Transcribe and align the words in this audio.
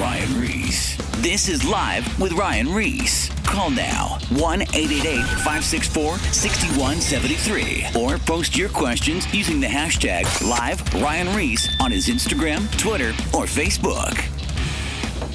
Ryan 0.00 0.40
Ries. 0.40 0.96
This 1.18 1.46
is 1.46 1.62
Live 1.62 2.18
with 2.18 2.32
Ryan 2.32 2.72
Ries. 2.72 3.28
Call 3.44 3.68
now 3.68 4.16
1 4.30 4.62
888 4.62 5.22
564 5.22 6.16
6173 6.16 8.00
or 8.00 8.16
post 8.16 8.56
your 8.56 8.70
questions 8.70 9.30
using 9.34 9.60
the 9.60 9.66
hashtag 9.66 10.24
Live 10.48 10.82
Ryan 10.94 11.36
Ries 11.36 11.68
on 11.80 11.90
his 11.90 12.08
Instagram, 12.08 12.66
Twitter, 12.78 13.10
or 13.36 13.44
Facebook. 13.44 14.16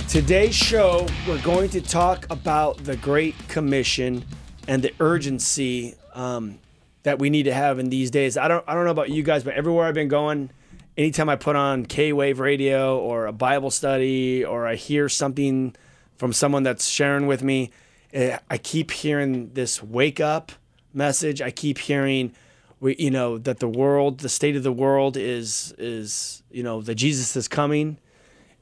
Today's 0.08 0.56
show, 0.56 1.06
we're 1.28 1.44
going 1.44 1.70
to 1.70 1.82
talk 1.82 2.26
about 2.32 2.84
the 2.86 2.98
Great 2.98 3.36
Commission 3.48 4.26
and 4.68 4.82
the 4.82 4.92
urgency 5.00 5.94
um, 6.16 6.58
that 7.04 7.20
we 7.20 7.30
need 7.30 7.44
to 7.44 7.54
have 7.54 7.78
in 7.78 7.92
these 7.92 8.10
days. 8.10 8.36
I 8.36 8.48
don't, 8.48 8.64
I 8.68 8.74
don't 8.74 8.86
know 8.86 8.92
about 8.92 9.12
you 9.12 9.22
guys, 9.22 9.44
but 9.44 9.54
everywhere 9.54 9.86
I've 9.86 9.94
been 9.94 10.08
going, 10.08 10.50
anytime 10.98 11.30
I 11.30 11.36
put 11.36 11.56
on 11.56 11.86
K 11.86 12.14
Wave 12.14 12.40
radio 12.40 12.98
or 12.98 13.26
a 13.26 13.34
Bible 13.34 13.72
study 13.72 14.44
or 14.44 14.68
I 14.68 14.76
hear 14.76 15.10
something 15.10 15.76
from 16.18 16.34
someone 16.34 16.64
that's 16.64 16.88
sharing 16.88 17.28
with 17.28 17.44
me, 17.44 17.72
eh, 18.14 18.38
I 18.50 18.58
keep 18.58 18.92
hearing 18.92 19.54
this 19.54 19.84
wake 19.84 20.20
up 20.20 20.52
message. 20.94 21.42
I 21.42 21.52
keep 21.52 21.78
hearing, 21.78 22.34
you 22.82 23.12
know, 23.12 23.38
that 23.38 23.60
the 23.60 23.68
world, 23.68 24.20
the 24.20 24.30
state 24.30 24.56
of 24.56 24.64
the 24.64 24.72
world 24.72 25.18
is, 25.18 25.74
is, 25.78 26.44
you 26.52 26.64
know, 26.64 26.82
that 26.82 26.96
Jesus 26.96 27.36
is 27.36 27.48
coming 27.48 27.98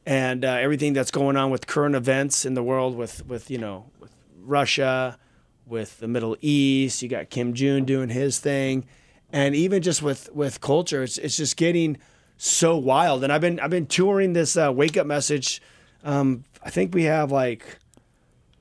and 0.05 0.43
uh, 0.43 0.49
everything 0.49 0.93
that's 0.93 1.11
going 1.11 1.37
on 1.37 1.49
with 1.49 1.67
current 1.67 1.95
events 1.95 2.45
in 2.45 2.53
the 2.53 2.63
world 2.63 2.95
with 2.95 3.25
with 3.25 3.49
you 3.49 3.57
know 3.57 3.85
with 3.99 4.11
Russia, 4.41 5.17
with 5.65 5.99
the 5.99 6.07
Middle 6.07 6.37
East. 6.41 7.01
You 7.01 7.09
got 7.09 7.29
Kim 7.29 7.53
Jong 7.53 7.85
doing 7.85 8.09
his 8.09 8.39
thing, 8.39 8.85
and 9.31 9.55
even 9.55 9.81
just 9.81 10.01
with 10.01 10.29
with 10.33 10.61
culture, 10.61 11.03
it's 11.03 11.17
it's 11.17 11.37
just 11.37 11.57
getting 11.57 11.97
so 12.37 12.77
wild. 12.77 13.23
And 13.23 13.31
I've 13.31 13.41
been 13.41 13.59
I've 13.59 13.69
been 13.69 13.87
touring 13.87 14.33
this 14.33 14.57
uh, 14.57 14.71
wake 14.73 14.97
up 14.97 15.07
message. 15.07 15.61
Um, 16.03 16.43
I 16.63 16.69
think 16.69 16.93
we 16.93 17.03
have 17.03 17.31
like 17.31 17.77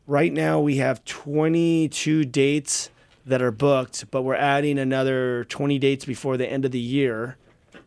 right 0.07 0.33
now 0.33 0.61
we 0.61 0.77
have 0.77 1.05
22 1.05 2.25
dates 2.25 2.91
that 3.25 3.41
are 3.41 3.51
booked, 3.51 4.11
but 4.11 4.23
we're 4.23 4.35
adding 4.35 4.79
another 4.79 5.45
20 5.45 5.79
dates 5.79 6.05
before 6.05 6.37
the 6.37 6.51
end 6.51 6.65
of 6.65 6.73
the 6.73 6.79
year. 6.79 7.37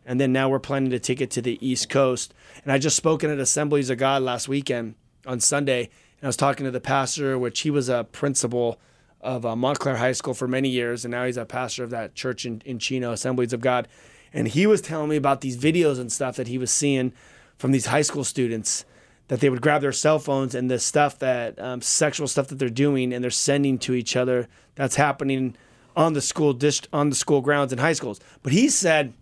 And 0.04 0.20
then 0.20 0.32
now 0.32 0.48
we're 0.48 0.60
planning 0.60 0.90
to 0.90 0.98
take 0.98 1.20
it 1.20 1.30
to 1.32 1.42
the 1.42 1.58
East 1.66 1.90
Coast. 1.90 2.32
And 2.62 2.72
I 2.72 2.78
just 2.78 2.96
spoken 2.96 3.30
at 3.30 3.38
Assemblies 3.38 3.90
of 3.90 3.98
God 3.98 4.22
last 4.22 4.48
weekend 4.48 4.94
on 5.26 5.40
Sunday, 5.40 5.80
and 5.80 6.24
I 6.24 6.26
was 6.28 6.36
talking 6.36 6.64
to 6.64 6.70
the 6.70 6.80
pastor, 6.80 7.38
which 7.38 7.60
he 7.60 7.70
was 7.70 7.88
a 7.88 8.04
principal 8.04 8.78
of 9.20 9.44
uh, 9.44 9.56
Montclair 9.56 9.96
High 9.96 10.12
School 10.12 10.34
for 10.34 10.46
many 10.46 10.68
years, 10.68 11.04
and 11.04 11.10
now 11.10 11.24
he's 11.26 11.36
a 11.36 11.44
pastor 11.44 11.82
of 11.82 11.90
that 11.90 12.14
church 12.14 12.46
in, 12.46 12.62
in 12.64 12.78
Chino, 12.78 13.12
Assemblies 13.12 13.52
of 13.52 13.60
God. 13.60 13.88
And 14.36 14.48
he 14.48 14.66
was 14.66 14.82
telling 14.82 15.08
me 15.08 15.16
about 15.16 15.40
these 15.40 15.56
videos 15.56 15.98
and 15.98 16.12
stuff 16.12 16.36
that 16.36 16.46
he 16.46 16.58
was 16.58 16.70
seeing 16.70 17.12
from 17.56 17.72
these 17.72 17.86
high 17.86 18.02
school 18.02 18.22
students 18.22 18.84
that 19.28 19.40
they 19.40 19.48
would 19.48 19.62
grab 19.62 19.80
their 19.80 19.92
cell 19.92 20.18
phones 20.18 20.54
and 20.54 20.70
the 20.70 20.78
stuff 20.78 21.18
that 21.18 21.58
um, 21.58 21.80
sexual 21.80 22.28
stuff 22.28 22.48
that 22.48 22.58
they're 22.58 22.68
doing 22.68 23.14
and 23.14 23.24
they're 23.24 23.30
sending 23.30 23.78
to 23.78 23.94
each 23.94 24.14
other 24.14 24.46
that's 24.74 24.96
happening 24.96 25.56
on 25.96 26.12
the 26.12 26.20
school 26.20 26.52
dist- 26.52 26.86
on 26.92 27.08
the 27.08 27.16
school 27.16 27.40
grounds 27.40 27.72
in 27.72 27.78
high 27.78 27.94
schools. 27.94 28.20
But 28.42 28.52
he 28.52 28.68
said 28.68 29.14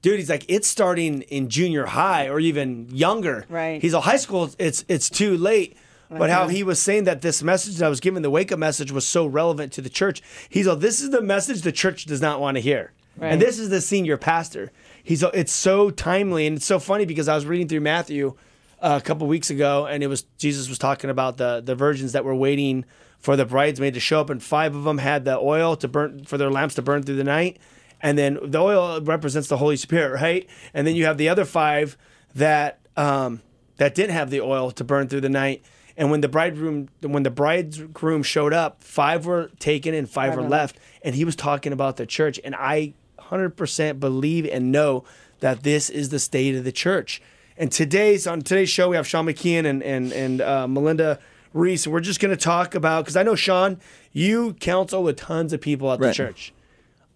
dude 0.00 0.18
he's 0.18 0.30
like 0.30 0.46
it's 0.48 0.66
starting 0.66 1.22
in 1.22 1.50
junior 1.50 1.84
high 1.84 2.28
or 2.28 2.40
even 2.40 2.88
younger. 2.90 3.44
Right. 3.50 3.80
he's 3.82 3.92
a 3.92 4.00
high 4.00 4.16
school 4.16 4.50
it's 4.58 4.84
it's 4.88 5.10
too 5.10 5.36
late. 5.36 5.76
But 6.10 6.30
how 6.30 6.48
he 6.48 6.62
was 6.62 6.80
saying 6.80 7.04
that 7.04 7.20
this 7.20 7.42
message 7.42 7.76
that 7.76 7.84
I 7.84 7.90
was 7.90 8.00
giving 8.00 8.22
the 8.22 8.30
wake 8.30 8.50
up 8.50 8.58
message 8.58 8.90
was 8.90 9.06
so 9.06 9.26
relevant 9.26 9.74
to 9.74 9.82
the 9.82 9.90
church. 9.90 10.22
He's 10.48 10.66
like 10.66 10.80
this 10.80 11.02
is 11.02 11.10
the 11.10 11.20
message 11.20 11.60
the 11.60 11.72
church 11.72 12.06
does 12.06 12.22
not 12.22 12.40
want 12.40 12.56
to 12.56 12.62
hear 12.62 12.92
Right. 13.18 13.32
and 13.32 13.42
this 13.42 13.58
is 13.58 13.68
the 13.68 13.80
senior 13.80 14.16
pastor 14.16 14.70
he's 15.02 15.22
it's 15.22 15.52
so 15.52 15.90
timely 15.90 16.46
and 16.46 16.56
it's 16.56 16.66
so 16.66 16.78
funny 16.78 17.04
because 17.04 17.28
I 17.28 17.34
was 17.34 17.46
reading 17.46 17.68
through 17.68 17.80
Matthew 17.80 18.34
uh, 18.80 18.98
a 19.02 19.04
couple 19.04 19.26
weeks 19.26 19.50
ago 19.50 19.86
and 19.86 20.02
it 20.02 20.06
was 20.06 20.22
Jesus 20.38 20.68
was 20.68 20.78
talking 20.78 21.10
about 21.10 21.36
the 21.36 21.60
the 21.60 21.74
virgins 21.74 22.12
that 22.12 22.24
were 22.24 22.34
waiting 22.34 22.84
for 23.18 23.36
the 23.36 23.44
bridesmaid 23.44 23.94
to 23.94 24.00
show 24.00 24.20
up 24.20 24.30
and 24.30 24.42
five 24.42 24.76
of 24.76 24.84
them 24.84 24.98
had 24.98 25.24
the 25.24 25.36
oil 25.38 25.74
to 25.76 25.88
burn 25.88 26.24
for 26.24 26.38
their 26.38 26.50
lamps 26.50 26.76
to 26.76 26.82
burn 26.82 27.02
through 27.02 27.16
the 27.16 27.24
night 27.24 27.58
and 28.00 28.16
then 28.16 28.38
the 28.42 28.58
oil 28.58 29.00
represents 29.00 29.48
the 29.48 29.56
Holy 29.56 29.76
Spirit, 29.76 30.20
right? 30.20 30.48
And 30.74 30.86
then 30.86 30.94
you 30.94 31.06
have 31.06 31.18
the 31.18 31.28
other 31.28 31.44
five 31.44 31.96
that 32.34 32.78
um, 32.96 33.42
that 33.76 33.94
didn't 33.94 34.12
have 34.12 34.30
the 34.30 34.40
oil 34.40 34.70
to 34.72 34.84
burn 34.84 35.08
through 35.08 35.22
the 35.22 35.28
night. 35.28 35.62
And 35.96 36.10
when 36.10 36.20
the 36.20 36.28
bridegroom 36.28 36.88
when 37.00 37.24
the 37.24 37.30
bridegroom 37.30 38.22
showed 38.22 38.52
up, 38.52 38.82
five 38.82 39.26
were 39.26 39.50
taken 39.58 39.94
and 39.94 40.08
five 40.08 40.36
were 40.36 40.42
left. 40.42 40.78
And 41.02 41.14
he 41.14 41.24
was 41.24 41.34
talking 41.34 41.72
about 41.72 41.96
the 41.96 42.06
church, 42.06 42.38
and 42.44 42.54
I 42.54 42.94
100% 43.30 44.00
believe 44.00 44.46
and 44.46 44.72
know 44.72 45.04
that 45.40 45.62
this 45.62 45.88
is 45.88 46.08
the 46.08 46.18
state 46.18 46.54
of 46.54 46.64
the 46.64 46.72
church. 46.72 47.22
And 47.56 47.72
today's 47.72 48.26
on 48.26 48.42
today's 48.42 48.70
show 48.70 48.88
we 48.88 48.96
have 48.96 49.06
Sean 49.06 49.26
McKeon 49.26 49.66
and 49.66 49.82
and 49.82 50.12
and 50.12 50.40
uh, 50.40 50.68
Melinda 50.68 51.18
Ries. 51.52 51.88
We're 51.88 51.98
just 52.00 52.20
going 52.20 52.30
to 52.30 52.42
talk 52.42 52.74
about 52.76 53.04
because 53.04 53.16
I 53.16 53.24
know 53.24 53.34
Sean, 53.34 53.80
you 54.12 54.54
counsel 54.54 55.02
with 55.02 55.16
tons 55.16 55.52
of 55.52 55.60
people 55.60 55.92
at 55.92 55.98
the 55.98 56.06
church. 56.14 56.52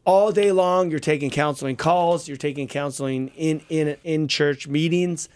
All 0.05 0.33
day 0.33 0.51
long 0.51 0.91
you're 0.91 0.99
taking 0.99 1.31
counseling 1.31 1.77
calls 1.77 2.27
you're 2.27 2.37
taking 2.37 2.67
counseling 2.67 3.29
in 3.37 3.63
in 3.69 3.97
in 4.03 4.27
church 4.27 4.67
meetings. 4.67 5.29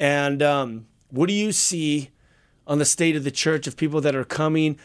And 0.00 0.42
um, 0.42 0.86
what 1.10 1.28
do 1.28 1.34
you 1.34 1.52
see 1.52 2.08
on 2.66 2.78
the 2.78 2.84
state 2.86 3.16
of 3.16 3.24
the 3.24 3.30
church 3.30 3.66
of 3.66 3.76
people 3.76 4.00
that 4.00 4.14
are 4.14 4.24
coming? 4.24 4.78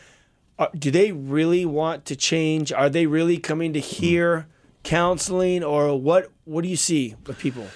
Are, 0.60 0.70
do 0.78 0.92
they 0.92 1.14
really 1.14 1.66
want 1.66 2.04
to 2.06 2.18
change? 2.18 2.74
Are 2.74 2.90
they 2.90 3.06
really 3.06 3.38
coming 3.38 3.72
to 3.74 3.80
hear 3.80 4.48
counseling 4.84 5.64
or 5.64 6.00
what 6.00 6.32
what 6.46 6.64
do 6.64 6.70
you 6.70 6.78
see 6.78 7.16
with 7.26 7.38
people 7.40 7.68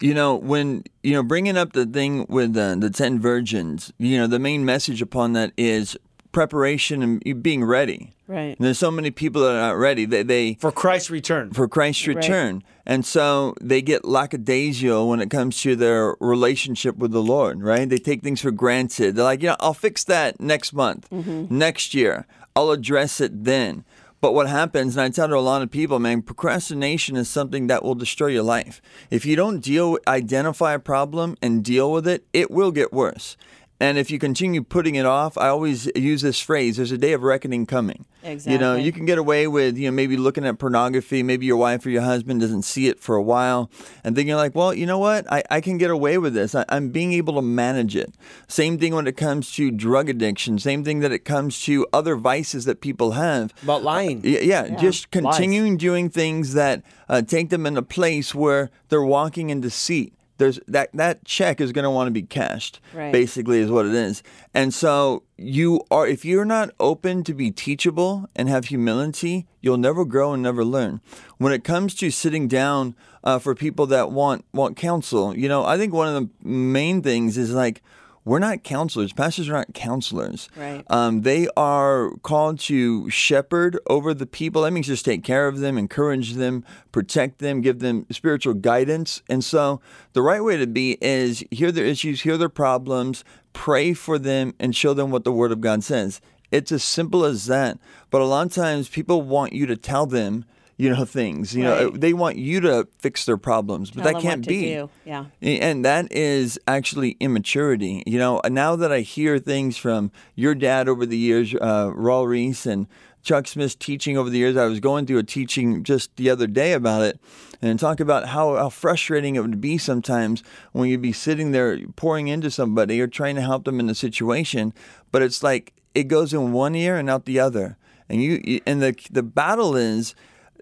You 0.00 0.12
know, 0.12 0.34
when 0.34 0.84
you 1.02 1.14
know 1.14 1.22
bringing 1.22 1.56
up 1.56 1.72
the 1.72 1.86
thing 1.86 2.26
with 2.28 2.52
the, 2.52 2.76
the 2.78 2.90
ten 2.90 3.18
virgins, 3.18 3.92
you 3.98 4.18
know, 4.18 4.26
the 4.26 4.38
main 4.38 4.64
message 4.64 5.00
upon 5.00 5.32
that 5.32 5.52
is 5.56 5.96
preparation 6.32 7.02
and 7.02 7.42
being 7.42 7.64
ready. 7.64 8.12
Right. 8.28 8.58
And 8.58 8.58
there's 8.58 8.78
so 8.78 8.90
many 8.90 9.10
people 9.10 9.40
that 9.42 9.52
are 9.52 9.68
not 9.68 9.78
ready. 9.78 10.04
They 10.04 10.22
they 10.22 10.54
for 10.60 10.70
christ's 10.70 11.10
return 11.10 11.52
for 11.52 11.66
Christ's 11.66 12.06
return, 12.08 12.62
and 12.84 13.06
so 13.06 13.54
they 13.62 13.80
get 13.80 14.04
lackadaisical 14.04 15.08
when 15.08 15.20
it 15.20 15.30
comes 15.30 15.62
to 15.62 15.76
their 15.76 16.14
relationship 16.20 16.98
with 16.98 17.12
the 17.12 17.22
Lord. 17.22 17.62
Right? 17.62 17.88
They 17.88 17.98
take 17.98 18.22
things 18.22 18.42
for 18.42 18.50
granted. 18.50 19.16
They're 19.16 19.24
like, 19.24 19.40
you 19.40 19.48
know 19.48 19.56
I'll 19.60 19.72
fix 19.72 20.04
that 20.04 20.40
next 20.40 20.74
month, 20.74 21.08
mm-hmm. 21.08 21.56
next 21.56 21.94
year. 21.94 22.26
I'll 22.54 22.70
address 22.70 23.20
it 23.20 23.44
then. 23.44 23.84
But 24.20 24.32
what 24.32 24.48
happens, 24.48 24.96
and 24.96 25.04
I 25.04 25.08
tell 25.10 25.28
to 25.28 25.36
a 25.36 25.40
lot 25.40 25.62
of 25.62 25.70
people, 25.70 25.98
man, 25.98 26.22
procrastination 26.22 27.16
is 27.16 27.28
something 27.28 27.66
that 27.66 27.84
will 27.84 27.94
destroy 27.94 28.28
your 28.28 28.42
life. 28.42 28.80
If 29.10 29.26
you 29.26 29.36
don't 29.36 29.60
deal, 29.60 29.98
identify 30.08 30.74
a 30.74 30.78
problem 30.78 31.36
and 31.42 31.62
deal 31.62 31.92
with 31.92 32.08
it, 32.08 32.26
it 32.32 32.50
will 32.50 32.70
get 32.70 32.92
worse. 32.92 33.36
And 33.78 33.98
if 33.98 34.10
you 34.10 34.18
continue 34.18 34.62
putting 34.62 34.94
it 34.94 35.04
off, 35.04 35.36
I 35.36 35.48
always 35.48 35.90
use 35.94 36.22
this 36.22 36.40
phrase: 36.40 36.76
"There's 36.76 36.92
a 36.92 36.98
day 36.98 37.12
of 37.12 37.22
reckoning 37.22 37.66
coming." 37.66 38.06
Exactly. 38.26 38.54
You 38.54 38.58
know, 38.58 38.74
you 38.74 38.90
can 38.90 39.04
get 39.06 39.18
away 39.18 39.46
with, 39.46 39.76
you 39.78 39.86
know, 39.86 39.92
maybe 39.94 40.16
looking 40.16 40.44
at 40.44 40.58
pornography. 40.58 41.22
Maybe 41.22 41.46
your 41.46 41.56
wife 41.56 41.86
or 41.86 41.90
your 41.90 42.02
husband 42.02 42.40
doesn't 42.40 42.62
see 42.62 42.88
it 42.88 42.98
for 42.98 43.14
a 43.14 43.22
while. 43.22 43.70
And 44.02 44.16
then 44.16 44.26
you're 44.26 44.36
like, 44.36 44.54
well, 44.54 44.74
you 44.74 44.84
know 44.84 44.98
what? 44.98 45.30
I, 45.30 45.44
I 45.48 45.60
can 45.60 45.78
get 45.78 45.90
away 45.90 46.18
with 46.18 46.34
this. 46.34 46.54
I, 46.54 46.64
I'm 46.68 46.88
being 46.88 47.12
able 47.12 47.34
to 47.34 47.42
manage 47.42 47.94
it. 47.94 48.12
Same 48.48 48.78
thing 48.78 48.94
when 48.94 49.06
it 49.06 49.16
comes 49.16 49.52
to 49.52 49.70
drug 49.70 50.08
addiction. 50.08 50.58
Same 50.58 50.82
thing 50.82 51.00
that 51.00 51.12
it 51.12 51.24
comes 51.24 51.60
to 51.66 51.86
other 51.92 52.16
vices 52.16 52.64
that 52.64 52.80
people 52.80 53.12
have. 53.12 53.52
about 53.62 53.84
lying 53.84 54.22
Yeah, 54.24 54.40
yeah, 54.40 54.76
just 54.76 55.14
Lies. 55.14 55.36
continuing 55.36 55.76
doing 55.76 56.10
things 56.10 56.54
that 56.54 56.82
uh, 57.08 57.22
take 57.22 57.50
them 57.50 57.64
in 57.64 57.76
a 57.76 57.82
place 57.82 58.34
where 58.34 58.70
they're 58.88 59.04
walking 59.04 59.50
in 59.50 59.60
deceit. 59.60 60.14
There's 60.38 60.60
that 60.68 60.90
that 60.94 61.24
check 61.24 61.60
is 61.60 61.72
going 61.72 61.84
to 61.84 61.90
want 61.90 62.08
to 62.08 62.10
be 62.10 62.22
cashed. 62.22 62.80
Right. 62.92 63.12
Basically, 63.12 63.60
is 63.60 63.70
what 63.70 63.86
it 63.86 63.94
is. 63.94 64.22
And 64.52 64.72
so 64.72 65.22
you 65.36 65.82
are 65.90 66.06
if 66.06 66.24
you're 66.24 66.44
not 66.44 66.70
open 66.78 67.24
to 67.24 67.34
be 67.34 67.50
teachable 67.50 68.28
and 68.36 68.48
have 68.48 68.66
humility, 68.66 69.46
you'll 69.60 69.78
never 69.78 70.04
grow 70.04 70.32
and 70.32 70.42
never 70.42 70.64
learn. 70.64 71.00
When 71.38 71.52
it 71.52 71.64
comes 71.64 71.94
to 71.96 72.10
sitting 72.10 72.48
down 72.48 72.94
uh, 73.24 73.38
for 73.38 73.54
people 73.54 73.86
that 73.86 74.10
want 74.10 74.44
want 74.52 74.76
counsel, 74.76 75.36
you 75.36 75.48
know, 75.48 75.64
I 75.64 75.78
think 75.78 75.92
one 75.92 76.08
of 76.08 76.14
the 76.14 76.48
main 76.48 77.02
things 77.02 77.36
is 77.38 77.52
like. 77.52 77.82
We're 78.26 78.40
not 78.40 78.64
counselors. 78.64 79.12
Pastors 79.12 79.48
are 79.48 79.52
not 79.52 79.72
counselors. 79.72 80.48
Right. 80.56 80.84
Um, 80.90 81.22
they 81.22 81.46
are 81.56 82.10
called 82.24 82.58
to 82.60 83.08
shepherd 83.08 83.78
over 83.86 84.12
the 84.12 84.26
people. 84.26 84.62
That 84.62 84.72
means 84.72 84.88
just 84.88 85.04
take 85.04 85.22
care 85.22 85.46
of 85.46 85.60
them, 85.60 85.78
encourage 85.78 86.32
them, 86.32 86.64
protect 86.90 87.38
them, 87.38 87.60
give 87.60 87.78
them 87.78 88.04
spiritual 88.10 88.54
guidance. 88.54 89.22
And 89.28 89.44
so 89.44 89.80
the 90.12 90.22
right 90.22 90.42
way 90.42 90.56
to 90.56 90.66
be 90.66 90.98
is 91.00 91.44
hear 91.52 91.70
their 91.70 91.86
issues, 91.86 92.22
hear 92.22 92.36
their 92.36 92.48
problems, 92.48 93.22
pray 93.52 93.94
for 93.94 94.18
them, 94.18 94.54
and 94.58 94.74
show 94.74 94.92
them 94.92 95.12
what 95.12 95.22
the 95.22 95.32
Word 95.32 95.52
of 95.52 95.60
God 95.60 95.84
says. 95.84 96.20
It's 96.50 96.72
as 96.72 96.82
simple 96.82 97.24
as 97.24 97.46
that. 97.46 97.78
But 98.10 98.22
a 98.22 98.24
lot 98.24 98.46
of 98.46 98.52
times 98.52 98.88
people 98.88 99.22
want 99.22 99.52
you 99.52 99.66
to 99.66 99.76
tell 99.76 100.04
them, 100.04 100.44
you 100.76 100.90
know, 100.90 101.04
things. 101.04 101.54
You 101.54 101.64
know, 101.64 101.90
they 101.90 102.12
want 102.12 102.36
you 102.36 102.60
to 102.60 102.86
fix 102.98 103.24
their 103.24 103.38
problems, 103.38 103.90
but 103.90 104.02
Tell 104.02 104.12
that 104.12 104.22
can't 104.22 104.46
be. 104.46 104.74
do. 104.74 104.90
Yeah. 105.04 105.26
And 105.40 105.84
that 105.84 106.12
is 106.12 106.58
actually 106.66 107.16
immaturity. 107.20 108.02
You 108.06 108.18
know, 108.18 108.40
now 108.48 108.76
that 108.76 108.92
I 108.92 109.00
hear 109.00 109.38
things 109.38 109.76
from 109.76 110.10
your 110.34 110.54
dad 110.54 110.88
over 110.88 111.06
the 111.06 111.16
years, 111.16 111.54
uh, 111.54 111.88
Raul 111.88 112.28
Ries, 112.28 112.66
and 112.66 112.86
Chuck 113.26 113.48
Smith's 113.48 113.74
teaching 113.74 114.16
over 114.16 114.30
the 114.30 114.38
years. 114.38 114.56
I 114.56 114.66
was 114.66 114.78
going 114.78 115.04
through 115.04 115.18
a 115.18 115.24
teaching 115.24 115.82
just 115.82 116.14
the 116.14 116.30
other 116.30 116.46
day 116.46 116.72
about 116.72 117.02
it 117.02 117.18
and 117.60 117.76
talk 117.76 117.98
about 117.98 118.28
how, 118.28 118.54
how 118.54 118.68
frustrating 118.68 119.34
it 119.34 119.40
would 119.40 119.60
be 119.60 119.78
sometimes 119.78 120.44
when 120.70 120.88
you'd 120.88 121.02
be 121.02 121.12
sitting 121.12 121.50
there 121.50 121.76
pouring 121.96 122.28
into 122.28 122.52
somebody 122.52 123.00
or 123.00 123.08
trying 123.08 123.34
to 123.34 123.40
help 123.40 123.64
them 123.64 123.80
in 123.80 123.90
a 123.90 123.96
situation, 123.96 124.72
but 125.10 125.22
it's 125.22 125.42
like 125.42 125.72
it 125.92 126.04
goes 126.04 126.32
in 126.32 126.52
one 126.52 126.76
ear 126.76 126.96
and 126.96 127.10
out 127.10 127.24
the 127.24 127.40
other. 127.40 127.76
And 128.08 128.22
you 128.22 128.60
and 128.64 128.80
the 128.80 128.94
the 129.10 129.24
battle 129.24 129.74
is 129.74 130.14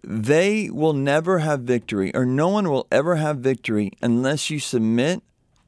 they 0.06 0.68
will 0.70 0.92
never 0.92 1.38
have 1.38 1.60
victory 1.60 2.14
or 2.14 2.26
no 2.26 2.48
one 2.48 2.68
will 2.68 2.86
ever 2.92 3.16
have 3.16 3.38
victory 3.38 3.92
unless 4.02 4.50
you 4.50 4.58
submit 4.58 5.22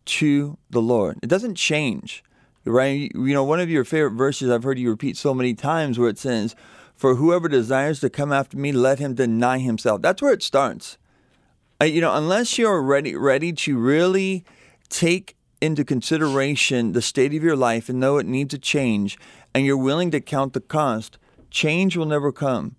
to 0.05 0.59
the 0.71 0.83
Lord. 0.83 1.19
It 1.23 1.29
doesn't 1.29 1.55
change. 1.57 2.23
Right? 2.65 3.13
You 3.15 3.33
know, 3.33 3.45
one 3.45 3.61
of 3.61 3.71
your 3.71 3.85
favorite 3.85 4.17
verses 4.17 4.51
I've 4.51 4.65
heard 4.65 4.79
you 4.79 4.91
repeat 4.91 5.17
so 5.17 5.33
many 5.33 5.55
times 5.55 5.99
where 5.99 6.09
it 6.09 6.19
says, 6.19 6.57
For 6.97 7.15
whoever 7.15 7.49
desires 7.49 8.01
to 8.01 8.11
come 8.11 8.33
after 8.33 8.57
me, 8.57 8.73
let 8.73 8.99
him 8.99 9.15
deny 9.15 9.59
himself. 9.59 10.03
That's 10.03 10.21
where 10.21 10.33
it 10.33 10.43
starts. 10.43 10.99
Uh, 11.81 11.85
you 11.85 12.01
know, 12.01 12.15
unless 12.15 12.59
you're 12.59 12.83
ready 12.83 13.15
ready 13.15 13.53
to 13.53 13.79
really 13.79 14.45
take 14.89 15.37
into 15.61 15.85
consideration 15.85 16.93
the 16.93 17.03
state 17.03 17.35
of 17.35 17.43
your 17.43 17.57
life 17.57 17.89
and 17.89 18.01
know 18.01 18.19
it 18.19 18.27
needs 18.27 18.53
a 18.53 18.59
change 18.59 19.17
and 19.55 19.65
you're 19.65 19.77
willing 19.77 20.11
to 20.11 20.21
count 20.21 20.53
the 20.53 20.61
cost, 20.61 21.19
change 21.51 21.97
will 21.97 22.07
never 22.07 22.33
come. 22.33 22.75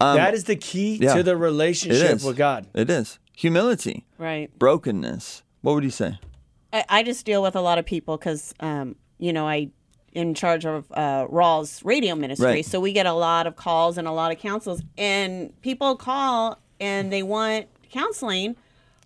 Um, 0.00 0.16
that 0.16 0.34
is 0.34 0.44
the 0.44 0.56
key 0.56 0.98
yeah. 1.00 1.14
to 1.14 1.22
the 1.22 1.36
relationship 1.36 2.22
with 2.22 2.36
God. 2.36 2.66
It 2.74 2.90
is. 2.90 3.18
Humility, 3.34 4.04
Right. 4.18 4.56
brokenness. 4.58 5.42
What 5.62 5.74
would 5.74 5.84
you 5.84 5.90
say? 5.90 6.18
I, 6.72 6.84
I 6.88 7.02
just 7.02 7.24
deal 7.24 7.42
with 7.42 7.54
a 7.56 7.60
lot 7.60 7.78
of 7.78 7.86
people 7.86 8.16
because, 8.16 8.54
um, 8.60 8.96
you 9.18 9.32
know, 9.32 9.46
I 9.46 9.70
am 10.16 10.28
in 10.28 10.34
charge 10.34 10.64
of 10.66 10.90
uh, 10.92 11.26
Raul's 11.28 11.84
radio 11.84 12.14
ministry, 12.14 12.46
Right. 12.46 12.64
so 12.66 12.80
we 12.80 12.92
get 12.92 13.06
a 13.06 13.12
lot 13.12 13.46
of 13.46 13.56
calls 13.56 13.98
and 13.98 14.08
a 14.08 14.12
lot 14.12 14.32
of 14.32 14.38
counsels, 14.38 14.82
and 14.96 15.58
people 15.62 15.96
call 15.96 16.58
and 16.80 17.12
they 17.12 17.22
want 17.22 17.66
counseling, 17.90 18.56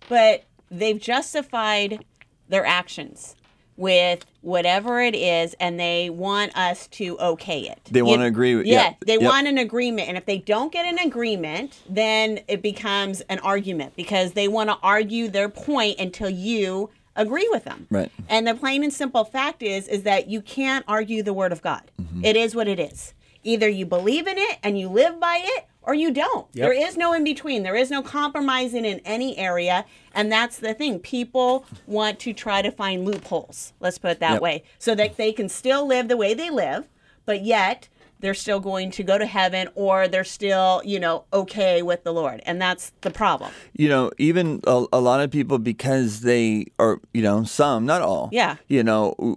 but 0.09 0.43
they've 0.71 0.99
justified 0.99 2.03
their 2.49 2.65
actions 2.65 3.35
with 3.77 4.25
whatever 4.41 5.01
it 5.01 5.15
is, 5.15 5.55
and 5.59 5.79
they 5.79 6.09
want 6.09 6.55
us 6.57 6.87
to 6.87 7.17
okay 7.19 7.61
it. 7.61 7.79
They 7.89 8.01
wanna 8.01 8.25
agree 8.25 8.55
with- 8.55 8.65
Yeah, 8.65 8.83
yep, 8.83 8.95
they 9.05 9.13
yep. 9.13 9.23
want 9.23 9.47
an 9.47 9.57
agreement, 9.57 10.07
and 10.09 10.17
if 10.17 10.25
they 10.25 10.37
don't 10.37 10.71
get 10.71 10.85
an 10.85 10.99
agreement, 10.99 11.79
then 11.89 12.39
it 12.47 12.61
becomes 12.61 13.21
an 13.21 13.39
argument 13.39 13.95
because 13.95 14.33
they 14.33 14.47
want 14.47 14.69
to 14.69 14.77
argue 14.83 15.27
their 15.27 15.49
point 15.49 15.99
until 15.99 16.29
you 16.29 16.89
agree 17.15 17.47
with 17.51 17.63
them. 17.63 17.87
Right. 17.89 18.11
And 18.27 18.47
the 18.47 18.55
plain 18.55 18.83
and 18.83 18.91
simple 18.91 19.23
fact 19.23 19.61
is 19.63 19.87
is 19.87 20.03
that 20.03 20.29
you 20.29 20.41
can't 20.41 20.83
argue 20.87 21.23
the 21.23 21.33
word 21.33 21.51
of 21.51 21.61
God. 21.61 21.83
Mm-hmm. 22.01 22.25
It 22.25 22.35
is 22.35 22.55
what 22.55 22.67
it 22.67 22.79
is. 22.79 23.13
Either 23.43 23.69
you 23.69 23.85
believe 23.85 24.27
in 24.27 24.37
it 24.37 24.57
and 24.63 24.79
you 24.79 24.89
live 24.89 25.19
by 25.19 25.39
it 25.43 25.65
or 25.83 25.93
you 25.93 26.11
don't. 26.11 26.47
Yep. 26.53 26.63
There 26.69 26.87
is 26.87 26.97
no 26.97 27.13
in 27.13 27.23
between. 27.23 27.63
There 27.63 27.75
is 27.75 27.91
no 27.91 28.01
compromising 28.01 28.85
in 28.85 28.99
any 29.05 29.37
area, 29.37 29.85
and 30.13 30.31
that's 30.31 30.57
the 30.57 30.73
thing. 30.73 30.99
People 30.99 31.65
want 31.85 32.19
to 32.19 32.33
try 32.33 32.61
to 32.61 32.71
find 32.71 33.05
loopholes. 33.05 33.73
Let's 33.79 33.97
put 33.97 34.11
it 34.11 34.19
that 34.19 34.33
Yep. 34.33 34.41
way. 34.41 34.63
So 34.79 34.95
that 34.95 35.17
they 35.17 35.31
can 35.33 35.49
still 35.49 35.85
live 35.85 36.07
the 36.07 36.17
way 36.17 36.33
they 36.33 36.49
live, 36.49 36.87
but 37.25 37.43
yet 37.43 37.89
they're 38.19 38.33
still 38.33 38.61
going 38.61 38.89
to 38.89 39.03
go 39.03 39.17
to 39.17 39.25
heaven 39.25 39.67
or 39.75 40.07
they're 40.07 40.23
still, 40.23 40.81
you 40.85 40.97
know, 40.97 41.25
okay 41.33 41.81
with 41.81 42.05
the 42.05 42.13
Lord. 42.13 42.41
And 42.45 42.61
that's 42.61 42.93
the 43.01 43.11
problem. 43.11 43.51
you 43.73 43.89
know, 43.89 44.11
even 44.17 44.61
a, 44.65 44.85
a 44.93 45.01
lot 45.01 45.19
of 45.19 45.29
people 45.29 45.59
because 45.59 46.21
they 46.21 46.67
are, 46.79 47.01
you 47.13 47.21
know, 47.21 47.43
some, 47.43 47.85
not 47.85 48.01
all. 48.01 48.29
Yeah. 48.31 48.55
You 48.69 48.81
know, 48.81 49.35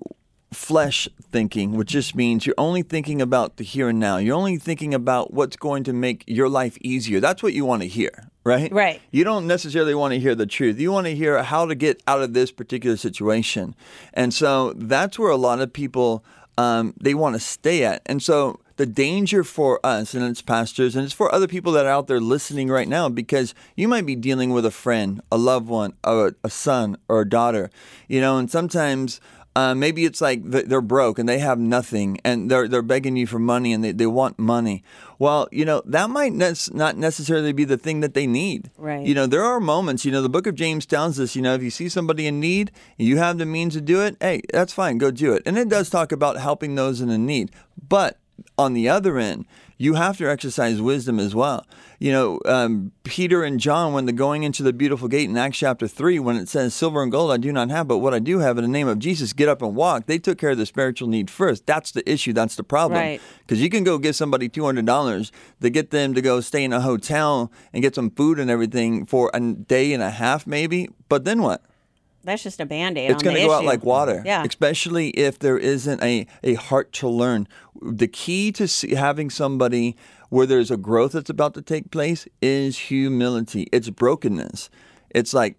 flesh 0.56 1.06
thinking, 1.20 1.72
which 1.72 1.90
just 1.90 2.14
means 2.14 2.46
you're 2.46 2.54
only 2.56 2.82
thinking 2.82 3.20
about 3.20 3.58
the 3.58 3.62
here 3.62 3.90
and 3.90 4.00
now. 4.00 4.16
You're 4.16 4.34
only 4.34 4.56
thinking 4.56 4.94
about 4.94 5.32
what's 5.32 5.54
going 5.54 5.84
to 5.84 5.92
make 5.92 6.24
your 6.26 6.48
life 6.48 6.78
easier. 6.80 7.20
That's 7.20 7.42
what 7.42 7.52
you 7.52 7.64
want 7.66 7.82
to 7.82 7.88
hear, 7.88 8.30
right? 8.42 8.72
Right. 8.72 9.02
You 9.10 9.22
don't 9.22 9.46
necessarily 9.46 9.94
want 9.94 10.14
to 10.14 10.18
hear 10.18 10.34
the 10.34 10.46
truth. 10.46 10.80
You 10.80 10.90
want 10.90 11.06
to 11.06 11.14
hear 11.14 11.42
how 11.42 11.66
to 11.66 11.74
get 11.74 12.02
out 12.08 12.22
of 12.22 12.32
this 12.32 12.50
particular 12.50 12.96
situation. 12.96 13.76
And 14.14 14.32
so 14.32 14.72
that's 14.72 15.18
where 15.18 15.30
a 15.30 15.36
lot 15.36 15.60
of 15.60 15.72
people 15.72 16.24
um, 16.56 16.94
they 16.98 17.12
want 17.12 17.34
to 17.34 17.40
stay 17.40 17.84
at. 17.84 18.00
And 18.06 18.22
so 18.22 18.58
the 18.76 18.86
danger 18.86 19.44
for 19.44 19.78
us 19.84 20.14
and 20.14 20.24
its 20.24 20.40
pastors 20.40 20.96
and 20.96 21.04
it's 21.04 21.14
for 21.14 21.32
other 21.34 21.46
people 21.46 21.72
that 21.72 21.84
are 21.84 21.92
out 21.92 22.06
there 22.06 22.20
listening 22.20 22.68
right 22.68 22.88
now 22.88 23.10
because 23.10 23.54
you 23.76 23.88
might 23.88 24.06
be 24.06 24.16
dealing 24.16 24.54
with 24.54 24.64
a 24.64 24.70
friend, 24.70 25.20
a 25.30 25.36
loved 25.36 25.68
one, 25.68 25.92
a, 26.02 26.32
a 26.42 26.50
son 26.50 26.96
or 27.08 27.20
a 27.20 27.28
daughter, 27.28 27.70
you 28.08 28.22
know, 28.22 28.38
and 28.38 28.50
sometimes 28.50 29.20
uh, 29.56 29.74
maybe 29.74 30.04
it's 30.04 30.20
like 30.20 30.42
they're 30.44 30.82
broke 30.82 31.18
and 31.18 31.26
they 31.26 31.38
have 31.38 31.58
nothing 31.58 32.18
and 32.22 32.50
they're, 32.50 32.68
they're 32.68 32.82
begging 32.82 33.16
you 33.16 33.26
for 33.26 33.38
money 33.38 33.72
and 33.72 33.82
they, 33.82 33.90
they 33.90 34.06
want 34.06 34.38
money. 34.38 34.84
Well, 35.18 35.48
you 35.50 35.64
know, 35.64 35.82
that 35.86 36.10
might 36.10 36.34
nes- 36.34 36.74
not 36.74 36.98
necessarily 36.98 37.54
be 37.54 37.64
the 37.64 37.78
thing 37.78 38.00
that 38.00 38.12
they 38.12 38.26
need. 38.26 38.70
Right. 38.76 39.06
You 39.06 39.14
know, 39.14 39.26
there 39.26 39.42
are 39.42 39.58
moments, 39.58 40.04
you 40.04 40.12
know, 40.12 40.20
the 40.20 40.28
book 40.28 40.46
of 40.46 40.56
James 40.56 40.84
tells 40.84 41.18
us, 41.18 41.34
you 41.34 41.40
know, 41.40 41.54
if 41.54 41.62
you 41.62 41.70
see 41.70 41.88
somebody 41.88 42.26
in 42.26 42.38
need 42.38 42.70
and 42.98 43.08
you 43.08 43.16
have 43.16 43.38
the 43.38 43.46
means 43.46 43.72
to 43.72 43.80
do 43.80 44.02
it, 44.02 44.18
hey, 44.20 44.42
that's 44.52 44.74
fine, 44.74 44.98
go 44.98 45.10
do 45.10 45.32
it. 45.32 45.42
And 45.46 45.56
it 45.56 45.70
does 45.70 45.88
talk 45.88 46.12
about 46.12 46.36
helping 46.36 46.74
those 46.74 47.00
in 47.00 47.24
need. 47.24 47.50
But 47.88 48.18
on 48.58 48.74
the 48.74 48.90
other 48.90 49.16
end, 49.16 49.46
you 49.78 49.94
have 49.94 50.16
to 50.18 50.28
exercise 50.28 50.80
wisdom 50.80 51.18
as 51.18 51.34
well. 51.34 51.66
You 51.98 52.12
know, 52.12 52.40
um, 52.44 52.92
Peter 53.04 53.44
and 53.44 53.60
John, 53.60 53.92
when 53.92 54.06
they're 54.06 54.14
going 54.14 54.42
into 54.42 54.62
the 54.62 54.72
beautiful 54.72 55.08
gate 55.08 55.28
in 55.28 55.36
Acts 55.36 55.58
chapter 55.58 55.88
3, 55.88 56.18
when 56.18 56.36
it 56.36 56.48
says, 56.48 56.74
Silver 56.74 57.02
and 57.02 57.12
gold 57.12 57.30
I 57.30 57.36
do 57.36 57.52
not 57.52 57.70
have, 57.70 57.88
but 57.88 57.98
what 57.98 58.14
I 58.14 58.18
do 58.18 58.38
have 58.38 58.58
in 58.58 58.64
the 58.64 58.68
name 58.68 58.88
of 58.88 58.98
Jesus, 58.98 59.32
get 59.32 59.48
up 59.48 59.62
and 59.62 59.74
walk, 59.74 60.06
they 60.06 60.18
took 60.18 60.38
care 60.38 60.50
of 60.50 60.58
the 60.58 60.66
spiritual 60.66 61.08
need 61.08 61.30
first. 61.30 61.66
That's 61.66 61.90
the 61.90 62.08
issue. 62.10 62.32
That's 62.32 62.56
the 62.56 62.64
problem. 62.64 63.00
Right. 63.00 63.20
Because 63.40 63.62
you 63.62 63.70
can 63.70 63.84
go 63.84 63.98
give 63.98 64.16
somebody 64.16 64.48
$200 64.48 65.30
to 65.60 65.70
get 65.70 65.90
them 65.90 66.14
to 66.14 66.22
go 66.22 66.40
stay 66.40 66.64
in 66.64 66.72
a 66.72 66.80
hotel 66.80 67.50
and 67.72 67.82
get 67.82 67.94
some 67.94 68.10
food 68.10 68.38
and 68.38 68.50
everything 68.50 69.06
for 69.06 69.30
a 69.34 69.40
day 69.40 69.92
and 69.92 70.02
a 70.02 70.10
half, 70.10 70.46
maybe. 70.46 70.88
But 71.08 71.24
then 71.24 71.42
what? 71.42 71.62
That's 72.26 72.42
just 72.42 72.60
a 72.60 72.66
band 72.66 72.98
aid. 72.98 73.10
It's 73.10 73.22
going 73.22 73.36
to 73.36 73.42
go 73.42 73.52
out 73.52 73.64
like 73.64 73.84
water. 73.84 74.22
Yeah. 74.26 74.44
Especially 74.44 75.10
if 75.10 75.38
there 75.38 75.56
isn't 75.56 76.02
a, 76.02 76.26
a 76.42 76.54
heart 76.54 76.92
to 76.94 77.08
learn. 77.08 77.48
The 77.80 78.08
key 78.08 78.52
to 78.52 78.68
see, 78.68 78.94
having 78.94 79.30
somebody 79.30 79.96
where 80.28 80.46
there's 80.46 80.70
a 80.70 80.76
growth 80.76 81.12
that's 81.12 81.30
about 81.30 81.54
to 81.54 81.62
take 81.62 81.90
place 81.90 82.26
is 82.42 82.78
humility. 82.78 83.68
It's 83.72 83.88
brokenness. 83.90 84.68
It's 85.10 85.32
like, 85.32 85.56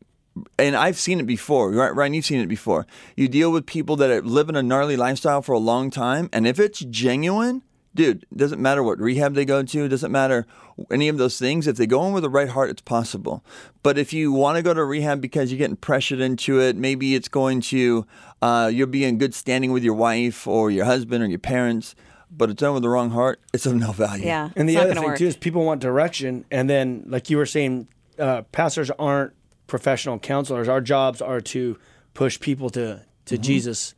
and 0.59 0.75
I've 0.75 0.97
seen 0.97 1.19
it 1.19 1.25
before, 1.25 1.71
right? 1.71 1.95
Ryan, 1.95 2.13
you've 2.13 2.25
seen 2.25 2.41
it 2.41 2.47
before. 2.47 2.85
You 3.15 3.27
deal 3.27 3.51
with 3.51 3.65
people 3.65 3.95
that 3.95 4.11
are 4.11 4.21
living 4.21 4.55
a 4.55 4.61
gnarly 4.61 4.95
lifestyle 4.95 5.41
for 5.41 5.53
a 5.53 5.59
long 5.59 5.89
time, 5.89 6.29
and 6.31 6.45
if 6.45 6.59
it's 6.59 6.79
genuine, 6.81 7.63
dude, 7.97 8.25
it 8.31 8.37
doesn't 8.37 8.61
matter 8.61 8.81
what 8.81 8.99
rehab 8.99 9.33
they 9.33 9.43
go 9.43 9.61
to, 9.63 9.83
it 9.83 9.89
doesn't 9.89 10.11
matter 10.11 10.45
any 10.89 11.09
of 11.09 11.17
those 11.17 11.37
things. 11.37 11.67
If 11.67 11.75
they 11.75 11.87
go 11.87 12.05
in 12.05 12.13
with 12.13 12.23
the 12.23 12.29
right 12.29 12.47
heart, 12.47 12.69
it's 12.69 12.81
possible. 12.81 13.43
But 13.83 13.97
if 13.97 14.13
you 14.13 14.31
want 14.31 14.55
to 14.55 14.63
go 14.63 14.73
to 14.73 14.85
rehab 14.85 15.19
because 15.19 15.51
you're 15.51 15.57
getting 15.57 15.75
pressured 15.75 16.21
into 16.21 16.61
it, 16.61 16.77
maybe 16.77 17.15
it's 17.15 17.27
going 17.27 17.59
to, 17.61 18.05
uh, 18.41 18.71
you'll 18.71 18.87
be 18.87 19.03
in 19.03 19.17
good 19.17 19.33
standing 19.33 19.73
with 19.73 19.83
your 19.83 19.95
wife 19.95 20.47
or 20.47 20.71
your 20.71 20.85
husband 20.85 21.23
or 21.23 21.27
your 21.27 21.39
parents, 21.39 21.95
but 22.31 22.49
it's 22.49 22.61
done 22.61 22.73
with 22.73 22.83
the 22.83 22.89
wrong 22.89 23.09
heart, 23.09 23.41
it's 23.53 23.65
of 23.65 23.75
no 23.75 23.91
value. 23.91 24.25
Yeah. 24.25 24.51
And 24.55 24.69
the 24.69 24.77
other 24.77 24.93
thing 24.93 25.03
work. 25.03 25.17
too 25.17 25.27
is 25.27 25.35
people 25.35 25.65
want 25.65 25.81
direction, 25.81 26.45
and 26.51 26.69
then 26.69 27.03
like 27.07 27.29
you 27.29 27.37
were 27.37 27.45
saying, 27.45 27.87
uh, 28.19 28.43
pastors 28.51 28.91
aren't 28.91 29.33
professional 29.65 30.19
counselors. 30.19 30.67
Our 30.67 30.81
jobs 30.81 31.21
are 31.21 31.41
to 31.41 31.77
push 32.13 32.39
people 32.39 32.69
to 32.71 33.01
to 33.25 33.37
Jesus, 33.37 33.93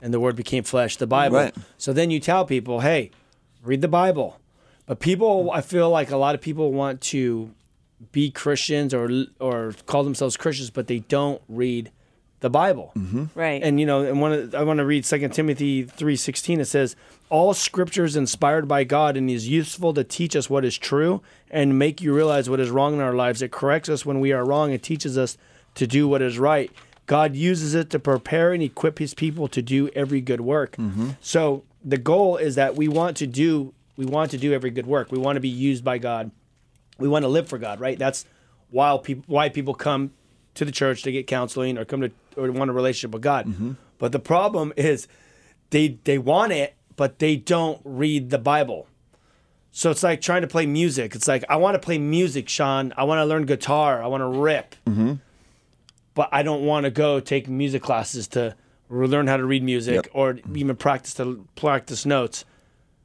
and 0.00 0.12
the 0.14 0.18
Word 0.18 0.36
became 0.36 0.64
flesh, 0.64 0.96
the 0.96 1.06
Bible. 1.06 1.36
Right. 1.36 1.54
So 1.76 1.92
then 1.92 2.10
you 2.10 2.18
tell 2.18 2.46
people, 2.46 2.80
hey, 2.80 3.10
read 3.62 3.80
the 3.80 3.88
Bible. 3.88 4.38
But 4.86 5.00
people, 5.00 5.50
I 5.52 5.60
feel 5.60 5.90
like 5.90 6.10
a 6.10 6.16
lot 6.16 6.34
of 6.34 6.40
people 6.40 6.72
want 6.72 7.00
to 7.02 7.54
be 8.12 8.30
Christians 8.30 8.92
or 8.94 9.08
or 9.38 9.74
call 9.86 10.04
themselves 10.04 10.36
Christians, 10.36 10.70
but 10.70 10.86
they 10.86 11.00
don't 11.00 11.42
read 11.48 11.90
the 12.40 12.50
Bible. 12.50 12.92
Mm-hmm. 12.96 13.26
Right. 13.34 13.62
And 13.62 13.78
you 13.78 13.86
know, 13.86 14.02
and 14.02 14.20
one 14.20 14.32
of, 14.32 14.54
I 14.54 14.62
want 14.64 14.78
to 14.78 14.84
read 14.84 15.04
2 15.04 15.28
Timothy 15.28 15.84
3:16 15.84 16.58
it 16.58 16.64
says 16.64 16.96
all 17.28 17.54
scripture 17.54 18.04
is 18.04 18.16
inspired 18.16 18.66
by 18.66 18.84
God 18.84 19.16
and 19.16 19.30
is 19.30 19.48
useful 19.48 19.94
to 19.94 20.02
teach 20.02 20.34
us 20.34 20.50
what 20.50 20.64
is 20.64 20.76
true 20.76 21.22
and 21.50 21.78
make 21.78 22.00
you 22.00 22.14
realize 22.14 22.50
what 22.50 22.60
is 22.60 22.70
wrong 22.70 22.94
in 22.94 23.00
our 23.00 23.14
lives. 23.14 23.42
It 23.42 23.52
corrects 23.52 23.88
us 23.88 24.04
when 24.04 24.20
we 24.20 24.32
are 24.32 24.44
wrong 24.44 24.72
and 24.72 24.82
teaches 24.82 25.16
us 25.16 25.38
to 25.76 25.86
do 25.86 26.08
what 26.08 26.22
is 26.22 26.38
right. 26.38 26.70
God 27.06 27.36
uses 27.36 27.74
it 27.74 27.90
to 27.90 27.98
prepare 27.98 28.52
and 28.52 28.62
equip 28.62 28.98
his 28.98 29.14
people 29.14 29.48
to 29.48 29.62
do 29.62 29.88
every 29.94 30.20
good 30.20 30.40
work. 30.40 30.76
Mm-hmm. 30.76 31.10
So 31.20 31.64
the 31.84 31.98
goal 31.98 32.36
is 32.36 32.56
that 32.56 32.76
we 32.76 32.88
want 32.88 33.16
to 33.18 33.26
do 33.26 33.74
we 33.96 34.06
want 34.06 34.30
to 34.30 34.38
do 34.38 34.52
every 34.54 34.70
good 34.70 34.86
work. 34.86 35.12
We 35.12 35.18
want 35.18 35.36
to 35.36 35.40
be 35.40 35.48
used 35.48 35.84
by 35.84 35.98
God. 35.98 36.30
We 36.98 37.06
want 37.06 37.24
to 37.24 37.28
live 37.28 37.48
for 37.48 37.58
God, 37.58 37.80
right? 37.80 37.98
That's 37.98 38.24
why 38.70 38.98
people 39.02 39.24
why 39.26 39.48
people 39.48 39.74
come 39.74 40.12
to 40.54 40.64
the 40.64 40.72
church 40.72 41.02
to 41.02 41.12
get 41.12 41.26
counseling 41.26 41.76
or 41.76 41.84
come 41.84 42.00
to 42.00 42.10
or 42.36 42.50
want 42.50 42.70
a 42.70 42.72
relationship 42.72 43.12
with 43.12 43.22
God. 43.22 43.46
Mm-hmm. 43.46 43.72
But 43.98 44.12
the 44.12 44.18
problem 44.18 44.72
is 44.76 45.06
they 45.70 45.98
they 46.04 46.18
want 46.18 46.52
it, 46.52 46.74
but 46.96 47.18
they 47.18 47.36
don't 47.36 47.80
read 47.84 48.30
the 48.30 48.38
Bible. 48.38 48.86
So 49.72 49.90
it's 49.90 50.02
like 50.02 50.20
trying 50.20 50.42
to 50.42 50.48
play 50.48 50.66
music. 50.66 51.14
It's 51.14 51.28
like 51.28 51.44
I 51.48 51.56
want 51.56 51.74
to 51.74 51.78
play 51.78 51.98
music, 51.98 52.48
Sean. 52.48 52.92
I 52.96 53.04
want 53.04 53.20
to 53.20 53.24
learn 53.24 53.46
guitar. 53.46 54.02
I 54.02 54.06
want 54.08 54.22
to 54.22 54.26
rip. 54.26 54.74
Mm-hmm. 54.86 55.14
But 56.14 56.28
I 56.32 56.42
don't 56.42 56.64
want 56.64 56.84
to 56.84 56.90
go 56.90 57.20
take 57.20 57.48
music 57.48 57.82
classes 57.82 58.26
to 58.28 58.56
learn 58.90 59.26
how 59.26 59.36
to 59.36 59.44
read 59.44 59.62
music 59.62 59.94
Yep. 59.94 60.06
or 60.12 60.38
even 60.54 60.76
practice 60.76 61.14
to 61.14 61.46
practice 61.56 62.04
notes. 62.04 62.44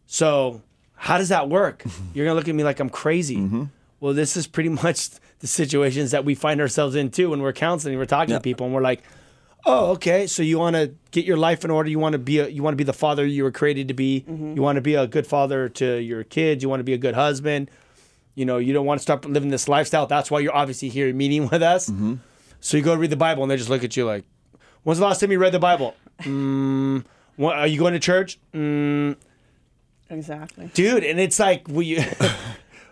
So 0.06 0.62
how 0.96 1.18
does 1.18 1.30
that 1.30 1.50
work? 1.50 1.84
You're 2.14 2.26
gonna 2.26 2.36
look 2.38 2.48
at 2.48 2.56
me 2.56 2.64
like 2.64 2.80
I'm 2.80 2.90
crazy. 2.90 3.38
Mm-hmm. 3.38 3.64
Well, 4.00 4.14
this 4.14 4.36
is 4.38 4.48
pretty 4.48 4.70
much 4.84 5.10
the 5.40 5.48
situations 5.48 6.12
that 6.12 6.26
we 6.26 6.36
find 6.36 6.62
ourselves 6.62 6.96
in 6.96 7.12
too 7.12 7.30
when 7.32 7.42
we're 7.42 7.54
counseling. 7.54 7.98
We're 7.98 8.06
talking 8.06 8.32
Yeah. 8.32 8.38
to 8.40 8.44
people, 8.44 8.66
and 8.66 8.74
we're 8.76 8.82
like, 8.82 9.04
"Oh, 9.66 9.92
okay. 9.92 10.28
So 10.28 10.44
you 10.44 10.58
want 10.60 10.76
to 10.76 10.94
get 11.12 11.26
your 11.26 11.38
life 11.38 11.64
in 11.66 11.72
order. 11.72 11.90
You 11.90 12.00
want 12.00 12.14
to 12.14 12.20
be 12.20 12.40
a, 12.40 12.48
you 12.48 12.64
want 12.64 12.74
to 12.74 12.78
be 12.78 12.84
the 12.84 12.94
father 12.94 13.26
you 13.26 13.44
were 13.44 13.52
created 13.52 13.88
to 13.90 13.94
be. 13.94 14.24
You 14.28 14.62
want 14.62 14.78
to 14.78 14.82
be 14.82 14.96
a 14.96 15.08
good 15.08 15.28
father 15.28 15.70
to 15.70 15.98
your 16.02 16.24
kids. 16.24 16.64
You 16.64 16.70
want 16.70 16.80
to 16.80 16.84
be 16.86 16.94
a 16.94 16.98
good 16.98 17.16
husband. 17.16 17.70
You 18.36 18.46
know, 18.46 18.58
you 18.58 18.74
don't 18.74 18.86
want 18.86 19.00
to 19.00 19.02
start 19.02 19.24
living 19.26 19.50
this 19.50 19.68
lifestyle. 19.70 20.08
That's 20.08 20.30
why 20.30 20.40
you're 20.40 20.56
obviously 20.56 20.90
here 20.90 21.14
meeting 21.14 21.48
with 21.52 21.62
us. 21.64 21.92
So 22.60 22.78
you 22.78 22.84
go 22.84 22.96
read 22.96 23.12
the 23.12 23.16
Bible, 23.18 23.44
and 23.44 23.52
they 23.52 23.58
just 23.58 23.70
look 23.70 23.84
at 23.84 23.96
you 23.96 24.06
like, 24.06 24.24
"When's 24.86 25.00
the 25.00 25.06
last 25.06 25.20
time 25.20 25.32
you 25.34 25.40
read 25.40 25.52
the 25.52 25.60
Bible? 25.60 25.94
Mm, 26.22 27.04
what, 27.36 27.58
are 27.58 27.68
you 27.68 27.78
going 27.78 27.92
to 27.94 28.00
church? 28.00 28.40
Mm, 28.54 29.18
Exactly. 30.10 30.72
dude." 30.74 31.04
And 31.04 31.20
it's 31.20 31.40
like, 31.40 31.68
we. 31.68 32.00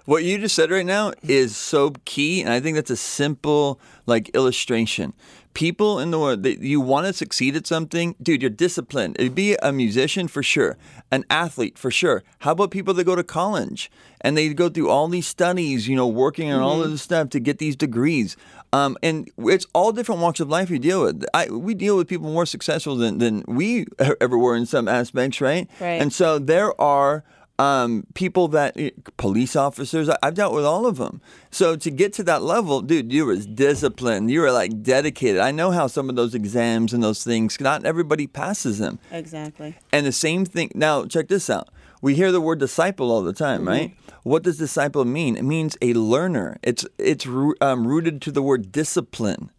What 0.06 0.26
you 0.26 0.38
just 0.38 0.54
said 0.54 0.70
right 0.70 0.86
now 0.86 1.14
is 1.22 1.56
so 1.56 1.94
key, 2.04 2.42
and 2.42 2.52
I 2.52 2.60
think 2.60 2.76
that's 2.76 2.92
a 2.92 2.98
simple 2.98 3.80
like 4.06 4.28
illustration. 4.36 5.14
People 5.54 6.00
in 6.00 6.12
the 6.12 6.20
world, 6.20 6.44
that 6.44 6.60
you 6.60 6.82
want 6.82 7.06
to 7.06 7.14
succeed 7.14 7.56
at 7.56 7.68
something, 7.68 8.16
dude. 8.22 8.42
You're 8.42 8.50
disciplined. 8.50 9.18
It'd 9.20 9.36
be 9.36 9.56
a 9.62 9.72
musician 9.72 10.28
for 10.28 10.42
sure, 10.42 10.78
an 11.12 11.26
athlete 11.30 11.78
for 11.78 11.92
sure. 11.92 12.24
How 12.40 12.54
about 12.54 12.72
people 12.72 12.94
that 12.96 13.04
go 13.04 13.16
to 13.16 13.24
college 13.24 13.92
and 14.22 14.36
they 14.36 14.54
go 14.54 14.70
through 14.70 14.90
all 14.90 15.08
these 15.08 15.28
studies, 15.28 15.88
you 15.88 15.96
know, 15.96 16.08
working 16.08 16.52
on 16.52 16.62
all 16.62 16.82
of 16.82 16.90
this 16.90 17.04
stuff 17.04 17.30
to 17.30 17.40
get 17.40 17.60
these 17.60 17.76
degrees? 17.76 18.36
Um, 18.72 18.98
and 19.04 19.30
it's 19.38 19.68
all 19.74 19.92
different 19.92 20.22
walks 20.22 20.40
of 20.40 20.50
life 20.50 20.72
you 20.72 20.80
deal 20.80 21.04
with. 21.04 21.24
I, 21.34 21.48
we 21.50 21.76
deal 21.76 21.96
with 21.96 22.08
people 22.08 22.32
more 22.32 22.48
successful 22.48 22.96
than, 22.96 23.20
than 23.20 23.44
we 23.48 23.86
ever 24.20 24.38
were 24.38 24.56
in 24.56 24.66
some 24.66 24.88
aspects, 24.88 25.40
right? 25.40 25.70
Right. 25.80 26.02
And 26.02 26.12
so 26.12 26.40
there 26.40 26.80
are 26.82 27.24
um, 27.60 28.06
people 28.14 28.48
that 28.50 28.76
police 29.18 29.56
officers. 29.56 30.10
I've 30.22 30.34
dealt 30.34 30.54
with 30.54 30.66
all 30.66 30.86
of 30.86 30.98
them. 30.98 31.22
So 31.52 31.76
to 31.76 31.92
get 31.92 32.14
to 32.14 32.24
that 32.24 32.42
level, 32.42 32.82
dude, 32.82 33.12
you 33.12 33.26
were 33.26 33.36
disciplined. 33.38 34.32
You 34.32 34.42
were 34.42 34.52
like 34.52 34.82
dedicated. 34.82 35.40
I 35.40 35.52
know 35.52 35.72
how 35.72 35.88
some 35.88 36.10
of 36.10 36.16
those 36.16 36.34
exams 36.34 36.94
and 36.94 37.04
those 37.04 37.24
things. 37.24 37.60
Not 37.60 37.86
everybody 37.86 38.28
passes 38.28 38.80
them. 38.80 39.00
Exactly. 39.12 39.76
And 39.92 40.06
the 40.06 40.12
same 40.12 40.46
thing. 40.46 40.72
Now 40.74 41.06
check 41.06 41.28
this 41.28 41.50
out. 41.50 41.70
We 42.02 42.16
hear 42.16 42.34
the 42.34 42.42
word 42.42 42.60
disciple 42.60 43.12
all 43.12 43.22
the 43.22 43.32
time, 43.32 43.66
right? 43.66 43.96
What 44.24 44.44
does 44.44 44.58
disciple 44.58 45.06
mean? 45.06 45.38
It 45.38 45.44
means 45.44 45.78
a 45.82 45.94
learner. 45.94 46.58
It's 46.62 46.86
it's 46.98 47.26
um, 47.62 47.88
rooted 47.88 48.22
to 48.24 48.32
the 48.32 48.42
word 48.42 48.74
discipline. 48.74 49.52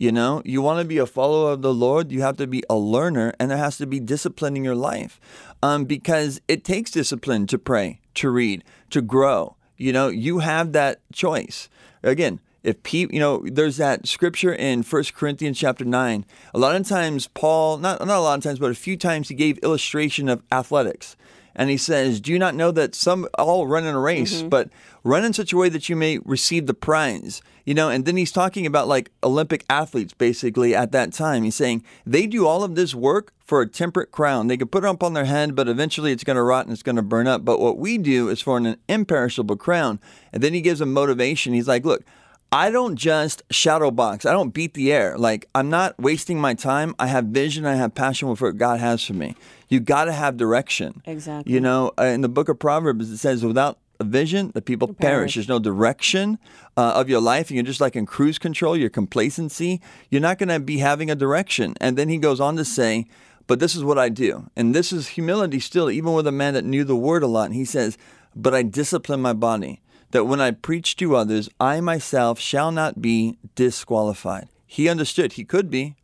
You 0.00 0.12
know, 0.12 0.40
you 0.46 0.62
want 0.62 0.78
to 0.78 0.86
be 0.86 0.96
a 0.96 1.04
follower 1.04 1.52
of 1.52 1.60
the 1.60 1.74
Lord, 1.74 2.10
you 2.10 2.22
have 2.22 2.38
to 2.38 2.46
be 2.46 2.62
a 2.70 2.74
learner, 2.74 3.34
and 3.38 3.50
there 3.50 3.58
has 3.58 3.76
to 3.76 3.86
be 3.86 4.00
discipline 4.00 4.56
in 4.56 4.64
your 4.64 4.74
life, 4.74 5.20
um, 5.62 5.84
because 5.84 6.40
it 6.48 6.64
takes 6.64 6.90
discipline 6.90 7.46
to 7.48 7.58
pray, 7.58 8.00
to 8.14 8.30
read, 8.30 8.64
to 8.88 9.02
grow. 9.02 9.56
You 9.76 9.92
know, 9.92 10.08
you 10.08 10.38
have 10.38 10.72
that 10.72 11.02
choice. 11.12 11.68
Again, 12.02 12.40
if 12.62 12.82
people, 12.82 13.14
you 13.14 13.20
know, 13.20 13.44
there's 13.44 13.76
that 13.76 14.08
scripture 14.08 14.54
in 14.54 14.84
1 14.84 15.04
Corinthians 15.14 15.58
chapter 15.58 15.84
9. 15.84 16.24
A 16.54 16.58
lot 16.58 16.76
of 16.76 16.88
times, 16.88 17.26
Paul, 17.26 17.76
not, 17.76 18.00
not 18.00 18.16
a 18.16 18.20
lot 18.20 18.38
of 18.38 18.42
times, 18.42 18.58
but 18.58 18.70
a 18.70 18.74
few 18.74 18.96
times, 18.96 19.28
he 19.28 19.34
gave 19.34 19.58
illustration 19.58 20.30
of 20.30 20.42
athletics. 20.50 21.14
And 21.54 21.68
he 21.68 21.76
says, 21.76 22.22
Do 22.22 22.32
you 22.32 22.38
not 22.38 22.54
know 22.54 22.70
that 22.70 22.94
some 22.94 23.28
all 23.38 23.66
run 23.66 23.84
in 23.84 23.94
a 23.94 24.00
race, 24.00 24.40
but 24.40 24.70
run 25.04 25.26
in 25.26 25.34
such 25.34 25.52
a 25.52 25.58
way 25.58 25.68
that 25.68 25.90
you 25.90 25.96
may 25.96 26.16
receive 26.20 26.66
the 26.66 26.72
prize? 26.72 27.42
You 27.64 27.74
know, 27.74 27.88
and 27.90 28.04
then 28.04 28.16
he's 28.16 28.32
talking 28.32 28.66
about 28.66 28.88
like 28.88 29.10
Olympic 29.22 29.64
athletes 29.68 30.14
basically 30.14 30.74
at 30.74 30.92
that 30.92 31.12
time. 31.12 31.42
He's 31.42 31.56
saying 31.56 31.84
they 32.06 32.26
do 32.26 32.46
all 32.46 32.64
of 32.64 32.74
this 32.74 32.94
work 32.94 33.32
for 33.40 33.60
a 33.60 33.66
temperate 33.66 34.12
crown. 34.12 34.46
They 34.46 34.56
could 34.56 34.70
put 34.70 34.84
it 34.84 34.88
up 34.88 35.02
on 35.02 35.14
their 35.14 35.24
head, 35.24 35.54
but 35.54 35.68
eventually 35.68 36.12
it's 36.12 36.24
going 36.24 36.36
to 36.36 36.42
rot 36.42 36.66
and 36.66 36.72
it's 36.72 36.82
going 36.82 36.96
to 36.96 37.02
burn 37.02 37.26
up. 37.26 37.44
But 37.44 37.60
what 37.60 37.78
we 37.78 37.98
do 37.98 38.28
is 38.28 38.40
for 38.40 38.56
an 38.56 38.76
imperishable 38.88 39.56
crown. 39.56 40.00
And 40.32 40.42
then 40.42 40.54
he 40.54 40.60
gives 40.60 40.78
them 40.78 40.92
motivation. 40.92 41.52
He's 41.52 41.68
like, 41.68 41.84
Look, 41.84 42.04
I 42.52 42.70
don't 42.70 42.96
just 42.96 43.42
shadow 43.50 43.90
box. 43.90 44.26
I 44.26 44.32
don't 44.32 44.50
beat 44.50 44.74
the 44.74 44.92
air. 44.92 45.16
Like 45.16 45.48
I'm 45.54 45.70
not 45.70 45.98
wasting 46.00 46.40
my 46.40 46.54
time. 46.54 46.94
I 46.98 47.06
have 47.06 47.26
vision. 47.26 47.64
I 47.64 47.74
have 47.76 47.94
passion 47.94 48.34
for 48.34 48.48
what 48.48 48.56
God 48.56 48.80
has 48.80 49.04
for 49.04 49.12
me. 49.12 49.36
You 49.68 49.78
got 49.78 50.06
to 50.06 50.12
have 50.12 50.36
direction. 50.36 51.02
Exactly. 51.06 51.52
You 51.52 51.60
know, 51.60 51.92
uh, 51.98 52.04
in 52.04 52.22
the 52.22 52.28
book 52.28 52.48
of 52.48 52.58
Proverbs, 52.58 53.10
it 53.10 53.18
says, 53.18 53.44
"Without 53.44 53.78
a 53.89 53.89
vision, 54.04 54.50
the 54.54 54.62
people 54.62 54.88
perish. 54.88 55.00
perish. 55.00 55.34
There's 55.34 55.48
no 55.48 55.58
direction 55.58 56.38
uh, 56.76 56.92
of 56.94 57.08
your 57.08 57.20
life. 57.20 57.48
and 57.48 57.56
You're 57.56 57.64
just 57.64 57.80
like 57.80 57.96
in 57.96 58.06
cruise 58.06 58.38
control. 58.38 58.76
Your 58.76 58.90
complacency. 58.90 59.80
You're 60.10 60.20
not 60.20 60.38
going 60.38 60.48
to 60.48 60.60
be 60.60 60.78
having 60.78 61.10
a 61.10 61.14
direction." 61.14 61.74
And 61.80 61.96
then 61.96 62.08
he 62.08 62.18
goes 62.18 62.40
on 62.40 62.56
to 62.56 62.64
say. 62.64 63.06
But 63.46 63.58
this 63.58 63.74
is 63.74 63.82
what 63.82 63.98
I 63.98 64.10
do. 64.10 64.48
And 64.54 64.76
this 64.76 64.92
is 64.92 65.08
humility 65.08 65.58
still, 65.58 65.90
even 65.90 66.12
with 66.12 66.24
a 66.28 66.30
man 66.30 66.54
that 66.54 66.64
knew 66.64 66.84
the 66.84 66.94
word 66.94 67.24
a 67.24 67.26
lot. 67.26 67.46
And 67.46 67.54
he 67.56 67.64
says, 67.64 67.98
But 68.36 68.54
I 68.54 68.62
discipline 68.62 69.20
my 69.20 69.32
body, 69.32 69.82
that 70.12 70.26
when 70.26 70.40
I 70.40 70.52
preach 70.52 70.94
to 70.98 71.16
others, 71.16 71.48
I 71.58 71.80
myself 71.80 72.38
shall 72.38 72.70
not 72.70 73.02
be 73.02 73.38
disqualified. 73.56 74.46
He 74.68 74.88
understood 74.88 75.32
he 75.32 75.44
could 75.44 75.68
be. 75.68 75.96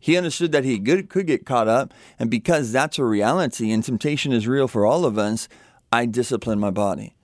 He 0.00 0.16
understood 0.16 0.50
that 0.50 0.64
he 0.64 0.80
could, 0.80 1.08
could 1.08 1.28
get 1.28 1.46
caught 1.46 1.68
up. 1.68 1.94
And 2.18 2.28
because 2.28 2.72
that's 2.72 2.98
a 2.98 3.04
reality 3.04 3.70
and 3.70 3.84
temptation 3.84 4.32
is 4.32 4.48
real 4.48 4.66
for 4.66 4.84
all 4.84 5.04
of 5.04 5.16
us, 5.16 5.48
I 5.92 6.06
discipline 6.06 6.58
my 6.58 6.70
body. 6.70 7.14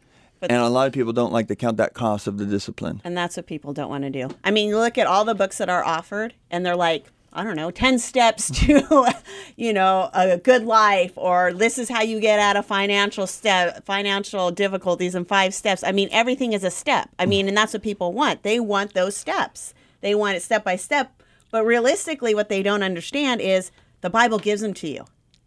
And 0.48 0.62
a 0.62 0.68
lot 0.68 0.86
of 0.86 0.92
people 0.92 1.12
don't 1.12 1.32
like 1.32 1.48
to 1.48 1.56
count 1.56 1.76
that 1.78 1.94
cost 1.94 2.26
of 2.26 2.38
the 2.38 2.46
discipline. 2.46 3.00
And 3.04 3.16
that's 3.16 3.36
what 3.36 3.46
people 3.46 3.72
don't 3.72 3.88
want 3.88 4.04
to 4.04 4.10
do. 4.10 4.28
I 4.44 4.50
mean, 4.50 4.72
look 4.72 4.98
at 4.98 5.06
all 5.06 5.24
the 5.24 5.34
books 5.34 5.58
that 5.58 5.68
are 5.68 5.84
offered, 5.84 6.34
and 6.50 6.64
they're 6.64 6.76
like, 6.76 7.06
I 7.32 7.44
don't 7.44 7.56
know, 7.56 7.70
10 7.70 7.98
steps 7.98 8.50
to, 8.60 9.14
you 9.56 9.72
know, 9.72 10.10
a 10.14 10.38
good 10.38 10.64
life, 10.64 11.12
or 11.16 11.52
this 11.52 11.76
is 11.78 11.88
how 11.88 12.02
you 12.02 12.18
get 12.18 12.38
out 12.38 12.56
of 12.56 12.64
financial 12.64 13.26
step, 13.26 13.84
financial 13.84 14.50
difficulties 14.50 15.14
in 15.14 15.24
five 15.26 15.52
steps. 15.54 15.84
I 15.84 15.92
mean, 15.92 16.08
everything 16.12 16.54
is 16.54 16.64
a 16.64 16.70
step. 16.70 17.10
I 17.18 17.26
mean, 17.26 17.46
and 17.46 17.56
that's 17.56 17.74
what 17.74 17.82
people 17.82 18.12
want. 18.12 18.42
They 18.42 18.58
want 18.58 18.94
those 18.94 19.16
steps. 19.16 19.74
They 20.00 20.14
want 20.14 20.36
it 20.36 20.42
step 20.42 20.64
by 20.64 20.76
step. 20.76 21.22
But 21.50 21.64
realistically, 21.64 22.34
what 22.34 22.48
they 22.48 22.62
don't 22.62 22.82
understand 22.82 23.40
is 23.40 23.70
the 24.00 24.10
Bible 24.10 24.38
gives 24.38 24.62
them 24.62 24.74
to 24.74 24.88
you. 24.88 25.04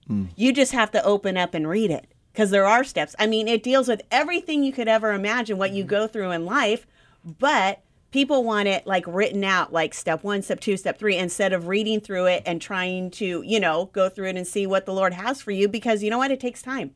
Hmm. 0.08 0.26
You 0.36 0.54
just 0.54 0.72
have 0.74 0.92
to 0.92 1.04
open 1.04 1.38
up 1.38 1.54
and 1.54 1.68
read 1.68 1.92
it 1.92 2.06
because 2.32 2.52
there 2.52 2.66
are 2.66 2.84
steps. 2.84 3.16
I 3.20 3.28
mean, 3.28 3.48
it 3.48 3.64
deals 3.64 3.88
with 3.88 4.02
everything 4.12 4.64
you 4.64 4.72
could 4.72 4.88
ever 4.88 5.14
imagine 5.14 5.58
what 5.58 5.72
you 5.72 5.84
go 5.84 6.08
through 6.08 6.32
in 6.32 6.46
life, 6.46 6.86
but 7.24 7.82
people 8.12 8.44
want 8.44 8.68
it 8.68 8.88
like 8.88 9.06
written 9.08 9.44
out, 9.44 9.74
like 9.74 9.94
step 9.94 10.24
one, 10.24 10.42
step 10.42 10.60
two, 10.60 10.78
step 10.78 10.98
three, 10.98 11.18
instead 11.18 11.54
of 11.54 11.68
reading 11.68 12.00
through 12.00 12.26
it 12.26 12.44
and 12.46 12.62
trying 12.62 13.12
to, 13.12 13.42
you 13.46 13.60
know, 13.60 13.90
go 13.94 14.10
through 14.10 14.30
it 14.30 14.38
and 14.38 14.48
see 14.48 14.66
what 14.66 14.86
the 14.86 14.94
Lord 14.94 15.14
has 15.14 15.42
for 15.42 15.52
you 15.52 15.68
because 15.68 16.04
you 16.04 16.10
know 16.10 16.18
what? 16.18 16.32
It 16.32 16.40
takes 16.40 16.62
time. 16.62 16.96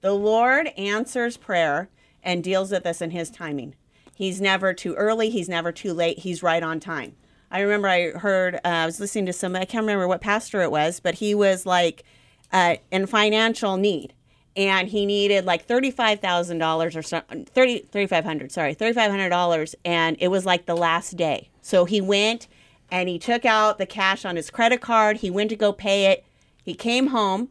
The 0.00 0.12
Lord 0.12 0.68
answers 0.76 1.36
prayer 1.36 1.88
and 2.22 2.42
deals 2.42 2.72
with 2.72 2.86
us 2.86 3.00
in 3.00 3.10
His 3.10 3.30
timing. 3.30 3.74
He's 4.14 4.40
never 4.40 4.72
too 4.72 4.94
early, 4.94 5.30
He's 5.30 5.48
never 5.48 5.72
too 5.72 5.92
late, 5.92 6.20
He's 6.20 6.42
right 6.42 6.62
on 6.62 6.80
time. 6.80 7.14
I 7.52 7.60
remember 7.60 7.88
I 7.88 8.10
heard, 8.12 8.56
uh, 8.56 8.60
I 8.64 8.86
was 8.86 8.98
listening 8.98 9.26
to 9.26 9.32
some, 9.32 9.54
I 9.54 9.66
can't 9.66 9.82
remember 9.82 10.08
what 10.08 10.22
pastor 10.22 10.62
it 10.62 10.70
was, 10.70 11.00
but 11.00 11.16
he 11.16 11.34
was 11.34 11.66
like 11.66 12.02
uh, 12.50 12.76
in 12.90 13.06
financial 13.06 13.76
need. 13.76 14.14
And 14.56 14.88
he 14.88 15.06
needed 15.06 15.46
like 15.46 15.66
$35,000 15.66 16.96
or 16.96 17.02
something, 17.02 17.44
30, 17.46 17.88
3500 17.90 18.52
sorry, 18.52 18.74
$3,500. 18.74 19.74
And 19.84 20.16
it 20.20 20.28
was 20.28 20.44
like 20.44 20.66
the 20.66 20.76
last 20.76 21.16
day. 21.16 21.48
So 21.62 21.84
he 21.84 22.00
went 22.00 22.48
and 22.90 23.08
he 23.08 23.18
took 23.18 23.44
out 23.46 23.78
the 23.78 23.86
cash 23.86 24.24
on 24.24 24.36
his 24.36 24.50
credit 24.50 24.80
card. 24.82 25.18
He 25.18 25.30
went 25.30 25.50
to 25.50 25.56
go 25.56 25.72
pay 25.72 26.12
it. 26.12 26.24
He 26.62 26.74
came 26.74 27.08
home 27.08 27.48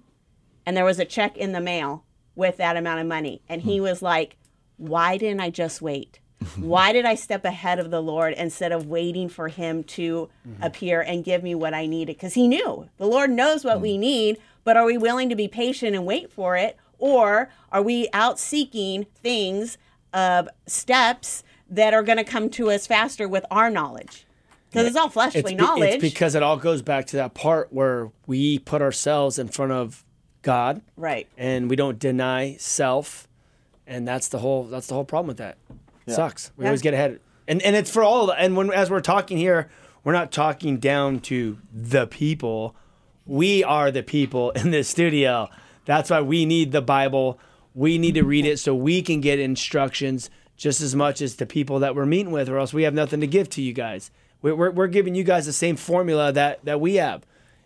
and 0.65 0.77
there 0.77 0.85
was 0.85 0.99
a 0.99 1.05
check 1.05 1.37
in 1.37 1.51
the 1.51 1.59
mail 1.59 2.05
with 2.35 2.57
that 2.57 2.77
amount 2.77 3.01
of 3.01 3.07
money. 3.07 3.41
And 3.49 3.63
he 3.63 3.77
hmm. 3.77 3.83
was 3.83 4.01
like, 4.01 4.37
why 4.77 5.17
didn't 5.17 5.41
I 5.41 5.49
just 5.49 5.81
wait? 5.81 6.19
Why 6.57 6.91
did 6.91 7.05
I 7.05 7.13
step 7.13 7.45
ahead 7.45 7.77
of 7.77 7.91
the 7.91 8.01
Lord 8.01 8.33
instead 8.33 8.71
of 8.71 8.87
waiting 8.87 9.29
for 9.29 9.47
him 9.47 9.83
to 9.83 10.27
mm-hmm. 10.47 10.63
appear 10.63 10.99
and 10.99 11.23
give 11.23 11.43
me 11.43 11.53
what 11.53 11.75
I 11.75 11.85
needed? 11.85 12.15
Because 12.15 12.33
he 12.33 12.47
knew 12.47 12.89
the 12.97 13.05
Lord 13.05 13.29
knows 13.29 13.63
what 13.63 13.77
hmm. 13.77 13.83
we 13.83 13.97
need, 13.99 14.39
but 14.63 14.75
are 14.75 14.85
we 14.85 14.97
willing 14.97 15.29
to 15.29 15.35
be 15.35 15.47
patient 15.47 15.95
and 15.95 16.03
wait 16.03 16.31
for 16.31 16.57
it? 16.57 16.77
Or 17.01 17.49
are 17.71 17.81
we 17.81 18.07
out 18.13 18.39
seeking 18.39 19.05
things 19.21 19.77
of 20.13 20.47
steps 20.67 21.43
that 21.69 21.93
are 21.93 22.03
going 22.03 22.17
to 22.19 22.23
come 22.23 22.49
to 22.51 22.69
us 22.71 22.87
faster 22.87 23.27
with 23.27 23.43
our 23.51 23.69
knowledge? 23.69 24.25
Because 24.69 24.87
it's 24.87 24.95
all 24.95 25.09
fleshly 25.09 25.41
It's, 25.41 25.49
be- 25.49 25.55
knowledge. 25.55 25.95
it's 25.95 26.01
because 26.01 26.33
it 26.35 26.43
all 26.43 26.55
goes 26.55 26.81
back 26.81 27.07
to 27.07 27.17
that 27.17 27.33
part 27.33 27.73
where 27.73 28.11
we 28.27 28.59
put 28.59 28.81
ourselves 28.81 29.37
in 29.37 29.49
front 29.49 29.73
of 29.73 30.05
God 30.43 30.81
right. 30.95 31.27
and 31.37 31.69
we 31.69 31.75
don't 31.75 31.99
deny 31.99 32.55
self, 32.57 33.27
and 33.85 34.07
that's 34.07 34.29
the 34.29 34.39
whole 34.39 34.63
that's 34.63 34.87
the 34.87 34.93
whole 34.93 35.03
problem 35.03 35.27
with 35.27 35.37
that. 35.37 35.57
Sucks. 36.07 36.51
We 36.55 36.63
Yeah. 36.63 36.69
always 36.69 36.81
get 36.81 36.93
ahead, 36.93 37.19
and 37.47 37.61
and 37.61 37.75
it's 37.75 37.91
for 37.91 38.03
all. 38.03 38.31
Of, 38.31 38.37
and 38.39 38.55
when 38.55 38.71
as 38.71 38.89
we're 38.89 39.01
talking 39.01 39.37
here, 39.37 39.69
we're 40.03 40.13
not 40.13 40.31
talking 40.31 40.77
down 40.77 41.19
to 41.21 41.57
the 41.73 42.07
people. 42.07 42.75
We 43.25 43.63
are 43.63 43.91
the 43.91 44.03
people 44.03 44.51
in 44.51 44.71
this 44.71 44.87
studio. 44.87 45.49
That's 45.91 46.09
why 46.09 46.21
we 46.21 46.45
need 46.45 46.71
the 46.71 46.81
Bible. 46.81 47.37
We 47.75 47.97
need 47.97 48.13
to 48.13 48.23
read 48.23 48.45
it 48.45 48.59
so 48.59 48.73
we 48.73 49.01
can 49.01 49.19
get 49.19 49.39
instructions 49.39 50.29
just 50.55 50.79
as 50.79 50.95
much 50.95 51.21
as 51.21 51.35
the 51.35 51.45
people 51.45 51.79
that 51.79 51.95
we're 51.95 52.05
meeting 52.05 52.31
with, 52.31 52.47
or 52.47 52.57
else 52.57 52.73
we 52.73 52.83
have 52.83 52.93
nothing 52.93 53.19
to 53.19 53.27
give 53.27 53.49
to 53.49 53.61
you 53.61 53.73
guys. 53.73 54.09
We're, 54.41 54.55
we're, 54.55 54.71
we're 54.71 54.87
giving 54.87 55.15
you 55.15 55.25
guys 55.25 55.47
the 55.47 55.51
same 55.51 55.75
formula 55.75 56.31
that, 56.31 56.63
that 56.63 56.79
we 56.79 56.95
have. 56.95 57.25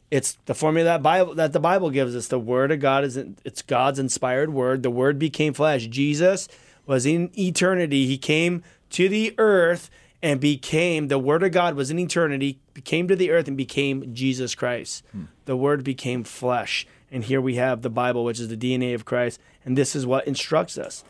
It's 0.09 0.39
the 0.45 0.55
formula 0.55 0.85
that 0.85 1.03
Bible 1.03 1.35
that 1.35 1.53
the 1.53 1.59
Bible 1.59 1.91
gives 1.91 2.15
us. 2.15 2.27
The 2.27 2.39
Word 2.39 2.71
of 2.71 2.79
God 2.79 3.03
is 3.03 3.15
it's 3.15 3.61
God's 3.61 3.99
inspired 3.99 4.51
Word. 4.51 4.81
The 4.81 4.89
Word 4.89 5.19
became 5.19 5.53
flesh. 5.53 5.85
Jesus 5.85 6.47
was 6.87 7.05
in 7.05 7.29
eternity. 7.37 8.07
He 8.07 8.17
came 8.17 8.63
to 8.89 9.07
the 9.07 9.35
earth 9.37 9.91
and 10.23 10.39
became 10.39 11.09
the 11.09 11.19
Word 11.19 11.43
of 11.43 11.51
God 11.51 11.75
was 11.75 11.91
in 11.91 11.99
eternity. 11.99 12.59
Came 12.85 13.07
to 13.07 13.15
the 13.15 13.29
earth 13.29 13.47
and 13.47 13.55
became 13.55 14.15
Jesus 14.15 14.55
Christ. 14.55 15.03
Hmm. 15.11 15.25
The 15.45 15.55
Word 15.55 15.83
became 15.83 16.23
flesh, 16.23 16.87
and 17.15 17.23
here 17.23 17.39
we 17.39 17.55
have 17.55 17.81
the 17.81 17.89
Bible, 17.89 18.25
which 18.25 18.39
is 18.41 18.49
the 18.49 18.57
DNA 18.57 18.93
of 18.93 19.05
Christ, 19.05 19.39
and 19.63 19.77
this 19.77 19.95
is 19.95 20.05
what 20.05 20.27
instructs 20.27 20.77
us 20.77 21.03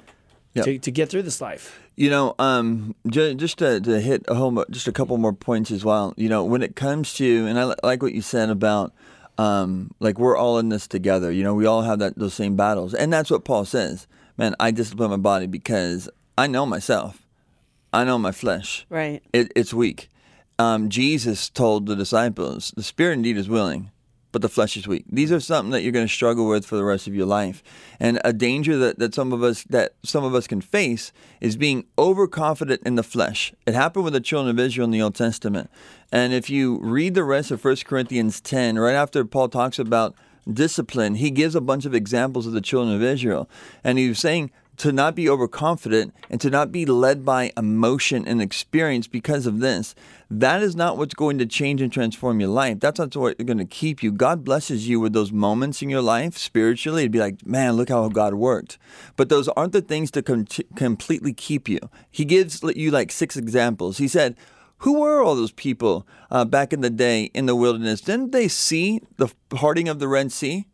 Yep. 0.53 0.65
to, 0.65 0.79
to 0.79 0.91
get 0.91 1.09
through 1.09 1.23
this 1.23 1.41
life. 1.41 1.81
You 1.97 2.09
know, 2.09 2.33
um, 2.39 2.95
ju- 3.07 3.33
just 3.33 3.57
to, 3.57 3.81
to 3.81 3.99
hit 3.99 4.23
a 4.29 4.35
home, 4.35 4.63
just 4.71 4.87
a 4.87 4.93
couple 4.93 5.17
more 5.17 5.33
points 5.33 5.69
as 5.71 5.83
well. 5.83 6.13
You 6.15 6.29
know, 6.29 6.45
when 6.45 6.61
it 6.61 6.77
comes 6.77 7.13
to, 7.15 7.45
and 7.47 7.59
I 7.59 7.73
like 7.83 8.01
what 8.01 8.13
you 8.13 8.21
said 8.21 8.49
about, 8.49 8.93
um, 9.37 9.91
like 9.99 10.17
we're 10.17 10.37
all 10.37 10.57
in 10.59 10.69
this 10.69 10.87
together. 10.87 11.29
You 11.31 11.43
know, 11.43 11.53
we 11.55 11.65
all 11.65 11.81
have 11.81 11.99
that 11.99 12.17
those 12.17 12.33
same 12.35 12.55
battles, 12.55 12.93
and 12.93 13.11
that's 13.11 13.29
what 13.29 13.43
Paul 13.43 13.65
says. 13.65 14.07
Man, 14.37 14.55
I 14.59 14.71
discipline 14.71 15.09
my 15.09 15.17
body 15.17 15.47
because 15.47 16.07
I 16.37 16.47
know 16.47 16.65
myself. 16.65 17.21
I 17.91 18.03
know 18.05 18.17
my 18.17 18.31
flesh. 18.31 18.85
Right. 18.89 19.21
It, 19.33 19.51
it's 19.55 19.73
weak. 19.73 20.09
Um, 20.59 20.87
Jesus 20.89 21.49
told 21.49 21.85
the 21.85 21.95
disciples, 21.97 22.71
"The 22.77 22.83
spirit 22.83 23.13
indeed 23.13 23.37
is 23.37 23.49
willing, 23.49 23.91
but 24.35 24.41
the 24.41 24.49
flesh 24.49 24.75
is 24.75 24.85
weak." 24.85 25.05
These 25.09 25.31
are 25.31 25.39
something 25.39 25.71
that 25.71 25.81
you're 25.81 25.93
going 25.93 26.07
to 26.07 26.13
struggle 26.13 26.45
with 26.45 26.65
for 26.65 26.75
the 26.75 26.83
rest 26.83 27.07
of 27.07 27.15
your 27.15 27.25
life, 27.25 27.63
and 28.01 28.19
a 28.25 28.33
danger 28.33 28.77
that, 28.77 28.99
that 28.99 29.15
some 29.15 29.31
of 29.31 29.41
us 29.41 29.63
that 29.69 29.93
some 30.03 30.25
of 30.25 30.35
us 30.35 30.45
can 30.45 30.59
face 30.59 31.13
is 31.39 31.55
being 31.55 31.85
overconfident 31.97 32.81
in 32.85 32.95
the 32.95 33.03
flesh. 33.03 33.53
It 33.65 33.75
happened 33.75 34.03
with 34.03 34.11
the 34.11 34.19
children 34.19 34.49
of 34.53 34.59
Israel 34.59 34.83
in 34.83 34.91
the 34.91 35.01
Old 35.01 35.15
Testament, 35.15 35.69
and 36.11 36.33
if 36.33 36.49
you 36.49 36.79
read 36.81 37.13
the 37.13 37.23
rest 37.23 37.49
of 37.49 37.63
1 37.63 37.77
Corinthians 37.85 38.41
10, 38.41 38.77
right 38.77 38.93
after 38.93 39.23
Paul 39.23 39.47
talks 39.47 39.79
about 39.79 40.15
discipline, 40.51 41.15
he 41.15 41.31
gives 41.31 41.55
a 41.55 41.61
bunch 41.61 41.85
of 41.85 41.95
examples 41.95 42.45
of 42.45 42.51
the 42.51 42.59
children 42.59 42.93
of 42.93 43.01
Israel, 43.01 43.49
and 43.85 43.97
he's 43.97 44.19
saying 44.19 44.51
to 44.77 44.91
not 44.91 45.15
be 45.15 45.29
overconfident 45.29 46.13
and 46.29 46.41
to 46.41 46.49
not 46.49 46.71
be 46.71 46.85
led 46.85 47.23
by 47.23 47.51
emotion 47.55 48.27
and 48.27 48.41
experience 48.41 49.07
because 49.07 49.45
of 49.45 49.59
this. 49.59 49.95
That 50.29 50.61
is 50.61 50.75
not 50.75 50.97
what's 50.97 51.13
going 51.13 51.37
to 51.37 51.45
change 51.45 51.81
and 51.81 51.91
transform 51.91 52.39
your 52.39 52.49
life. 52.49 52.79
That's 52.79 52.99
not 52.99 53.15
what's 53.15 53.43
going 53.43 53.57
to 53.57 53.65
keep 53.65 54.01
you. 54.01 54.11
God 54.11 54.43
blesses 54.43 54.89
you 54.89 54.99
with 54.99 55.13
those 55.13 55.31
moments 55.31 55.81
in 55.81 55.89
your 55.89 56.01
life 56.01 56.37
spiritually 56.37 57.03
to 57.03 57.09
be 57.09 57.19
like, 57.19 57.45
man, 57.45 57.73
look 57.73 57.89
how 57.89 58.07
God 58.09 58.33
worked. 58.33 58.77
But 59.15 59.29
those 59.29 59.47
aren't 59.49 59.73
the 59.73 59.81
things 59.81 60.11
to 60.11 60.21
com- 60.21 60.47
completely 60.75 61.33
keep 61.33 61.69
you. 61.69 61.79
He 62.11 62.25
gives 62.25 62.63
you 62.75 62.91
like 62.91 63.11
six 63.11 63.37
examples. 63.37 63.97
He 63.97 64.07
said, 64.07 64.35
who 64.79 64.99
were 64.99 65.21
all 65.21 65.35
those 65.35 65.51
people 65.51 66.05
uh, 66.29 66.45
back 66.45 66.73
in 66.73 66.81
the 66.81 66.89
day 66.89 67.25
in 67.33 67.45
the 67.45 67.55
wilderness? 67.55 68.01
Didn't 68.01 68.31
they 68.31 68.47
see 68.47 69.01
the 69.17 69.33
parting 69.49 69.87
of 69.87 69.99
the 69.99 70.07
Red 70.07 70.31
Sea? 70.31 70.67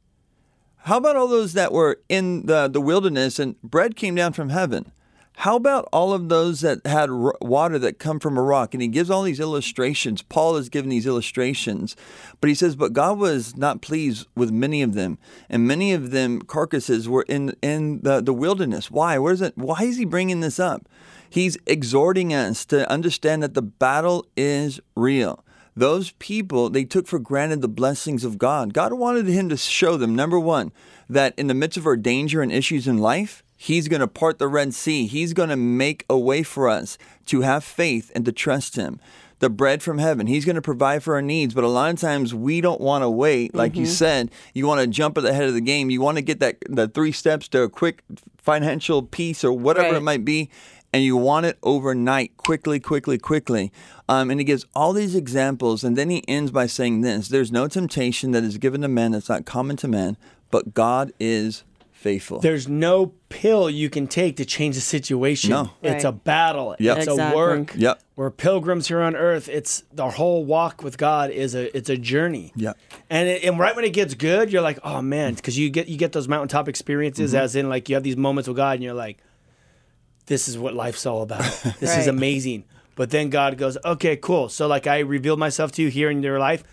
How 0.85 0.97
about 0.97 1.15
all 1.15 1.27
those 1.27 1.53
that 1.53 1.71
were 1.71 2.01
in 2.09 2.47
the, 2.47 2.67
the 2.67 2.81
wilderness 2.81 3.37
and 3.37 3.61
bread 3.61 3.95
came 3.95 4.15
down 4.15 4.33
from 4.33 4.49
heaven? 4.49 4.91
How 5.37 5.55
about 5.55 5.87
all 5.93 6.11
of 6.11 6.29
those 6.29 6.61
that 6.61 6.85
had 6.85 7.09
r- 7.09 7.35
water 7.39 7.77
that 7.79 7.99
come 7.99 8.19
from 8.19 8.35
a 8.35 8.41
rock? 8.41 8.73
And 8.73 8.81
he 8.81 8.87
gives 8.87 9.09
all 9.09 9.21
these 9.21 9.39
illustrations. 9.39 10.23
Paul 10.23 10.55
is 10.57 10.69
giving 10.69 10.89
these 10.89 11.05
illustrations. 11.05 11.95
But 12.39 12.49
he 12.49 12.55
says, 12.55 12.75
But 12.75 12.93
God 12.93 13.19
was 13.19 13.55
not 13.55 13.81
pleased 13.81 14.27
with 14.35 14.51
many 14.51 14.81
of 14.81 14.95
them. 14.95 15.19
And 15.49 15.67
many 15.67 15.93
of 15.93 16.09
them 16.09 16.41
carcasses 16.41 17.07
were 17.07 17.25
in, 17.27 17.55
in 17.61 18.01
the, 18.01 18.21
the 18.21 18.33
wilderness. 18.33 18.89
Why? 18.89 19.19
Where 19.19 19.33
is 19.33 19.41
it? 19.41 19.55
Why 19.57 19.83
is 19.83 19.97
he 19.97 20.05
bringing 20.05 20.39
this 20.39 20.59
up? 20.59 20.89
He's 21.29 21.57
exhorting 21.67 22.33
us 22.33 22.65
to 22.65 22.89
understand 22.91 23.43
that 23.43 23.53
the 23.53 23.61
battle 23.61 24.25
is 24.35 24.79
real 24.95 25.45
those 25.75 26.11
people 26.11 26.69
they 26.69 26.83
took 26.83 27.07
for 27.07 27.19
granted 27.19 27.61
the 27.61 27.67
blessings 27.67 28.23
of 28.23 28.37
god. 28.37 28.73
God 28.73 28.93
wanted 28.93 29.27
him 29.27 29.49
to 29.49 29.57
show 29.57 29.97
them 29.97 30.15
number 30.15 30.39
one 30.39 30.71
that 31.09 31.33
in 31.37 31.47
the 31.47 31.53
midst 31.53 31.77
of 31.77 31.85
our 31.85 31.97
danger 31.97 32.41
and 32.41 32.51
issues 32.51 32.87
in 32.87 32.97
life 32.97 33.43
he's 33.55 33.87
going 33.87 33.99
to 33.99 34.07
part 34.07 34.39
the 34.39 34.47
red 34.47 34.73
sea. 34.73 35.05
He's 35.05 35.33
going 35.33 35.49
to 35.49 35.55
make 35.55 36.05
a 36.09 36.17
way 36.17 36.41
for 36.41 36.67
us 36.67 36.97
to 37.27 37.41
have 37.41 37.63
faith 37.63 38.11
and 38.15 38.25
to 38.25 38.31
trust 38.31 38.75
him. 38.75 38.99
The 39.39 39.49
bread 39.49 39.81
from 39.81 39.97
heaven 39.97 40.27
he's 40.27 40.45
going 40.45 40.55
to 40.55 40.61
provide 40.61 41.03
for 41.03 41.15
our 41.15 41.21
needs 41.21 41.53
but 41.53 41.63
a 41.63 41.67
lot 41.67 41.91
of 41.91 41.99
times 41.99 42.35
we 42.35 42.61
don't 42.61 42.81
want 42.81 43.03
to 43.03 43.09
wait. 43.09 43.55
Like 43.55 43.75
you 43.75 43.83
mm-hmm. 43.83 43.91
said 43.91 44.31
you 44.53 44.67
want 44.67 44.81
to 44.81 44.87
jump 44.87 45.17
at 45.17 45.23
the 45.23 45.33
head 45.33 45.47
of 45.47 45.53
the 45.53 45.61
game. 45.61 45.89
You 45.89 46.01
want 46.01 46.17
to 46.17 46.21
get 46.21 46.39
that 46.41 46.57
the 46.67 46.87
three 46.87 47.11
steps 47.11 47.47
to 47.49 47.63
a 47.63 47.69
quick 47.69 48.03
financial 48.37 49.03
peace 49.03 49.43
or 49.43 49.53
whatever 49.53 49.95
it 49.95 50.01
might 50.01 50.25
be 50.25 50.49
and 50.93 51.03
you 51.03 51.15
want 51.17 51.45
it 51.45 51.57
overnight, 51.63 52.35
quickly, 52.37 52.79
quickly, 52.79 53.17
quickly. 53.17 53.71
Um, 54.09 54.29
and 54.29 54.39
he 54.39 54.43
gives 54.43 54.65
all 54.75 54.93
these 54.93 55.15
examples, 55.15 55.83
and 55.83 55.97
then 55.97 56.09
he 56.09 56.23
ends 56.27 56.51
by 56.51 56.65
saying 56.67 57.01
this 57.01 57.27
There's 57.29 57.51
no 57.51 57.67
temptation 57.67 58.31
that 58.31 58.43
is 58.43 58.57
given 58.57 58.81
to 58.81 58.87
man 58.87 59.11
that's 59.11 59.29
not 59.29 59.45
common 59.45 59.77
to 59.77 59.87
man, 59.87 60.17
but 60.49 60.73
God 60.73 61.11
is 61.19 61.63
faithful. 61.91 62.39
There's 62.39 62.67
no 62.67 63.13
pill 63.29 63.69
you 63.69 63.87
can 63.87 64.07
take 64.07 64.35
to 64.37 64.43
change 64.45 64.73
the 64.73 64.81
situation. 64.81 65.51
No. 65.51 65.69
It's 65.83 66.03
a 66.03 66.11
battle. 66.11 66.75
Yep. 66.79 66.97
It's 66.97 67.07
Exactly. 67.07 67.33
a 67.33 67.37
work. 67.37 67.73
Yep. 67.75 68.01
We're 68.15 68.31
pilgrims 68.31 68.87
here 68.87 69.01
on 69.01 69.15
earth. 69.15 69.47
It's 69.47 69.83
the 69.93 70.09
whole 70.09 70.43
walk 70.43 70.83
with 70.83 70.97
God 70.97 71.29
is 71.29 71.53
a 71.55 71.75
it's 71.77 71.89
a 71.89 71.97
journey. 71.97 72.53
Yep. 72.55 72.75
And 73.09 73.29
it, 73.29 73.43
and 73.43 73.59
right 73.59 73.75
when 73.75 73.85
it 73.85 73.93
gets 73.93 74.15
good, 74.15 74.51
you're 74.51 74.63
like, 74.63 74.79
oh 74.83 75.01
man, 75.03 75.35
because 75.35 75.57
you 75.59 75.69
get 75.69 75.87
you 75.87 75.97
get 75.97 76.11
those 76.11 76.27
mountaintop 76.27 76.67
experiences, 76.67 77.33
Mm-hmm. 77.33 77.43
as 77.43 77.55
in 77.55 77.69
like 77.69 77.87
you 77.87 77.95
have 77.95 78.03
these 78.03 78.17
moments 78.17 78.47
with 78.47 78.57
God, 78.57 78.73
and 78.75 78.83
you're 78.83 78.93
like, 78.95 79.19
this 80.31 80.47
is 80.47 80.57
what 80.57 80.73
life's 80.73 81.05
all 81.05 81.21
about. 81.23 81.43
This 81.81 81.97
is 81.97 82.07
amazing. 82.07 82.63
But 82.95 83.09
then 83.09 83.29
God 83.29 83.57
goes, 83.57 83.77
okay, 83.83 84.15
cool. 84.15 84.47
So 84.47 84.65
like 84.65 84.87
I 84.87 84.99
revealed 84.99 85.39
myself 85.39 85.73
to 85.73 85.81
you 85.81 85.89
here 85.89 86.09
in 86.09 86.23
your 86.23 86.39
life. 86.39 86.63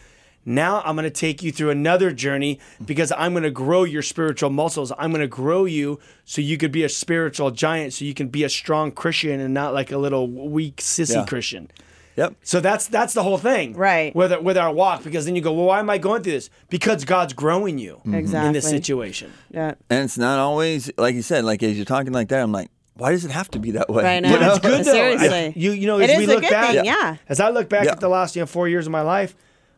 Now 0.45 0.81
I'm 0.85 0.95
going 0.95 1.11
to 1.13 1.21
take 1.27 1.43
you 1.43 1.51
through 1.51 1.71
another 1.71 2.13
journey 2.13 2.61
because 2.85 3.11
I'm 3.13 3.33
going 3.33 3.43
to 3.43 3.51
grow 3.51 3.83
your 3.83 4.03
spiritual 4.03 4.51
muscles. 4.51 4.93
I'm 4.97 5.11
going 5.11 5.23
to 5.23 5.27
grow 5.27 5.65
you 5.65 5.99
so 6.25 6.41
you 6.41 6.57
could 6.57 6.71
be 6.71 6.85
a 6.85 6.89
spiritual 6.89 7.51
giant, 7.51 7.95
so 7.95 8.05
you 8.05 8.15
can 8.15 8.29
be 8.29 8.45
a 8.45 8.49
strong 8.49 8.93
Christian 8.93 9.41
and 9.41 9.53
not 9.53 9.75
like 9.75 9.91
a 9.91 9.99
little 9.99 10.29
weak 10.29 10.77
sissy 10.77 11.17
Yeah. 11.17 11.27
Christian. 11.27 11.69
Yep. 12.17 12.35
So 12.43 12.61
that's 12.61 12.87
that's 12.89 13.15
the 13.15 13.23
whole 13.23 13.39
thing, 13.39 13.75
Right. 13.75 14.15
With 14.15 14.33
with 14.43 14.57
our 14.57 14.73
walk, 14.73 15.05
because 15.05 15.25
then 15.27 15.37
you 15.37 15.43
go, 15.43 15.53
well, 15.53 15.67
why 15.67 15.79
am 15.81 15.91
I 15.91 15.99
going 15.99 16.23
through 16.23 16.33
this? 16.33 16.51
Because 16.69 17.05
God's 17.05 17.33
growing 17.33 17.79
you 17.79 18.01
exactly. 18.05 18.47
in 18.49 18.53
this 18.53 18.69
situation. 18.69 19.33
Yeah. 19.51 19.75
And 19.91 20.05
it's 20.05 20.19
not 20.19 20.39
always, 20.39 20.91
like 20.97 21.15
you 21.15 21.23
said, 21.23 21.45
like 21.45 21.63
as 21.63 21.77
you're 21.77 21.85
talking 21.85 22.13
like 22.13 22.29
that, 22.29 22.43
I'm 22.43 22.53
like, 22.53 22.71
why 22.99 23.13
does 23.13 23.25
it 23.25 23.31
have 23.31 23.51
to 23.53 23.59
be 23.59 23.71
that 23.73 23.89
way? 23.89 24.05
Right 24.05 24.21
now. 24.23 24.33
But 24.39 24.43
it's 24.43 24.59
good 24.59 24.85
though. 24.85 24.93
Seriously. 24.93 25.29
I- 25.29 25.53
you 25.57 25.73
you 25.73 25.87
know, 25.87 25.99
as 25.99 26.11
is 26.11 26.19
we 26.19 26.25
a 26.25 26.27
look 26.27 26.41
good 26.43 26.51
back, 26.51 26.75
thing, 26.75 26.85
yeah. 26.85 27.17
As 27.29 27.41
I 27.41 27.49
look 27.51 27.69
back 27.69 27.85
Yeah. 27.87 27.93
at 27.93 28.01
the 28.01 28.09
last 28.09 28.37
you 28.37 28.43
know 28.43 28.47
four 28.47 28.69
years 28.69 28.87
of 28.87 28.93
my 28.93 29.03
life, 29.03 29.35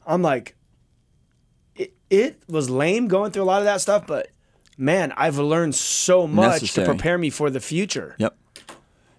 I'm 0.07 0.23
like, 0.23 0.57
it, 1.77 1.93
it 2.11 2.43
was 2.49 2.69
lame 2.71 3.09
going 3.09 3.31
through 3.33 3.43
a 3.43 3.45
lot 3.45 3.61
of 3.61 3.65
that 3.67 3.81
stuff, 3.81 4.07
but 4.07 4.29
man, 4.77 5.13
I've 5.17 5.39
learned 5.39 5.75
so 5.75 6.27
much 6.27 6.63
Necessary. 6.63 6.87
to 6.87 6.93
prepare 6.95 7.19
me 7.19 7.31
for 7.31 7.51
the 7.51 7.61
future. 7.61 8.17
Yep. 8.19 8.37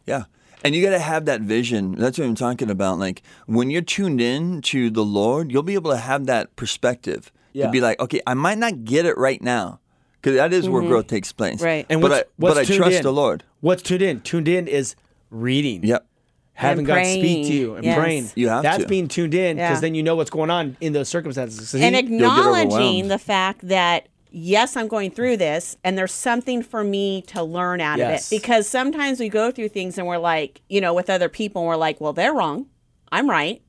Yeah. 0.06 0.24
And 0.64 0.76
you 0.76 0.84
got 0.84 0.92
to 0.92 1.00
have 1.00 1.26
that 1.26 1.42
vision. 1.42 1.94
That's 1.96 2.20
what 2.20 2.26
I'm 2.26 2.36
talking 2.36 2.70
about. 2.70 3.00
Like 3.00 3.24
when 3.48 3.70
you're 3.72 3.82
tuned 3.82 4.22
in 4.22 4.62
to 4.64 4.90
the 4.92 5.04
Lord, 5.04 5.52
you'll 5.52 5.64
be 5.64 5.74
able 5.74 5.92
to 5.92 5.98
have 5.98 6.26
that 6.28 6.56
perspective 6.56 7.32
Yeah. 7.54 7.66
to 7.66 7.72
be 7.72 7.82
like, 7.82 8.00
okay, 8.00 8.22
I 8.28 8.34
might 8.36 8.58
not 8.60 8.84
get 8.86 9.06
it 9.06 9.18
right 9.18 9.42
now, 9.42 9.80
because 10.22 10.36
that 10.38 10.54
is 10.54 10.70
where 10.70 10.82
mm-hmm. 10.82 10.90
growth 10.92 11.08
takes 11.08 11.32
place. 11.32 11.62
Right. 11.62 11.86
And 11.90 12.00
but 12.02 12.12
what's, 12.12 12.22
I, 12.22 12.26
what's 12.38 12.56
but 12.56 12.62
I 12.62 12.66
tuned 12.66 12.78
trust 12.78 12.98
in? 12.98 13.04
the 13.04 13.14
Lord. 13.14 13.44
What's 13.62 13.82
tuned 13.82 14.02
in? 14.04 14.22
Tuned 14.22 14.48
in 14.48 14.68
is 14.68 14.96
reading. 15.32 15.84
Yep. 15.84 16.06
having 16.54 16.80
And 16.80 16.88
God 16.88 17.06
speak 17.06 17.48
to 17.48 17.54
you 17.54 17.76
and 17.76 17.84
Yes. 17.86 17.98
praying. 17.98 18.30
You 18.36 18.50
have 18.50 18.62
That's 18.62 18.84
to. 18.84 18.88
being 18.90 19.08
tuned 19.08 19.34
in 19.34 19.58
because 19.58 19.78
Yeah. 19.78 19.80
then 19.80 19.96
you 19.96 20.04
know 20.04 20.16
what's 20.16 20.30
going 20.30 20.52
on 20.52 20.78
in 20.80 20.94
those 20.94 21.10
circumstances. 21.10 21.70
So 21.70 21.80
and 21.80 21.96
he- 21.96 22.00
acknowledging 22.00 22.72
overwhelmed. 22.72 23.12
the 23.12 23.18
fact 23.18 23.68
that 23.68 24.08
yes 24.34 24.78
i'm 24.78 24.88
going 24.88 25.12
through 25.12 25.36
this 25.36 25.76
and 25.84 25.98
there's 25.98 26.14
something 26.14 26.64
for 26.64 26.86
me 26.86 27.22
to 27.24 27.44
learn 27.44 27.82
out 27.82 27.98
Yes. 27.98 28.32
of 28.32 28.38
it 28.38 28.42
because 28.42 28.66
sometimes 28.66 29.20
we 29.20 29.28
go 29.28 29.52
through 29.52 29.68
things 29.68 29.98
and 29.98 30.08
we're 30.08 30.20
like 30.20 30.62
you 30.70 30.80
know 30.80 30.94
with 30.94 31.10
other 31.10 31.28
people 31.28 31.64
and 31.64 31.68
we're 31.68 31.76
like 31.76 32.00
well 32.00 32.14
they're 32.14 32.34
wrong 32.34 32.68
i'm 33.12 33.30
right 33.30 33.62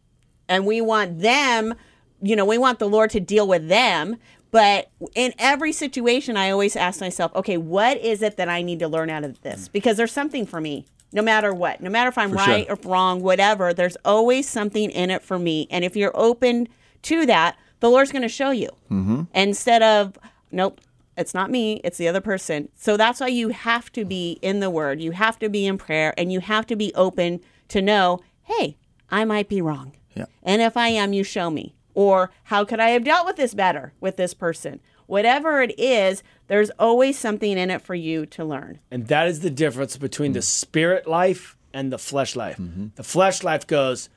and 0.49 0.65
we 0.65 0.81
want 0.81 1.19
them 1.19 1.75
you 2.21 2.37
know 2.37 2.45
we 2.45 2.59
want 2.59 2.79
the 2.79 2.89
lord 2.89 3.11
to 3.11 3.19
deal 3.19 3.45
with 3.49 3.67
them 3.67 4.17
but 4.53 4.91
in 5.17 5.33
every 5.39 5.73
situation 5.73 6.37
i 6.37 6.49
always 6.51 6.77
ask 6.77 7.01
myself 7.01 7.35
okay 7.35 7.57
what 7.57 7.97
is 7.99 8.23
it 8.23 8.37
that 8.37 8.49
i 8.49 8.63
need 8.63 8.79
to 8.79 8.87
learn 8.87 9.11
out 9.11 9.25
of 9.25 9.41
this? 9.43 9.69
Mm. 9.69 9.73
Because 9.73 9.97
there's 9.97 10.13
something 10.13 10.47
for 10.47 10.61
me 10.61 10.87
no 11.15 11.21
matter 11.21 11.53
what. 11.53 11.81
No 11.83 11.91
matter 11.91 12.09
if 12.09 12.17
i'm 12.17 12.31
For 12.31 12.37
right 12.37 12.67
sure. 12.67 12.77
or 12.77 12.91
wrong 12.91 13.21
whatever 13.23 13.75
there's 13.75 13.97
always 14.05 14.49
something 14.49 14.91
in 14.91 15.11
it 15.11 15.23
for 15.23 15.39
me. 15.39 15.67
And 15.71 15.85
if 15.85 15.97
you're 15.97 16.17
open 16.17 16.69
to 17.03 17.27
that 17.27 17.57
the 17.81 17.91
lord's 17.91 18.13
going 18.13 18.23
to 18.23 18.29
show 18.29 18.51
you. 18.53 18.69
Mm-hmm. 18.91 19.23
Instead 19.35 19.83
of 19.83 20.17
nope 20.53 20.81
it's 21.19 21.35
not 21.35 21.51
me 21.51 21.81
it's 21.85 21.99
the 21.99 22.09
other 22.09 22.21
person. 22.21 22.69
So 22.77 22.97
that's 22.97 23.21
why 23.21 23.27
you 23.29 23.49
have 23.51 23.91
to 23.93 24.05
be 24.05 24.39
in 24.43 24.61
the 24.61 24.71
word. 24.71 25.01
You 25.01 25.11
have 25.13 25.39
to 25.41 25.49
be 25.49 25.67
in 25.67 25.77
prayer 25.79 26.15
and 26.17 26.33
you 26.33 26.41
have 26.41 26.67
to 26.69 26.77
be 26.77 26.93
open 26.95 27.41
to 27.69 27.83
know 27.83 28.21
hey 28.45 28.77
i 29.11 29.25
might 29.25 29.49
be 29.49 29.61
wrong. 29.61 29.93
Yeah. 30.15 30.27
and 30.43 30.61
if 30.63 30.77
i 30.77 30.89
am 30.89 31.13
you 31.15 31.25
show 31.25 31.49
me 31.51 31.75
or 31.95 32.31
how 32.45 32.65
could 32.65 32.81
i 32.81 32.91
have 32.91 33.05
dealt 33.05 33.27
with 33.27 33.37
this 33.37 33.55
better 33.55 33.93
with 34.01 34.17
this 34.17 34.35
person 34.35 34.81
whatever 35.07 35.61
it 35.63 35.79
is 35.79 36.23
there's 36.49 36.71
always 36.79 37.19
something 37.19 37.59
in 37.59 37.71
it 37.71 37.83
for 37.83 37.95
you 37.95 38.25
to 38.27 38.45
learn 38.45 38.79
And 38.91 39.07
that 39.09 39.29
is 39.29 39.41
the 39.41 39.51
difference 39.51 39.97
between 39.97 40.33
Mm. 40.33 40.35
the 40.35 40.43
spirit 40.43 41.07
life 41.07 41.57
and 41.75 41.91
the 41.93 41.99
flesh 41.99 42.37
life. 42.37 42.59
Mm-hmm. 42.59 42.89
The 42.97 43.03
flesh 43.03 43.43
life 43.43 43.67
goes, 43.67 44.11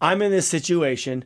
I'm 0.00 0.22
in 0.22 0.30
this 0.30 0.48
situation, 0.48 1.24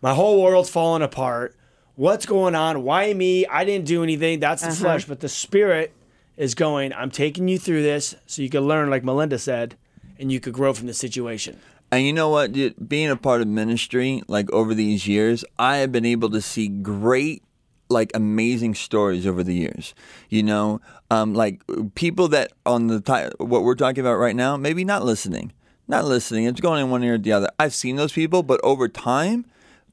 my 0.00 0.14
whole 0.14 0.42
world's 0.42 0.70
falling 0.70 1.02
apart. 1.02 1.54
what's 1.96 2.24
going 2.26 2.54
on? 2.54 2.82
Why 2.82 3.12
me? 3.12 3.44
I 3.46 3.64
didn't 3.64 3.84
do 3.86 4.02
anything. 4.02 4.40
That's 4.40 4.62
the 4.64 4.70
flesh. 4.72 5.04
But 5.04 5.20
the 5.20 5.28
spirit 5.28 5.92
is 6.36 6.54
going, 6.54 6.92
I'm 6.94 7.10
taking 7.10 7.46
you 7.48 7.58
through 7.58 7.82
this 7.82 8.14
so 8.26 8.40
you 8.40 8.48
can 8.48 8.62
learn, 8.62 8.88
like 8.88 9.02
Melinda 9.04 9.38
said, 9.38 9.76
and 10.18 10.30
you 10.32 10.40
could 10.40 10.54
grow 10.54 10.72
from 10.72 10.86
the 10.86 10.94
situation. 10.94 11.58
And 11.90 12.04
you 12.04 12.12
know 12.12 12.28
what, 12.28 12.52
dude? 12.52 12.88
Being 12.88 13.10
a 13.10 13.16
part 13.16 13.40
of 13.40 13.48
ministry, 13.48 14.22
like 14.28 14.50
over 14.52 14.74
these 14.74 15.06
years, 15.06 15.44
I 15.58 15.78
have 15.78 15.90
been 15.90 16.04
able 16.04 16.30
to 16.30 16.42
see 16.42 16.68
great, 16.68 17.42
like 17.88 18.10
amazing 18.14 18.74
stories 18.74 19.26
over 19.26 19.42
the 19.42 19.54
years. 19.54 19.94
You 20.28 20.42
know, 20.42 20.80
um, 21.10 21.34
like 21.34 21.62
people 21.94 22.28
that 22.28 22.52
on 22.66 22.88
the 22.88 23.00
ti 23.00 23.34
what 23.42 23.62
we're 23.62 23.74
talking 23.74 24.00
about 24.00 24.16
right 24.16 24.36
now, 24.36 24.56
maybe 24.56 24.84
not 24.84 25.04
listening, 25.04 25.52
not 25.86 26.04
listening. 26.04 26.44
It's 26.44 26.60
going 26.60 26.82
in 26.82 26.90
one 26.90 27.02
ear 27.02 27.14
or 27.14 27.18
the 27.18 27.32
other. 27.32 27.48
I've 27.58 27.74
seen 27.74 27.96
those 27.96 28.12
people, 28.12 28.42
but 28.42 28.60
over 28.62 28.88
time, 28.88 29.46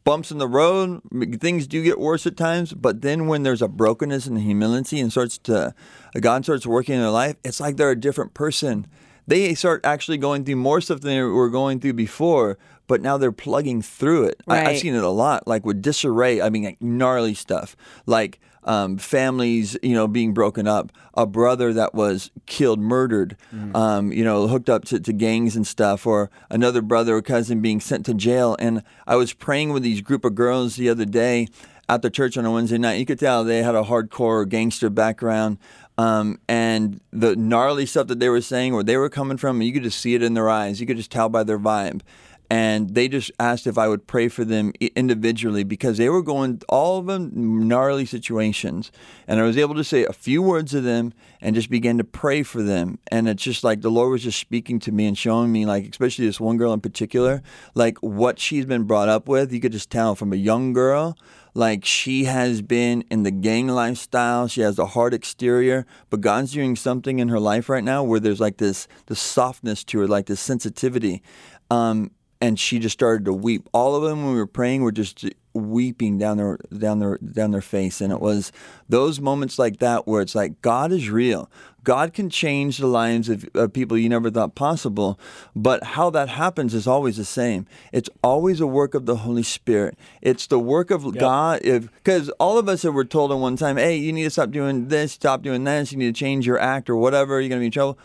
bumps 0.04 0.32
in 0.32 0.38
the 0.38 0.48
road, 0.50 1.02
things 1.40 1.66
do 1.66 1.82
get 1.82 2.00
worse 2.00 2.28
at 2.28 2.36
times. 2.36 2.74
But 2.74 3.02
then 3.04 3.28
when 3.28 3.44
there's 3.44 3.62
a 3.62 3.70
brokenness 3.70 4.28
and 4.28 4.40
humility 4.40 5.00
and 5.00 5.12
starts 5.12 5.38
to, 5.40 5.74
God 6.20 6.44
starts 6.44 6.68
working 6.68 6.96
in 6.96 7.02
their 7.02 7.10
life, 7.10 7.38
it's 7.46 7.62
like 7.62 7.78
they're 7.78 7.92
a 7.92 8.00
different 8.00 8.34
person 8.34 8.86
they 9.28 9.54
start 9.56 9.82
actually 9.84 10.18
going 10.18 10.46
through 10.46 10.58
more 10.58 10.82
stuff 10.82 11.02
than 11.02 11.12
they 11.12 11.22
were 11.22 11.50
going 11.50 11.80
through 11.80 11.94
before, 11.94 12.58
but 12.88 13.02
now 13.02 13.18
they're 13.18 13.32
plugging 13.32 13.82
through 13.82 14.26
it. 14.26 14.42
I, 14.48 14.66
I've 14.72 14.78
seen 14.80 14.96
it 14.96 15.04
a 15.04 15.10
lot, 15.10 15.48
like 15.48 15.66
with 15.66 15.82
disarray. 15.82 16.42
I 16.42 16.50
mean, 16.50 16.64
like 16.64 16.82
gnarly 16.82 17.34
stuff, 17.34 17.76
like 18.06 18.40
um, 18.64 18.98
families, 18.98 19.78
you 19.82 19.94
know, 19.94 20.08
being 20.08 20.34
broken 20.34 20.68
up, 20.68 20.92
a 21.16 21.26
brother 21.26 21.74
that 21.74 21.94
was 21.94 22.32
killed, 22.46 22.80
murdered, 22.80 23.38
um, 23.76 24.12
you 24.12 24.24
know, 24.24 24.48
hooked 24.48 24.70
up 24.70 24.86
to, 24.86 25.00
to 25.00 25.14
gangs 25.14 25.56
and 25.56 25.66
stuff, 25.66 26.06
or 26.06 26.30
another 26.50 26.82
brother 26.82 27.16
or 27.16 27.22
cousin 27.22 27.62
being 27.62 27.80
sent 27.80 28.06
to 28.08 28.14
jail. 28.14 28.56
And 28.60 28.84
I 29.08 29.16
was 29.16 29.34
praying 29.34 29.72
with 29.72 29.84
these 29.84 30.02
group 30.02 30.26
of 30.26 30.36
girls 30.36 30.76
the 30.76 30.90
other 30.90 31.06
day 31.06 31.48
at 31.88 32.02
the 32.02 32.10
church 32.10 32.38
on 32.38 32.46
a 32.46 32.52
Wednesday 32.52 32.80
night. 32.80 32.96
You 33.00 33.06
could 33.06 33.20
tell 33.20 33.44
they 33.44 33.62
had 33.62 33.76
a 33.76 33.84
hardcore 33.84 34.48
gangster 34.50 34.90
background. 34.90 35.60
Um, 35.98 36.40
and 36.50 37.00
the 37.12 37.36
gnarly 37.36 37.86
stuff 37.86 38.08
that 38.08 38.20
they 38.20 38.30
were 38.30 38.42
saying, 38.42 38.74
where 38.74 38.84
they 38.84 38.98
were 38.98 39.10
coming 39.10 39.38
from, 39.38 39.62
you 39.62 39.72
could 39.72 39.84
just 39.84 40.00
see 40.00 40.14
it 40.16 40.24
in 40.24 40.34
their 40.34 40.50
eyes. 40.50 40.82
You 40.82 40.88
could 40.88 40.98
just 40.98 41.12
tell 41.12 41.30
by 41.30 41.44
their 41.44 41.60
vibe. 41.60 42.02
And 42.50 42.94
they 42.94 43.08
just 43.08 43.32
asked 43.40 43.66
if 43.66 43.78
I 43.78 43.88
would 43.88 44.06
pray 44.06 44.28
for 44.28 44.46
them 44.46 44.72
individually 44.96 45.64
because 45.64 45.98
they 45.98 46.10
were 46.10 46.22
going 46.22 46.62
all 46.70 47.00
of 47.00 47.08
them 47.08 47.68
gnarly 47.68 48.06
situations. 48.06 48.92
And 49.28 49.40
I 49.40 49.44
was 49.44 49.58
able 49.58 49.74
to 49.76 49.84
say 49.84 50.06
a 50.06 50.14
few 50.14 50.44
words 50.44 50.72
to 50.72 50.82
them 50.82 51.14
and 51.42 51.56
just 51.56 51.72
began 51.72 51.98
to 51.98 52.04
pray 52.04 52.44
for 52.44 52.62
them. 52.62 53.00
And 53.12 53.28
it's 53.28 53.42
just 53.42 53.64
like 53.64 53.82
the 53.82 53.90
Lord 53.90 54.12
was 54.12 54.24
just 54.24 54.40
speaking 54.40 54.80
to 54.82 54.92
me 54.92 55.08
and 55.08 55.18
showing 55.18 55.52
me, 55.52 55.66
like, 55.66 55.88
especially 55.88 56.28
this 56.28 56.40
one 56.40 56.58
girl 56.58 56.74
in 56.74 56.82
particular, 56.82 57.42
like 57.74 57.98
what 58.00 58.38
she's 58.38 58.66
been 58.66 58.84
brought 58.84 59.10
up 59.10 59.28
with. 59.28 59.52
You 59.52 59.60
could 59.60 59.72
just 59.72 59.90
tell 59.90 60.14
from 60.14 60.32
a 60.32 60.38
young 60.38 60.72
girl 60.72 61.18
like 61.56 61.86
she 61.86 62.26
has 62.26 62.62
been 62.62 63.04
in 63.10 63.24
the 63.24 63.32
gang 63.32 63.68
lifestyle. 63.68 64.48
She 64.48 64.62
has 64.62 64.78
a 64.78 64.86
hard 64.88 65.14
exterior. 65.14 65.88
But 66.12 66.22
god's 66.22 66.52
doing 66.52 66.76
something 66.76 67.18
in 67.18 67.30
her 67.30 67.40
life 67.40 67.70
right 67.70 67.84
now 67.84 68.04
where 68.04 68.20
there's 68.20 68.42
like 68.42 68.58
this 68.58 68.88
this 69.08 69.20
softness 69.20 69.84
to 69.86 70.00
her 70.00 70.08
like 70.08 70.28
this 70.28 70.42
sensitivity. 70.42 71.24
Um, 71.72 72.12
and 72.42 72.60
she 72.60 72.78
just 72.78 72.94
started 72.94 73.26
to 73.26 73.34
weep. 73.34 73.68
All 73.74 73.96
of 73.96 74.04
them 74.04 74.24
when 74.24 74.34
we 74.34 74.40
were 74.40 74.46
praying 74.46 74.82
were 74.82 74.92
just 74.92 75.26
weeping 75.56 76.18
down 76.18 76.38
their 76.38 76.58
down 76.78 77.00
their 77.00 77.18
down 77.18 77.52
their 77.52 77.62
face. 77.62 78.02
And 78.02 78.12
it 78.12 78.20
was 78.20 78.52
those 78.90 79.20
moments 79.20 79.58
like 79.58 79.80
that 79.80 80.08
where 80.08 80.22
it's 80.22 80.36
like 80.36 80.62
god 80.62 80.92
is 80.92 81.10
real. 81.10 81.50
God 81.84 82.14
can 82.14 82.32
change 82.32 82.80
the 82.80 82.88
lives 82.88 83.30
of, 83.30 83.48
of 83.54 83.72
people 83.72 83.96
you 83.96 84.10
never 84.10 84.32
thought 84.32 84.56
possible. 84.56 85.20
But 85.56 85.84
how 85.84 86.10
that 86.10 86.30
happens 86.30 86.74
is 86.74 86.88
always 86.88 87.16
the 87.16 87.24
same. 87.26 87.68
It's 87.94 88.10
always 88.24 88.60
a 88.60 88.66
work 88.68 88.96
of 88.96 89.06
the 89.06 89.18
holy 89.18 89.44
spirit. 89.44 89.96
It's 90.22 90.48
the 90.48 90.60
work 90.60 90.92
of 90.92 91.16
god. 91.16 91.62
If 91.64 91.92
because 91.94 92.30
all 92.32 92.58
of 92.58 92.68
us 92.68 92.82
that 92.82 92.92
were 92.92 93.06
told 93.06 93.32
at 93.32 93.38
one 93.38 93.56
time 93.56 93.78
hey 93.78 93.96
you 93.96 94.12
need 94.12 94.24
to 94.24 94.30
stop 94.30 94.52
doing 94.52 94.90
this 94.90 95.14
stop 95.14 95.42
doing 95.42 95.64
this 95.64 95.92
you 95.92 95.98
need 95.98 96.14
to 96.14 96.20
change 96.20 96.46
your 96.46 96.60
act 96.60 96.90
or 96.90 96.96
whatever 96.98 97.40
you're 97.40 97.50
going 97.50 97.60
to 97.60 97.64
be 97.64 97.68
in 97.68 97.72
trouble. 97.72 97.98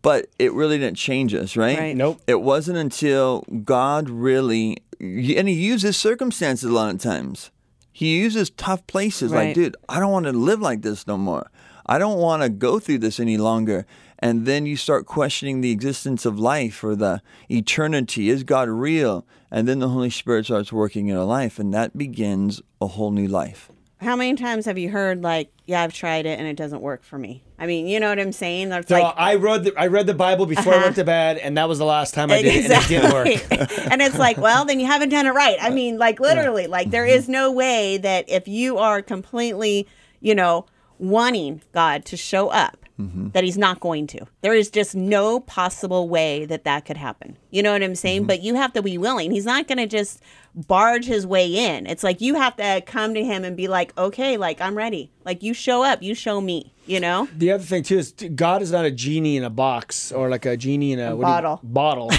But 0.00 0.28
it 0.38 0.52
really 0.52 0.78
didn't 0.78 0.96
change 0.96 1.34
us 1.34 1.56
right? 1.56 1.78
Right. 1.78 1.96
Nope. 1.96 2.20
it 2.26 2.40
wasn't 2.40 2.78
until 2.78 3.42
God 3.64 4.08
really, 4.08 4.78
and 5.00 5.48
He 5.48 5.54
uses 5.54 5.96
circumstances 5.96 6.70
a 6.70 6.72
lot 6.72 6.94
of 6.94 7.00
times. 7.00 7.50
He 7.92 8.18
uses 8.18 8.50
tough 8.50 8.86
places. 8.86 9.32
Like, 9.32 9.54
dude, 9.54 9.76
I 9.88 9.98
don't 9.98 10.12
want 10.12 10.26
to 10.26 10.32
live 10.32 10.60
like 10.60 10.82
this 10.82 11.06
no 11.06 11.18
more. 11.18 11.50
I 11.86 11.98
don't 11.98 12.18
want 12.18 12.42
to 12.42 12.48
go 12.48 12.78
through 12.78 12.98
this 12.98 13.18
any 13.18 13.36
longer. 13.36 13.86
And 14.20 14.46
then 14.46 14.66
you 14.66 14.76
start 14.76 15.06
questioning 15.06 15.60
the 15.60 15.70
existence 15.70 16.26
of 16.26 16.38
life 16.38 16.84
or 16.84 16.94
the 16.94 17.22
eternity. 17.48 18.28
Is 18.28 18.44
God 18.44 18.68
real? 18.68 19.26
And 19.50 19.66
then 19.66 19.78
the 19.78 19.88
Holy 19.88 20.10
Spirit 20.10 20.44
starts 20.44 20.72
working 20.72 21.08
in 21.08 21.16
a 21.16 21.24
life, 21.24 21.58
and 21.58 21.72
that 21.72 21.96
begins 21.96 22.60
a 22.80 22.88
whole 22.88 23.10
new 23.10 23.26
life. 23.26 23.70
How 24.00 24.14
many 24.14 24.34
times 24.36 24.64
have 24.66 24.78
you 24.78 24.90
heard 24.90 25.22
like, 25.22 25.50
yeah, 25.66 25.82
I've 25.82 25.92
tried 25.92 26.24
it 26.24 26.38
and 26.38 26.46
it 26.46 26.56
doesn't 26.56 26.80
work 26.80 27.02
for 27.02 27.18
me? 27.18 27.42
I 27.58 27.66
mean, 27.66 27.88
you 27.88 27.98
know 27.98 28.08
what 28.08 28.20
I'm 28.20 28.30
saying? 28.32 28.68
That's 28.68 28.88
So 28.88 29.00
like 29.02 29.14
I 29.16 29.34
read 29.34 29.64
the 29.64 29.74
I 29.76 29.88
read 29.88 30.06
the 30.06 30.14
Bible 30.14 30.46
before 30.46 30.72
I 30.72 30.76
Uh-huh. 30.76 30.84
went 30.86 30.96
to 30.96 31.04
bed, 31.04 31.38
and 31.38 31.56
that 31.58 31.68
was 31.68 31.78
the 31.78 31.84
last 31.84 32.14
time 32.14 32.30
I 32.30 32.40
did 32.40 32.54
it, 32.66 32.70
and 32.70 32.82
it 32.84 32.88
didn't 32.88 33.12
work. 33.12 33.26
and 33.90 34.00
it's 34.00 34.16
like, 34.18 34.36
well, 34.38 34.64
then 34.64 34.78
you 34.78 34.86
haven't 34.86 35.08
done 35.08 35.26
it 35.26 35.30
right. 35.32 35.56
I 35.60 35.70
mean, 35.70 35.98
like 35.98 36.20
literally, 36.20 36.68
like 36.68 36.90
there 36.90 37.06
is 37.06 37.28
no 37.28 37.50
way 37.50 37.98
that 37.98 38.28
if 38.28 38.46
you 38.46 38.78
are 38.78 39.02
completely, 39.02 39.88
you 40.20 40.34
know, 40.36 40.66
wanting 40.98 41.62
God 41.72 42.04
to 42.06 42.16
show 42.16 42.48
up, 42.50 42.78
that 42.98 43.44
He's 43.44 43.56
not 43.56 43.78
going 43.78 44.08
to. 44.08 44.26
There 44.40 44.54
is 44.54 44.70
just 44.70 44.96
no 44.96 45.38
possible 45.40 46.08
way 46.08 46.46
that 46.46 46.64
that 46.64 46.84
could 46.84 46.96
happen. 46.96 47.36
You 47.50 47.62
know 47.62 47.72
what 47.72 47.82
I'm 47.82 47.94
saying? 47.94 48.24
But 48.24 48.42
you 48.42 48.56
have 48.56 48.72
to 48.72 48.82
be 48.82 48.98
willing. 48.98 49.30
He's 49.30 49.44
not 49.44 49.68
going 49.68 49.78
to 49.78 49.86
just 49.86 50.20
barge 50.54 51.04
his 51.04 51.24
way 51.26 51.46
in. 51.46 51.86
It's 51.86 52.02
like 52.02 52.20
you 52.20 52.34
have 52.34 52.56
to 52.56 52.82
come 52.86 53.14
to 53.14 53.22
Him 53.24 53.44
and 53.44 53.56
be 53.56 53.68
like, 53.68 53.96
okay, 53.96 54.36
like 54.36 54.60
I'm 54.60 54.76
ready. 54.76 55.12
Like 55.24 55.42
you 55.44 55.54
show 55.54 55.84
up, 55.84 56.02
you 56.02 56.14
show 56.14 56.40
me. 56.40 56.72
You 56.86 56.98
know? 57.00 57.28
The 57.36 57.52
other 57.52 57.62
thing 57.62 57.82
too 57.84 57.98
is 57.98 58.12
God 58.34 58.62
is 58.62 58.72
not 58.72 58.84
a 58.84 58.90
genie 58.90 59.36
in 59.36 59.44
a 59.44 59.50
box 59.50 60.10
or 60.10 60.28
like 60.28 60.46
a 60.46 60.56
genie 60.56 60.92
in 60.92 60.98
a, 60.98 61.14
what 61.14 61.26
do 61.26 61.30
you- 61.30 61.34
bottle. 61.34 61.60
bottle, 61.62 62.10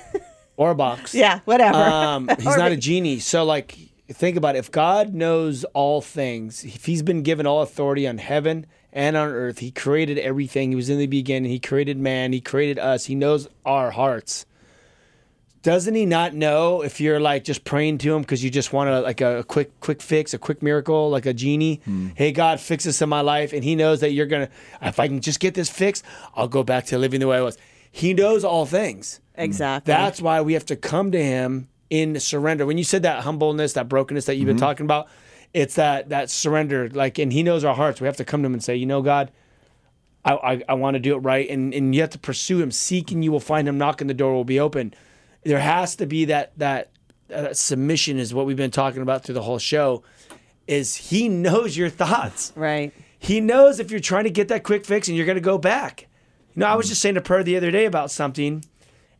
or 0.56 0.70
a 0.70 0.74
box. 0.74 1.14
Yeah, 1.14 1.40
whatever. 1.46 1.78
Um, 1.78 2.28
he's 2.36 2.44
not 2.44 2.70
a 2.70 2.76
genie. 2.76 3.18
So 3.20 3.44
like, 3.44 3.76
think 4.08 4.36
about 4.36 4.54
it. 4.54 4.60
If 4.60 4.70
God 4.70 5.14
knows 5.14 5.64
all 5.64 6.00
things, 6.00 6.62
if 6.64 6.84
He's 6.84 7.02
been 7.02 7.22
given 7.22 7.46
all 7.46 7.62
authority 7.62 8.06
on 8.06 8.18
heaven 8.18 8.66
and 8.98 9.16
on 9.16 9.28
earth, 9.28 9.60
He 9.60 9.70
created 9.70 10.18
everything. 10.18 10.70
He 10.70 10.76
was 10.76 10.90
in 10.90 10.98
the 10.98 11.06
beginning. 11.06 11.52
He 11.52 11.60
created 11.60 11.96
man. 11.98 12.32
He 12.32 12.40
created 12.40 12.80
us. 12.80 13.04
He 13.04 13.14
knows 13.14 13.48
our 13.64 13.92
hearts. 13.92 14.44
Doesn't 15.62 15.94
He 15.94 16.04
not 16.04 16.34
know 16.34 16.82
if 16.82 17.00
you're 17.00 17.20
like 17.20 17.44
just 17.44 17.62
praying 17.64 17.98
to 17.98 18.16
Him 18.16 18.22
because 18.22 18.42
you 18.42 18.50
just 18.50 18.72
want 18.72 18.90
a 18.90 19.00
like 19.00 19.20
a 19.20 19.44
quick 19.46 19.78
quick 19.78 20.02
fix, 20.02 20.34
a 20.34 20.38
quick 20.38 20.64
miracle, 20.64 21.10
like 21.10 21.26
a 21.26 21.32
genie? 21.32 21.80
Hmm. 21.84 22.08
Hey 22.16 22.32
God, 22.32 22.58
fix 22.58 22.84
this 22.84 23.00
in 23.00 23.08
my 23.08 23.20
life, 23.20 23.52
and 23.52 23.62
He 23.62 23.76
knows 23.76 24.00
that 24.00 24.10
you're 24.10 24.26
gonna. 24.26 24.48
If 24.82 24.98
I 24.98 25.06
can 25.06 25.20
just 25.20 25.38
get 25.38 25.54
this 25.54 25.70
fixed, 25.70 26.04
I'll 26.34 26.48
go 26.48 26.64
back 26.64 26.86
to 26.86 26.98
living 26.98 27.20
the 27.20 27.28
way 27.28 27.38
I 27.38 27.42
was. 27.42 27.56
He 27.92 28.14
knows 28.14 28.42
all 28.42 28.66
things. 28.66 29.20
exactly. 29.36 29.92
That's 29.92 30.20
why 30.20 30.40
we 30.40 30.54
have 30.54 30.66
to 30.66 30.76
come 30.76 31.12
to 31.12 31.22
him 31.22 31.68
in 31.88 32.18
surrender. 32.18 32.66
When 32.66 32.78
you 32.78 32.84
said 32.84 33.04
that 33.04 33.22
humbleness, 33.22 33.74
that 33.74 33.88
brokenness 33.88 34.26
that 34.26 34.34
you've 34.34 34.46
been 34.46 34.56
mm-hmm. 34.56 34.64
talking 34.66 34.86
about, 34.86 35.08
it's 35.54 35.74
that 35.76 36.10
that 36.10 36.30
surrender. 36.30 36.88
Like, 36.88 37.18
and 37.18 37.32
he 37.32 37.42
knows 37.42 37.64
our 37.64 37.74
hearts. 37.74 38.00
We 38.00 38.06
have 38.06 38.16
to 38.18 38.24
come 38.24 38.42
to 38.42 38.46
him 38.46 38.52
and 38.54 38.62
say, 38.62 38.76
you 38.76 38.86
know, 38.86 39.02
God, 39.02 39.30
I 40.24 40.34
I, 40.34 40.62
I 40.70 40.74
want 40.74 40.94
to 40.94 41.00
do 41.00 41.14
it 41.14 41.18
right, 41.18 41.48
and 41.48 41.72
and 41.74 41.94
you 41.94 42.00
have 42.00 42.10
to 42.10 42.18
pursue 42.18 42.60
him. 42.60 42.70
Seeking, 42.70 43.22
you 43.22 43.32
will 43.32 43.40
find 43.40 43.68
him. 43.68 43.78
Knocking, 43.78 44.06
the 44.06 44.14
door 44.14 44.34
will 44.34 44.44
be 44.44 44.60
open. 44.60 44.94
There 45.44 45.60
has 45.60 45.96
to 45.96 46.06
be 46.06 46.26
that 46.26 46.56
that 46.58 46.90
uh, 47.32 47.52
submission 47.52 48.18
is 48.18 48.34
what 48.34 48.46
we've 48.46 48.56
been 48.56 48.70
talking 48.70 49.02
about 49.02 49.24
through 49.24 49.34
the 49.34 49.42
whole 49.42 49.58
show. 49.58 50.02
Is 50.66 50.96
he 50.96 51.28
knows 51.28 51.76
your 51.76 51.88
thoughts. 51.88 52.52
right. 52.54 52.92
He 53.20 53.40
knows 53.40 53.80
if 53.80 53.90
you're 53.90 53.98
trying 53.98 54.24
to 54.24 54.30
get 54.30 54.46
that 54.48 54.62
quick 54.62 54.84
fix 54.84 55.08
and 55.08 55.16
you're 55.16 55.26
going 55.26 55.36
to 55.36 55.40
go 55.40 55.58
back. 55.58 56.06
You 56.54 56.60
know, 56.60 56.66
I 56.66 56.76
was 56.76 56.88
just 56.88 57.00
saying 57.00 57.16
a 57.16 57.20
prayer 57.20 57.42
the 57.42 57.56
other 57.56 57.72
day 57.72 57.84
about 57.84 58.12
something, 58.12 58.64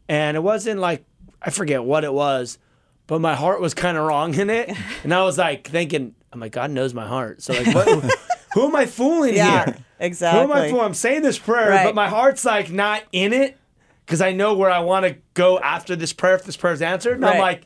and 0.08 0.36
it 0.36 0.40
wasn't 0.40 0.78
like, 0.78 1.04
I 1.42 1.50
forget 1.50 1.82
what 1.82 2.04
it 2.04 2.12
was, 2.12 2.58
but 3.08 3.20
my 3.20 3.34
heart 3.34 3.60
was 3.60 3.74
kind 3.74 3.96
of 3.96 4.06
wrong 4.06 4.34
in 4.34 4.50
it. 4.50 4.70
And 5.02 5.12
I 5.12 5.24
was 5.24 5.36
like 5.36 5.66
thinking, 5.66 6.14
I'm 6.32 6.40
like, 6.40 6.52
God 6.52 6.70
knows 6.70 6.94
my 6.94 7.06
heart. 7.06 7.42
So, 7.42 7.52
like, 7.54 7.74
what, 7.74 8.18
who 8.54 8.66
am 8.66 8.76
I 8.76 8.86
fooling 8.86 9.34
Yeah, 9.34 9.64
here? 9.64 9.76
exactly. 9.98 10.44
Who 10.46 10.52
am 10.52 10.56
I 10.58 10.68
fooling? 10.70 10.84
I'm 10.84 10.94
saying 10.94 11.22
this 11.22 11.38
prayer, 11.38 11.70
Right. 11.70 11.84
but 11.84 11.94
my 11.94 12.08
heart's 12.08 12.44
like 12.44 12.70
not 12.70 13.02
in 13.12 13.32
it 13.32 13.56
because 14.04 14.20
I 14.20 14.32
know 14.32 14.54
where 14.54 14.70
I 14.70 14.80
want 14.80 15.06
to 15.06 15.16
go 15.34 15.58
after 15.58 15.96
this 15.96 16.12
prayer 16.12 16.34
if 16.34 16.44
this 16.44 16.56
prayer's 16.56 16.82
answered. 16.82 17.16
And 17.16 17.24
I'm 17.24 17.38
like, 17.38 17.64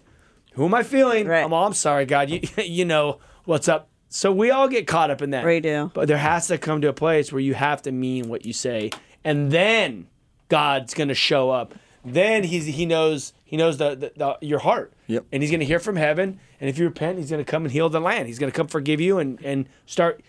who 0.52 0.64
am 0.64 0.74
I 0.74 0.82
feeling? 0.82 1.26
Right. 1.26 1.42
I'm, 1.44 1.52
oh, 1.52 1.64
I'm 1.64 1.72
sorry, 1.74 2.04
God. 2.06 2.30
You, 2.30 2.40
you 2.62 2.84
know 2.84 3.18
what's 3.44 3.68
up. 3.68 3.88
So 4.08 4.30
we 4.30 4.50
all 4.50 4.68
get 4.68 4.86
caught 4.86 5.10
up 5.10 5.22
in 5.22 5.30
that. 5.30 5.44
We 5.44 5.60
do. 5.60 5.90
But 5.94 6.06
there 6.08 6.18
has 6.18 6.46
to 6.48 6.58
come 6.58 6.82
to 6.82 6.88
a 6.88 6.92
place 6.92 7.32
where 7.32 7.40
you 7.40 7.54
have 7.54 7.80
to 7.82 7.92
mean 7.92 8.28
what 8.28 8.44
you 8.44 8.52
say, 8.52 8.90
and 9.24 9.50
then 9.50 10.06
God's 10.48 10.92
gonna 10.94 11.14
show 11.14 11.48
up. 11.50 11.74
Then 12.04 12.44
he's 12.44 12.66
he 12.66 12.86
knows 12.86 13.32
he 13.44 13.56
knows 13.56 13.78
the, 13.78 13.94
the, 13.94 14.12
the 14.16 14.38
your 14.46 14.58
heart. 14.58 14.92
Yep. 15.06 15.26
And 15.32 15.42
he's 15.42 15.52
gonna 15.52 15.64
hear 15.64 15.78
from 15.78 15.96
heaven, 15.96 16.40
and 16.60 16.68
if 16.68 16.78
you 16.78 16.84
repent, 16.84 17.18
he's 17.18 17.30
gonna 17.30 17.44
come 17.44 17.64
and 17.64 17.72
heal 17.72 17.88
the 17.88 18.00
land. 18.00 18.26
He's 18.26 18.38
gonna 18.38 18.52
come 18.52 18.66
forgive 18.66 19.00
you 19.00 19.18
and 19.18 19.40
and 19.44 19.68
start 19.86 20.22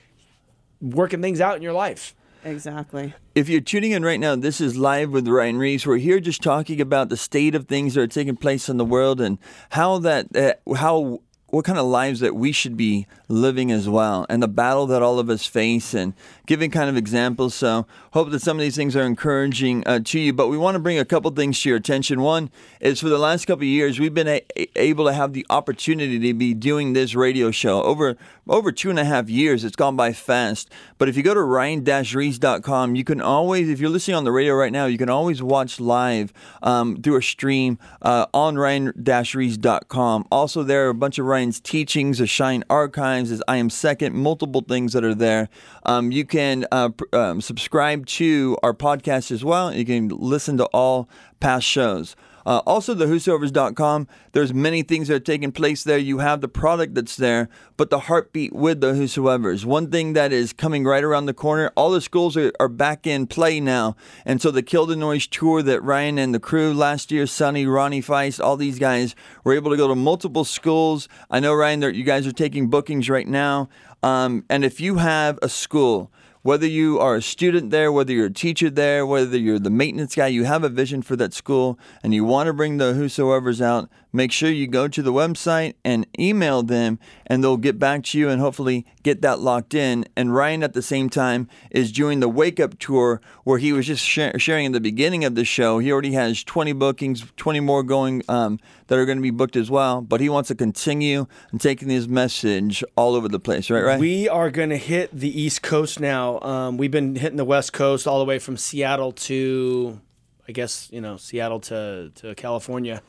working 0.81 1.21
things 1.21 1.41
out 1.41 1.55
in 1.55 1.61
your 1.61 1.73
life. 1.73 2.15
Exactly. 2.45 3.13
If 3.35 3.47
you're 3.49 3.61
tuning 3.61 3.91
in 3.91 4.03
right 4.03 4.19
now, 4.19 4.35
this 4.35 4.59
is 4.59 4.77
Live 4.77 5.11
with 5.11 5.27
Ryan 5.27 5.57
Reeves. 5.57 5.87
We're 5.87 5.97
here 5.97 6.19
just 6.19 6.43
talking 6.43 6.81
about 6.81 7.09
the 7.09 7.17
state 7.17 7.55
of 7.55 7.67
things 7.67 7.93
that 7.93 8.01
are 8.01 8.07
taking 8.07 8.35
place 8.35 8.67
in 8.67 8.77
the 8.77 8.85
world 8.85 9.21
and 9.21 9.37
how 9.69 9.97
that 9.99 10.35
uh, 10.35 10.75
how 10.75 11.21
what 11.53 11.65
kind 11.65 11.77
of 11.77 11.85
lives 11.85 12.19
that 12.19 12.35
we 12.35 12.51
should 12.51 12.75
be 12.75 13.05
living 13.27 13.71
as 13.71 13.87
well, 13.87 14.25
and 14.27 14.41
the 14.41 14.47
battle 14.47 14.87
that 14.87 15.03
all 15.03 15.19
of 15.19 15.29
us 15.29 15.45
face, 15.45 15.93
and 15.93 16.15
giving 16.47 16.71
kind 16.71 16.89
of 16.89 16.97
examples. 16.97 17.53
So 17.53 17.85
hope 18.11 18.31
that 18.31 18.41
some 18.41 18.57
of 18.57 18.61
these 18.61 18.75
things 18.75 18.95
are 18.95 19.03
encouraging 19.03 19.83
uh, 19.85 19.99
to 20.05 20.19
you. 20.19 20.33
But 20.33 20.47
we 20.47 20.57
want 20.57 20.73
to 20.73 20.79
bring 20.79 20.97
a 20.97 21.05
couple 21.05 21.29
things 21.29 21.61
to 21.61 21.69
your 21.69 21.77
attention. 21.77 22.21
One 22.21 22.49
is 22.79 22.99
for 22.99 23.07
the 23.07 23.19
last 23.19 23.45
couple 23.45 23.65
years, 23.65 23.99
we've 23.99 24.15
been 24.15 24.27
a- 24.27 24.43
able 24.75 25.05
to 25.05 25.13
have 25.13 25.33
the 25.33 25.45
opportunity 25.51 26.17
to 26.19 26.33
be 26.33 26.55
doing 26.55 26.93
this 26.93 27.13
radio 27.13 27.51
show 27.51 27.83
over 27.83 28.17
over 28.47 28.71
two 28.71 28.89
and 28.89 28.99
a 28.99 29.05
half 29.05 29.29
years. 29.29 29.63
It's 29.63 29.75
gone 29.75 29.95
by 29.95 30.11
fast. 30.11 30.69
But 30.97 31.07
if 31.07 31.15
you 31.15 31.23
go 31.23 31.33
to 31.33 31.41
ryan-reese.com, 31.41 32.95
you 32.95 33.03
can 33.03 33.21
always, 33.21 33.69
if 33.69 33.79
you're 33.79 33.89
listening 33.89 34.15
on 34.15 34.23
the 34.23 34.31
radio 34.31 34.53
right 34.53 34.71
now, 34.71 34.85
you 34.85 34.97
can 34.97 35.09
always 35.09 35.41
watch 35.41 35.79
live 35.79 36.33
um, 36.61 37.01
through 37.01 37.17
a 37.17 37.21
stream 37.21 37.77
uh, 38.01 38.25
on 38.33 38.57
ryan-reese.com. 38.57 40.27
Also, 40.31 40.63
there 40.63 40.87
are 40.87 40.89
a 40.89 40.93
bunch 40.93 41.19
of 41.19 41.25
Ryan's 41.43 41.59
teachings, 41.59 42.19
the 42.19 42.25
Shine 42.25 42.63
archives, 42.69 43.29
as 43.29 43.43
I 43.49 43.57
am 43.57 43.69
second, 43.69 44.15
multiple 44.15 44.61
things 44.61 44.93
that 44.93 45.03
are 45.03 45.13
there. 45.13 45.49
Um, 45.85 46.09
you 46.09 46.23
can 46.23 46.65
uh, 46.71 46.87
pr- 46.87 47.03
um, 47.13 47.41
subscribe 47.41 48.05
to 48.05 48.57
our 48.63 48.73
podcast 48.73 49.29
as 49.29 49.43
well. 49.43 49.73
You 49.73 49.83
can 49.83 50.07
listen 50.07 50.55
to 50.59 50.65
all 50.67 51.09
past 51.41 51.65
shows. 51.65 52.15
Uh, 52.45 52.61
also, 52.65 52.93
the 52.93 53.05
whosoevers.com, 53.05 54.07
there's 54.33 54.53
many 54.53 54.83
things 54.83 55.07
that 55.07 55.15
are 55.15 55.19
taking 55.19 55.51
place 55.51 55.83
there. 55.83 55.97
You 55.97 56.19
have 56.19 56.41
the 56.41 56.47
product 56.47 56.95
that's 56.95 57.15
there, 57.15 57.49
but 57.77 57.89
the 57.89 57.99
heartbeat 58.01 58.53
with 58.53 58.81
the 58.81 58.93
whosoevers. 58.93 59.65
One 59.65 59.89
thing 59.89 60.13
that 60.13 60.31
is 60.31 60.53
coming 60.53 60.83
right 60.83 61.03
around 61.03 61.25
the 61.25 61.33
corner, 61.33 61.71
all 61.75 61.91
the 61.91 62.01
schools 62.01 62.35
are, 62.35 62.51
are 62.59 62.67
back 62.67 63.07
in 63.07 63.27
play 63.27 63.59
now. 63.59 63.95
And 64.25 64.41
so 64.41 64.51
the 64.51 64.63
Kill 64.63 64.85
the 64.85 64.95
Noise 64.95 65.27
tour 65.27 65.61
that 65.61 65.81
Ryan 65.83 66.17
and 66.17 66.33
the 66.33 66.39
crew 66.39 66.73
last 66.73 67.11
year, 67.11 67.25
Sonny, 67.27 67.65
Ronnie 67.65 68.01
Feist, 68.01 68.43
all 68.43 68.57
these 68.57 68.79
guys 68.79 69.15
were 69.43 69.53
able 69.53 69.71
to 69.71 69.77
go 69.77 69.87
to 69.87 69.95
multiple 69.95 70.43
schools. 70.43 71.07
I 71.29 71.39
know, 71.39 71.53
Ryan, 71.53 71.81
that 71.81 71.95
you 71.95 72.03
guys 72.03 72.27
are 72.27 72.31
taking 72.31 72.69
bookings 72.69 73.09
right 73.09 73.27
now. 73.27 73.69
Um, 74.01 74.43
and 74.49 74.65
if 74.65 74.81
you 74.81 74.97
have 74.97 75.39
a 75.41 75.49
school, 75.49 76.11
whether 76.43 76.67
you 76.67 76.99
are 76.99 77.15
a 77.15 77.21
student 77.21 77.71
there, 77.71 77.91
whether 77.91 78.13
you're 78.13 78.27
a 78.27 78.33
teacher 78.33 78.69
there, 78.69 79.05
whether 79.05 79.37
you're 79.37 79.59
the 79.59 79.69
maintenance 79.69 80.13
guy, 80.13 80.27
you 80.27 80.43
have 80.43 80.63
a 80.63 80.69
vision 80.69 81.01
for 81.01 81.15
that 81.15 81.33
school 81.33 81.79
and 82.03 82.13
you 82.13 82.23
want 82.23 82.47
to 82.47 82.53
bring 82.53 82.77
the 82.77 82.93
whosoever's 82.93 83.61
out, 83.61 83.89
make 84.13 84.31
sure 84.31 84.49
you 84.49 84.67
go 84.67 84.87
to 84.87 85.01
the 85.01 85.11
website 85.11 85.73
and 85.83 86.05
email 86.17 86.61
them 86.61 86.99
and 87.25 87.43
they'll 87.43 87.57
get 87.57 87.79
back 87.79 88.03
to 88.03 88.19
you 88.19 88.29
and 88.29 88.39
hopefully 88.39 88.85
get 89.01 89.21
that 89.23 89.39
locked 89.39 89.73
in. 89.73 90.05
And 90.15 90.33
Ryan 90.33 90.63
at 90.63 90.73
the 90.73 90.83
same 90.83 91.09
time 91.09 91.49
is 91.71 91.91
doing 91.91 92.19
the 92.19 92.29
wake 92.29 92.59
up 92.59 92.77
tour 92.77 93.19
where 93.43 93.57
he 93.57 93.73
was 93.73 93.87
just 93.87 94.05
sh- 94.05 94.29
sharing 94.37 94.65
in 94.65 94.71
the 94.71 94.79
beginning 94.79 95.25
of 95.25 95.33
the 95.33 95.43
show. 95.43 95.79
He 95.79 95.91
already 95.91 96.13
has 96.13 96.43
20 96.43 96.73
bookings, 96.73 97.25
20 97.35 97.59
more 97.59 97.81
going 97.81 98.21
um, 98.29 98.59
that 98.87 98.99
are 98.99 99.05
going 99.05 99.17
to 99.17 99.23
be 99.23 99.31
booked 99.31 99.55
as 99.55 99.71
well. 99.71 100.01
But 100.01 100.21
he 100.21 100.29
wants 100.29 100.49
to 100.49 100.55
continue 100.55 101.25
and 101.51 101.59
taking 101.59 101.89
his 101.89 102.07
message 102.07 102.83
all 102.95 103.15
over 103.15 103.27
the 103.27 103.39
place, 103.39 103.69
right? 103.71 103.83
Right. 103.83 103.99
We 103.99 104.29
are 104.29 104.51
going 104.51 104.69
to 104.69 104.77
hit 104.77 105.09
the 105.11 105.41
East 105.41 105.63
Coast 105.63 105.99
now. 105.99 106.39
Um, 106.41 106.77
we've 106.77 106.91
been 106.91 107.15
hitting 107.15 107.37
the 107.37 107.45
West 107.45 107.73
Coast 107.73 108.07
all 108.07 108.19
the 108.19 108.25
way 108.25 108.37
from 108.37 108.57
Seattle 108.57 109.11
to, 109.13 109.99
I 110.47 110.51
guess, 110.51 110.89
you 110.91 111.01
know, 111.01 111.17
Seattle 111.17 111.59
to, 111.61 112.11
to 112.15 112.35
California 112.35 113.01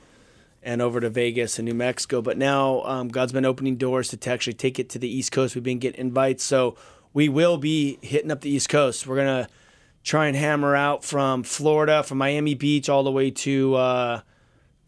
and 0.64 0.82
over 0.82 1.00
to 1.00 1.10
Vegas 1.10 1.58
and 1.58 1.68
New 1.68 1.74
Mexico. 1.74 2.22
But 2.22 2.38
now 2.38 2.82
um, 2.82 3.08
God's 3.08 3.32
been 3.32 3.44
opening 3.44 3.76
doors 3.76 4.08
to, 4.08 4.16
to 4.16 4.30
actually 4.30 4.54
take 4.54 4.78
it 4.78 4.88
to 4.90 4.98
the 4.98 5.08
East 5.08 5.30
Coast. 5.30 5.54
We've 5.54 5.62
been 5.62 5.78
getting 5.78 6.00
invites. 6.00 6.42
So 6.42 6.76
we 7.12 7.28
will 7.28 7.58
be 7.58 7.98
hitting 8.02 8.30
up 8.30 8.40
the 8.40 8.50
East 8.50 8.68
Coast. 8.68 9.06
We're 9.06 9.24
to 9.24 9.48
try 10.02 10.26
and 10.26 10.36
hammer 10.36 10.74
out 10.74 11.04
from 11.04 11.42
Florida, 11.42 12.02
from 12.02 12.18
Miami 12.18 12.54
Beach, 12.54 12.88
all 12.88 13.04
the 13.04 13.12
way 13.12 13.30
to. 13.30 13.74
Uh, 13.74 14.20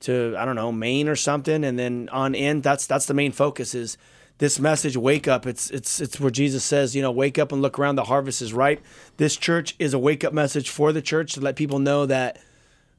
to 0.01 0.35
I 0.39 0.45
don't 0.45 0.57
know 0.57 0.73
Maine 0.73 1.09
or 1.09 1.17
something, 1.17 1.65
and 1.65 1.79
then 1.79 2.09
on 2.13 2.35
in. 2.35 2.61
That's 2.61 2.87
that's 2.87 3.07
the 3.07 3.15
main 3.15 3.33
focus 3.33 3.75
is 3.75 3.97
this 4.39 4.59
message. 4.59 4.97
Wake 4.97 5.27
up! 5.29 5.47
It's 5.47 5.71
it's 5.71 6.01
it's 6.01 6.21
where 6.21 6.31
Jesus 6.31 6.65
says, 6.65 6.95
you 6.95 7.03
know, 7.03 7.11
wake 7.11 7.39
up 7.39 7.53
and 7.53 7.63
look 7.63 7.79
around. 7.79 7.97
The 7.97 8.05
harvest 8.05 8.43
is 8.43 8.53
ripe. 8.53 8.85
This 9.17 9.37
church 9.37 9.75
is 9.79 9.95
a 9.95 9.99
wake 9.99 10.25
up 10.25 10.33
message 10.33 10.69
for 10.71 10.93
the 10.93 11.03
church 11.03 11.33
to 11.35 11.41
let 11.41 11.57
people 11.57 11.79
know 11.79 12.07
that 12.07 12.39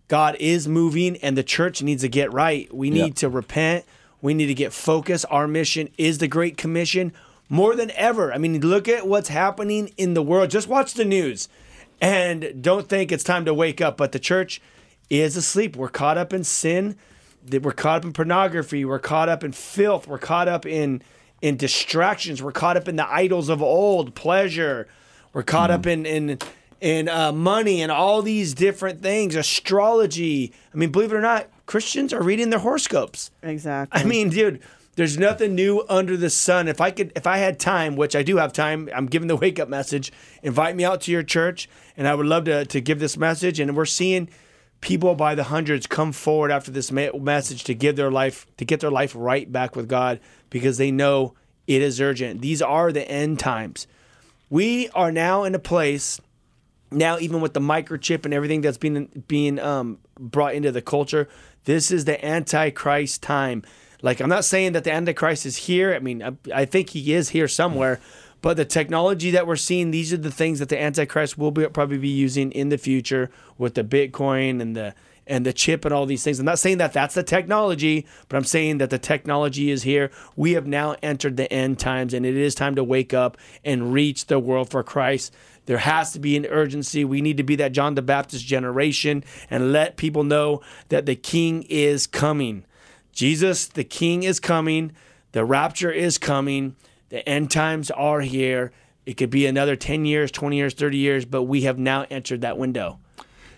God 0.08 0.36
is 0.40 0.68
moving 0.68 1.18
and 1.18 1.38
the 1.38 1.44
church 1.44 1.82
needs 1.82 2.02
to 2.02 2.10
get 2.10 2.32
right. 2.32 2.74
We 2.74 2.90
need 2.90 3.08
Yep. 3.08 3.16
to 3.16 3.30
repent. 3.30 3.86
We 4.22 4.34
need 4.34 4.48
to 4.48 4.54
get 4.54 4.74
focused. 4.74 5.26
Our 5.30 5.48
mission 5.48 5.90
is 5.98 6.18
the 6.18 6.28
Great 6.28 6.58
Commission 6.58 7.14
more 7.50 7.76
than 7.76 7.92
ever. 7.92 8.34
I 8.34 8.38
mean, 8.38 8.60
look 8.62 8.88
at 8.88 9.08
what's 9.08 9.30
happening 9.30 9.92
in 9.98 10.14
the 10.14 10.24
world. 10.24 10.50
Just 10.50 10.68
watch 10.68 10.94
the 10.94 11.06
news 11.06 11.50
and 12.02 12.62
don't 12.62 12.88
think 12.88 13.12
it's 13.12 13.24
time 13.24 13.46
to 13.46 13.54
wake 13.54 13.82
up. 13.82 13.98
But 13.98 14.12
the 14.12 14.20
church 14.20 14.62
is 15.10 15.36
asleep. 15.38 15.76
We're 15.76 15.90
caught 15.90 16.18
up 16.18 16.34
in 16.34 16.44
sin. 16.44 16.96
We're 17.50 17.72
caught 17.72 17.98
up 18.00 18.06
in 18.06 18.14
pornography. 18.14 18.84
We're 18.84 19.00
caught 19.00 19.30
up 19.30 19.44
in 19.44 19.52
filth. 19.52 20.08
We're 20.08 20.18
caught 20.18 20.48
up 20.48 20.66
in 20.66 21.02
in 21.42 21.56
distractions. 21.56 22.42
We're 22.42 22.52
caught 22.52 22.78
up 22.78 22.88
in 22.88 22.96
the 22.96 23.10
idols 23.10 23.48
of 23.48 23.62
old, 23.62 24.16
pleasure. 24.16 24.88
We're 25.34 25.44
caught 25.44 25.72
up 25.72 25.82
mm-hmm. 25.82 26.06
in 26.06 26.30
in 26.32 26.40
in 26.82 27.10
uh, 27.10 27.32
money 27.32 27.82
and 27.82 27.92
all 27.92 28.22
these 28.22 28.54
different 28.54 29.02
things. 29.02 29.36
Astrology. 29.36 30.54
I 30.74 30.78
mean, 30.78 30.92
believe 30.92 31.12
it 31.12 31.16
or 31.16 31.22
not, 31.22 31.48
Christians 31.66 32.14
are 32.14 32.22
reading 32.22 32.50
their 32.50 32.60
horoscopes. 32.60 33.32
Exactly. 33.44 34.00
I 34.00 34.04
mean, 34.04 34.30
dude, 34.30 34.62
there's 34.96 35.18
nothing 35.18 35.54
new 35.54 35.84
under 35.90 36.18
the 36.18 36.30
sun. 36.30 36.68
If 36.68 36.82
I 36.82 36.92
could, 36.92 37.12
if 37.16 37.28
I 37.28 37.38
had 37.38 37.60
time, 37.60 37.96
which 37.96 38.16
I 38.16 38.24
do 38.24 38.38
have 38.38 38.52
time, 38.52 38.90
I'm 38.96 39.06
giving 39.06 39.28
the 39.28 39.36
wake 39.38 39.60
up 39.60 39.70
message. 39.70 40.12
Invite 40.42 40.76
me 40.76 40.86
out 40.86 41.02
to 41.02 41.12
your 41.12 41.24
church, 41.24 41.70
and 41.96 42.08
I 42.08 42.16
would 42.16 42.26
love 42.26 42.46
to 42.46 42.66
to 42.66 42.82
give 42.82 43.00
this 43.00 43.18
message. 43.18 43.60
And 43.60 43.76
we're 43.76 43.86
seeing 43.86 44.30
people 44.82 45.16
by 45.16 45.36
the 45.36 45.46
hundreds 45.46 45.88
come 45.88 46.12
forward 46.12 46.52
after 46.52 46.72
this 46.72 46.92
message 46.92 47.64
to 47.66 47.74
give 47.74 47.96
their 47.96 48.12
life 48.12 48.46
to 48.58 48.66
get 48.66 48.80
their 48.80 48.92
life 48.92 49.14
right 49.16 49.52
back 49.52 49.76
with 49.76 49.88
God 49.88 50.20
because 50.50 50.78
they 50.78 50.92
know 50.92 51.36
it 51.68 51.82
is 51.82 52.00
urgent. 52.00 52.42
These 52.42 52.62
are 52.62 52.92
the 52.92 53.10
end 53.10 53.40
times. 53.40 53.88
We 54.50 54.90
are 54.90 55.12
now 55.12 55.44
in 55.44 55.54
a 55.54 55.60
place 55.60 56.22
now 56.92 57.20
even 57.20 57.42
with 57.42 57.54
the 57.54 57.60
microchip 57.60 58.26
and 58.26 58.34
everything 58.34 58.62
that's 58.62 58.78
being 58.78 59.24
being 59.28 59.60
um, 59.60 60.00
brought 60.20 60.54
into 60.54 60.72
the 60.72 60.82
culture, 60.82 61.28
this 61.66 61.92
is 61.92 62.06
the 62.06 62.24
antichrist 62.24 63.22
time. 63.22 63.64
Like 64.02 64.20
I'm 64.20 64.30
not 64.30 64.46
saying 64.46 64.74
that 64.74 64.84
the 64.84 64.92
antichrist 64.92 65.46
is 65.46 65.58
here. 65.58 65.94
I 65.94 66.00
mean, 66.00 66.24
I, 66.24 66.32
I 66.54 66.66
think 66.66 66.92
he 66.92 67.14
is 67.14 67.30
here 67.30 67.48
somewhere, 67.48 68.00
but 68.42 68.58
the 68.58 68.66
technology 68.66 69.32
that 69.32 69.48
we're 69.48 69.56
seeing, 69.56 69.92
these 69.92 70.14
are 70.14 70.18
the 70.18 70.32
things 70.32 70.60
that 70.60 70.70
the 70.70 70.82
antichrist 70.82 71.38
will 71.38 71.52
be, 71.52 71.68
probably 71.68 71.98
be 71.98 72.08
using 72.08 72.52
in 72.52 72.70
the 72.70 72.78
future 72.78 73.32
with 73.58 73.74
the 73.74 73.84
Bitcoin 73.84 74.62
and 74.62 74.76
the 74.76 74.94
and 75.28 75.46
the 75.46 75.54
chip 75.54 75.84
and 75.86 75.94
all 75.94 76.06
these 76.06 76.24
things. 76.24 76.40
I'm 76.40 76.46
not 76.46 76.60
saying 76.60 76.78
that 76.78 76.94
that's 76.94 77.16
the 77.16 77.24
technology, 77.24 78.06
but 78.30 78.38
I'm 78.38 78.46
saying 78.46 78.78
that 78.78 78.90
the 78.90 78.98
technology 78.98 79.70
is 79.70 79.84
here. 79.84 80.10
We 80.36 80.54
have 80.54 80.66
now 80.66 80.96
entered 81.04 81.38
the 81.38 81.52
end 81.52 81.80
times, 81.80 82.14
and 82.14 82.26
it 82.26 82.38
is 82.38 82.56
time 82.56 82.76
to 82.76 82.84
wake 82.84 83.14
up 83.14 83.38
and 83.66 83.94
reach 83.94 84.28
the 84.28 84.40
world 84.40 84.70
for 84.70 84.84
Christ. 84.84 85.34
There 85.68 85.78
has 85.78 86.12
to 86.14 86.20
be 86.20 86.36
an 86.36 86.48
urgency. 86.48 87.06
We 87.06 87.22
need 87.22 87.38
to 87.38 87.44
be 87.44 87.56
that 87.58 87.74
John 87.74 87.94
the 87.94 88.02
Baptist 88.02 88.46
generation 88.46 89.24
and 89.50 89.72
let 89.72 89.98
people 89.98 90.24
know 90.24 90.62
that 90.90 91.06
the 91.06 91.16
King 91.16 91.64
is 91.70 92.08
coming. 92.08 92.66
Jesus, 93.12 93.68
the 93.68 93.84
King 93.84 94.24
is 94.24 94.40
coming. 94.40 94.94
The 95.34 95.46
rapture 95.46 95.92
is 95.92 96.18
coming. 96.18 96.76
The 97.10 97.28
end 97.28 97.52
times 97.52 97.92
are 97.92 98.22
here. 98.22 98.72
It 99.06 99.16
could 99.16 99.30
be 99.30 99.46
another 99.46 99.76
10 99.76 100.06
years, 100.06 100.32
20 100.32 100.58
years, 100.58 100.74
30 100.74 100.98
years, 100.98 101.26
but 101.26 101.44
we 101.44 101.62
have 101.62 101.78
now 101.78 102.06
entered 102.10 102.42
that 102.42 102.58
window. 102.58 103.00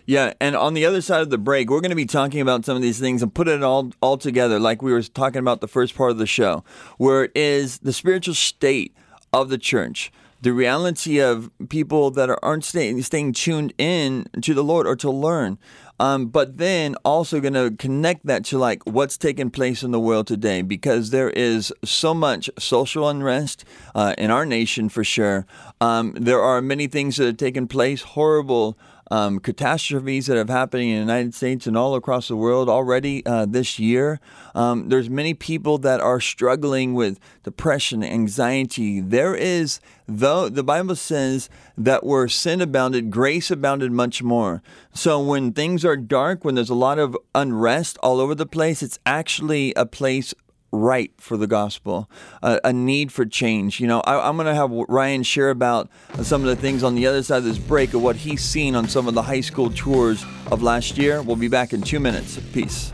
Yeah, 0.05 0.33
and 0.41 0.55
on 0.55 0.73
the 0.73 0.85
other 0.85 1.01
side 1.01 1.21
of 1.21 1.29
the 1.29 1.37
break, 1.37 1.69
we're 1.69 1.81
going 1.81 1.91
to 1.91 1.95
be 1.95 2.07
talking 2.07 2.41
about 2.41 2.65
some 2.65 2.75
of 2.75 2.81
these 2.81 2.99
things 2.99 3.21
and 3.21 3.31
put 3.31 3.47
it 3.47 3.61
all 3.61 3.91
all 4.01 4.17
together, 4.17 4.59
like 4.59 4.81
we 4.81 4.91
were 4.91 5.03
talking 5.03 5.37
about 5.39 5.61
the 5.61 5.67
first 5.67 5.93
part 5.93 6.09
of 6.09 6.17
the 6.17 6.25
show, 6.25 6.63
where 6.97 7.25
it 7.25 7.31
is 7.35 7.77
the 7.77 7.93
spiritual 7.93 8.33
state 8.33 8.95
of 9.31 9.49
the 9.49 9.59
church, 9.59 10.11
the 10.41 10.53
reality 10.53 11.19
of 11.19 11.51
people 11.69 12.11
that 12.11 12.29
are, 12.29 12.39
aren't 12.43 12.65
staying 12.65 13.01
staying 13.01 13.33
tuned 13.33 13.73
in 13.77 14.27
to 14.41 14.53
the 14.53 14.63
Lord 14.63 14.87
or 14.87 14.95
to 14.97 15.11
learn. 15.11 15.57
Um, 16.01 16.27
but 16.27 16.57
then 16.57 16.95
also 17.03 17.41
going 17.41 17.55
to 17.55 17.71
connect 17.77 18.25
that 18.25 18.45
to 18.45 18.57
like 18.57 18.81
what's 18.85 19.17
taking 19.17 19.51
place 19.51 19.83
in 19.83 19.91
the 19.91 19.99
world 19.99 20.27
today 20.27 20.61
because 20.61 21.09
there 21.09 21.29
is 21.31 21.73
so 21.83 22.13
much 22.13 22.49
social 22.57 23.09
unrest 23.09 23.65
uh, 23.93 24.15
in 24.17 24.31
our 24.31 24.45
nation 24.45 24.87
for 24.87 25.03
sure. 25.03 25.45
Um, 25.81 26.13
there 26.15 26.41
are 26.41 26.61
many 26.61 26.87
things 26.87 27.17
that 27.17 27.25
have 27.25 27.37
taken 27.37 27.67
place, 27.67 28.01
horrible 28.01 28.77
um, 29.11 29.39
catastrophes 29.39 30.27
that 30.27 30.37
have 30.37 30.49
happened 30.49 30.83
in 30.83 30.89
the 30.89 30.99
United 30.99 31.33
States 31.33 31.67
and 31.67 31.75
all 31.77 31.95
across 31.95 32.27
the 32.27 32.35
world 32.35 32.69
already 32.69 33.25
uh, 33.25 33.45
this 33.45 33.79
year. 33.79 34.19
Um, 34.55 34.89
there's 34.89 35.09
many 35.09 35.33
people 35.33 35.77
that 35.79 35.99
are 35.99 36.19
struggling 36.19 36.93
with 36.93 37.19
depression, 37.43 38.03
anxiety. 38.03 38.99
There 38.99 39.35
is, 39.35 39.79
though 40.07 40.49
the 40.49 40.63
Bible 40.63 40.95
says 40.95 41.49
that 41.77 42.05
where 42.05 42.27
sin 42.27 42.61
abounded, 42.61 43.09
grace 43.09 43.49
abounded 43.49 43.91
much 43.91 44.21
more. 44.21 44.61
So 44.93 45.21
when 45.21 45.53
things 45.53 45.83
are 45.85 45.97
dark, 45.97 46.45
when 46.45 46.55
there's 46.55 46.69
a 46.69 46.75
lot 46.75 46.99
of 46.99 47.17
unrest 47.33 47.97
all 48.03 48.19
over 48.19 48.35
the 48.35 48.45
place, 48.45 48.83
it's 48.83 48.99
actually 49.05 49.73
a 49.75 49.85
place 49.85 50.33
right 50.71 51.11
for 51.17 51.37
the 51.37 51.47
gospel, 51.47 52.09
a, 52.41 52.59
a 52.63 52.73
need 52.73 53.11
for 53.11 53.25
change. 53.25 53.79
You 53.79 53.87
know, 53.87 54.01
I, 54.01 54.27
I'm 54.27 54.35
going 54.35 54.47
to 54.47 54.55
have 54.55 54.71
Ryan 54.71 55.23
share 55.23 55.49
about 55.49 55.89
some 56.21 56.41
of 56.41 56.47
the 56.47 56.55
things 56.55 56.83
on 56.83 56.95
the 56.95 57.07
other 57.07 57.23
side 57.23 57.37
of 57.37 57.43
this 57.45 57.57
break 57.57 57.93
of 57.93 58.01
what 58.01 58.15
he's 58.15 58.43
seen 58.43 58.75
on 58.75 58.87
some 58.87 59.07
of 59.07 59.13
the 59.13 59.23
high 59.23 59.41
school 59.41 59.69
tours 59.71 60.23
of 60.47 60.61
last 60.61 60.97
year. 60.97 61.21
We'll 61.21 61.35
be 61.35 61.47
back 61.47 61.73
in 61.73 61.81
two 61.81 61.99
minutes. 61.99 62.39
Peace. 62.53 62.93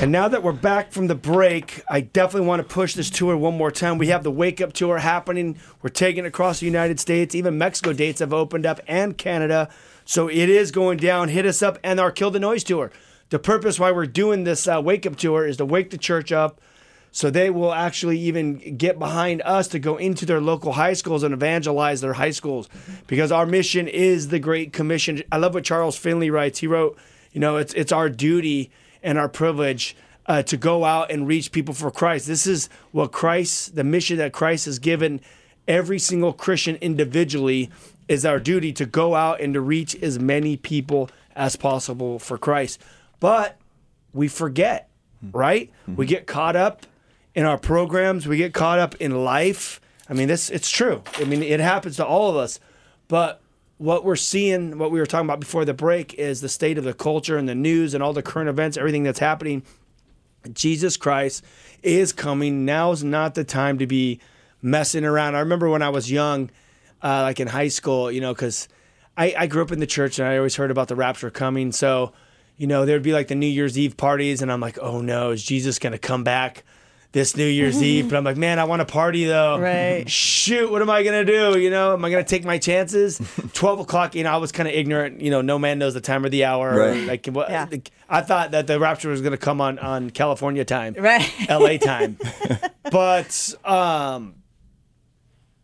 And 0.00 0.10
now 0.10 0.28
that 0.28 0.42
we're 0.42 0.52
back 0.52 0.92
from 0.92 1.08
the 1.08 1.14
break, 1.14 1.82
I 1.86 2.00
definitely 2.00 2.48
want 2.48 2.66
to 2.66 2.74
push 2.74 2.94
this 2.94 3.10
tour 3.10 3.36
one 3.36 3.58
more 3.58 3.70
time. 3.70 3.98
We 3.98 4.06
have 4.06 4.22
the 4.22 4.30
Wake 4.30 4.62
Up 4.62 4.72
Tour 4.72 4.96
happening. 4.96 5.58
We're 5.82 5.90
taking 5.90 6.24
it 6.24 6.28
across 6.28 6.60
the 6.60 6.64
United 6.64 6.98
States. 6.98 7.34
Even 7.34 7.58
Mexico 7.58 7.92
dates 7.92 8.20
have 8.20 8.32
opened 8.32 8.64
up 8.64 8.80
and 8.88 9.18
Canada. 9.18 9.68
So 10.06 10.28
it 10.28 10.48
is 10.48 10.70
going 10.70 10.96
down. 10.96 11.28
Hit 11.28 11.44
us 11.44 11.60
up 11.60 11.78
and 11.84 12.00
our 12.00 12.10
Kill 12.10 12.30
the 12.30 12.40
Noise 12.40 12.64
Tour. 12.64 12.90
The 13.28 13.38
purpose 13.38 13.78
why 13.78 13.92
we're 13.92 14.06
doing 14.06 14.44
this 14.44 14.66
uh, 14.66 14.80
Wake 14.82 15.04
Up 15.04 15.16
Tour 15.16 15.46
is 15.46 15.58
to 15.58 15.66
wake 15.66 15.90
the 15.90 15.98
church 15.98 16.32
up 16.32 16.62
so 17.12 17.28
they 17.28 17.50
will 17.50 17.74
actually 17.74 18.18
even 18.20 18.78
get 18.78 18.98
behind 18.98 19.42
us 19.42 19.68
to 19.68 19.78
go 19.78 19.98
into 19.98 20.24
their 20.24 20.40
local 20.40 20.72
high 20.72 20.94
schools 20.94 21.22
and 21.22 21.34
evangelize 21.34 22.00
their 22.00 22.14
high 22.14 22.30
schools 22.30 22.70
because 23.06 23.30
our 23.30 23.44
mission 23.44 23.86
is 23.86 24.28
the 24.28 24.38
Great 24.38 24.72
Commission. 24.72 25.22
I 25.30 25.36
love 25.36 25.52
what 25.52 25.64
Charles 25.64 25.98
Finney 25.98 26.30
writes. 26.30 26.60
He 26.60 26.66
wrote, 26.66 26.98
you 27.32 27.40
know, 27.40 27.58
it's 27.58 27.74
it's 27.74 27.92
our 27.92 28.08
duty 28.08 28.70
and 29.02 29.18
our 29.18 29.28
privilege 29.28 29.96
uh, 30.26 30.42
to 30.44 30.56
go 30.56 30.84
out 30.84 31.10
and 31.10 31.26
reach 31.26 31.52
people 31.52 31.74
for 31.74 31.90
Christ. 31.90 32.26
This 32.26 32.46
is 32.46 32.68
what 32.92 33.12
Christ, 33.12 33.74
the 33.74 33.84
mission 33.84 34.18
that 34.18 34.32
Christ 34.32 34.66
has 34.66 34.78
given 34.78 35.20
every 35.66 35.98
single 35.98 36.32
Christian 36.32 36.76
individually, 36.76 37.70
is 38.08 38.24
our 38.24 38.38
duty 38.40 38.72
to 38.72 38.86
go 38.86 39.14
out 39.14 39.40
and 39.40 39.54
to 39.54 39.60
reach 39.60 39.94
as 40.02 40.18
many 40.18 40.56
people 40.56 41.10
as 41.36 41.56
possible 41.56 42.18
for 42.18 42.36
Christ. 42.38 42.80
But 43.20 43.56
we 44.12 44.28
forget, 44.28 44.88
right? 45.32 45.70
We 45.96 46.06
get 46.06 46.26
caught 46.26 46.56
up 46.56 46.86
in 47.34 47.44
our 47.44 47.58
programs, 47.58 48.26
we 48.26 48.36
get 48.36 48.52
caught 48.52 48.78
up 48.78 48.94
in 48.96 49.24
life. 49.24 49.80
I 50.08 50.14
mean, 50.14 50.26
this 50.26 50.50
it's 50.50 50.68
true. 50.68 51.02
I 51.16 51.24
mean, 51.24 51.42
it 51.42 51.60
happens 51.60 51.96
to 51.96 52.06
all 52.06 52.28
of 52.28 52.36
us. 52.36 52.58
But 53.06 53.40
what 53.80 54.04
we're 54.04 54.14
seeing, 54.14 54.76
what 54.76 54.90
we 54.90 55.00
were 55.00 55.06
talking 55.06 55.26
about 55.26 55.40
before 55.40 55.64
the 55.64 55.72
break, 55.72 56.12
is 56.14 56.42
the 56.42 56.50
state 56.50 56.76
of 56.76 56.84
the 56.84 56.92
culture 56.92 57.38
and 57.38 57.48
the 57.48 57.54
news 57.54 57.94
and 57.94 58.02
all 58.02 58.12
the 58.12 58.22
current 58.22 58.50
events, 58.50 58.76
everything 58.76 59.04
that's 59.04 59.20
happening. 59.20 59.62
Jesus 60.52 60.98
Christ 60.98 61.42
is 61.82 62.12
coming. 62.12 62.66
Now's 62.66 63.02
not 63.02 63.34
the 63.34 63.42
time 63.42 63.78
to 63.78 63.86
be 63.86 64.20
messing 64.60 65.06
around. 65.06 65.34
I 65.34 65.40
remember 65.40 65.70
when 65.70 65.80
I 65.80 65.88
was 65.88 66.12
young, 66.12 66.50
uh, 67.02 67.22
like 67.22 67.40
in 67.40 67.48
high 67.48 67.68
school, 67.68 68.12
you 68.12 68.20
know, 68.20 68.34
because 68.34 68.68
I, 69.16 69.34
I 69.36 69.46
grew 69.46 69.62
up 69.62 69.72
in 69.72 69.80
the 69.80 69.86
church 69.86 70.18
and 70.18 70.28
I 70.28 70.36
always 70.36 70.56
heard 70.56 70.70
about 70.70 70.88
the 70.88 70.94
rapture 70.94 71.30
coming. 71.30 71.72
So, 71.72 72.12
you 72.58 72.66
know, 72.66 72.84
there'd 72.84 73.02
be 73.02 73.14
like 73.14 73.28
the 73.28 73.34
New 73.34 73.46
Year's 73.46 73.78
Eve 73.78 73.96
parties, 73.96 74.42
and 74.42 74.52
I'm 74.52 74.60
like, 74.60 74.78
oh 74.82 75.00
no, 75.00 75.30
is 75.30 75.42
Jesus 75.42 75.78
going 75.78 75.92
to 75.92 75.98
come 75.98 76.22
back? 76.22 76.64
This 77.12 77.36
New 77.36 77.46
Year's 77.46 77.82
Eve, 77.82 78.08
but 78.08 78.16
I'm 78.16 78.22
like, 78.22 78.36
man, 78.36 78.60
I 78.60 78.64
want 78.64 78.80
to 78.80 78.86
party 78.86 79.24
though. 79.24 79.58
Right. 79.58 80.08
Shoot, 80.08 80.70
what 80.70 80.80
am 80.80 80.88
I 80.90 81.02
gonna 81.02 81.24
do? 81.24 81.58
You 81.58 81.68
know, 81.68 81.92
am 81.94 82.04
I 82.04 82.10
gonna 82.10 82.22
take 82.22 82.44
my 82.44 82.56
chances? 82.58 83.18
Twelve 83.52 83.80
o'clock. 83.80 84.14
You 84.14 84.22
know, 84.22 84.30
I 84.30 84.36
was 84.36 84.52
kind 84.52 84.68
of 84.68 84.74
ignorant. 84.76 85.20
You 85.20 85.32
know, 85.32 85.40
no 85.40 85.58
man 85.58 85.80
knows 85.80 85.94
the 85.94 86.00
time 86.00 86.24
or 86.24 86.28
the 86.28 86.44
hour. 86.44 86.72
Right. 86.78 87.06
Like, 87.06 87.26
what, 87.26 87.50
Yeah. 87.50 87.66
I 88.08 88.20
thought 88.20 88.52
that 88.52 88.68
the 88.68 88.78
rapture 88.78 89.08
was 89.08 89.22
gonna 89.22 89.36
come 89.38 89.60
on 89.60 89.80
on 89.80 90.10
California 90.10 90.64
time. 90.64 90.94
Right. 90.96 91.28
LA 91.48 91.76
time. 91.82 92.16
but 92.92 93.54
um 93.64 94.36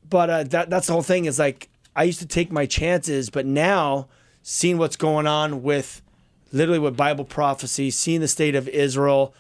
but 0.09 0.31
uh, 0.31 0.43
that 0.45 0.69
that's 0.69 0.89
the 0.89 0.93
whole 0.95 1.03
thing 1.03 1.27
is 1.27 1.39
like 1.39 1.69
I 1.95 2.03
used 2.05 2.19
to 2.19 2.27
take 2.27 2.51
my 2.51 2.67
chances, 2.67 3.31
but 3.31 3.47
now 3.47 4.09
seeing 4.43 4.79
what's 4.79 4.97
going 4.97 5.27
on 5.29 5.63
with 5.63 6.03
literally 6.53 6.79
with 6.81 6.97
Bible 6.97 7.25
prophecy, 7.25 7.91
seeing 7.91 8.21
the 8.21 8.29
state 8.29 8.55
of 8.55 8.69
Israel, 8.69 9.33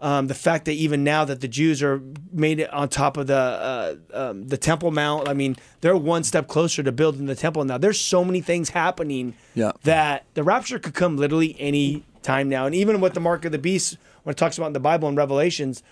um, 0.00 0.28
the 0.28 0.34
fact 0.34 0.64
that 0.64 0.72
even 0.72 1.04
now 1.04 1.24
that 1.26 1.40
the 1.40 1.48
Jews 1.48 1.82
are 1.82 2.00
made 2.32 2.58
it 2.58 2.72
on 2.72 2.88
top 2.88 3.16
of 3.18 3.26
the 3.26 3.36
uh, 3.36 3.94
um, 4.12 4.48
the 4.48 4.56
Temple 4.56 4.90
Mount, 4.90 5.28
I 5.28 5.34
mean, 5.34 5.56
they're 5.82 5.96
one 5.96 6.24
step 6.24 6.48
closer 6.48 6.82
to 6.82 6.90
building 6.90 7.26
the 7.26 7.34
temple 7.34 7.62
now. 7.64 7.76
There's 7.78 8.00
so 8.00 8.24
many 8.24 8.40
things 8.40 8.70
happening 8.70 9.34
Yeah. 9.54 9.72
that 9.84 10.24
the 10.34 10.42
rapture 10.42 10.78
could 10.78 10.94
come 10.94 11.16
literally 11.16 11.54
any 11.58 12.04
time 12.22 12.48
now. 12.48 12.64
And 12.66 12.74
even 12.74 13.00
with 13.00 13.12
the 13.14 13.20
mark 13.20 13.44
of 13.44 13.52
the 13.52 13.58
beast, 13.58 13.98
when 14.22 14.32
it 14.32 14.36
talks 14.36 14.56
about 14.56 14.68
in 14.68 14.72
the 14.72 14.80
Bible 14.80 15.06
and 15.08 15.16
Revelations, 15.16 15.82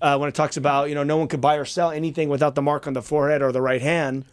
uh, 0.00 0.16
when 0.16 0.28
it 0.28 0.34
talks 0.34 0.56
about 0.56 0.88
you 0.88 0.94
know 0.94 1.02
no 1.02 1.18
one 1.18 1.28
could 1.28 1.40
buy 1.42 1.56
or 1.56 1.64
sell 1.66 1.90
anything 1.90 2.28
without 2.30 2.54
the 2.54 2.62
mark 2.62 2.86
on 2.86 2.94
the 2.94 3.02
forehead 3.02 3.42
or 3.42 3.52
the 3.52 3.62
right 3.62 3.82
hand. 3.82 4.24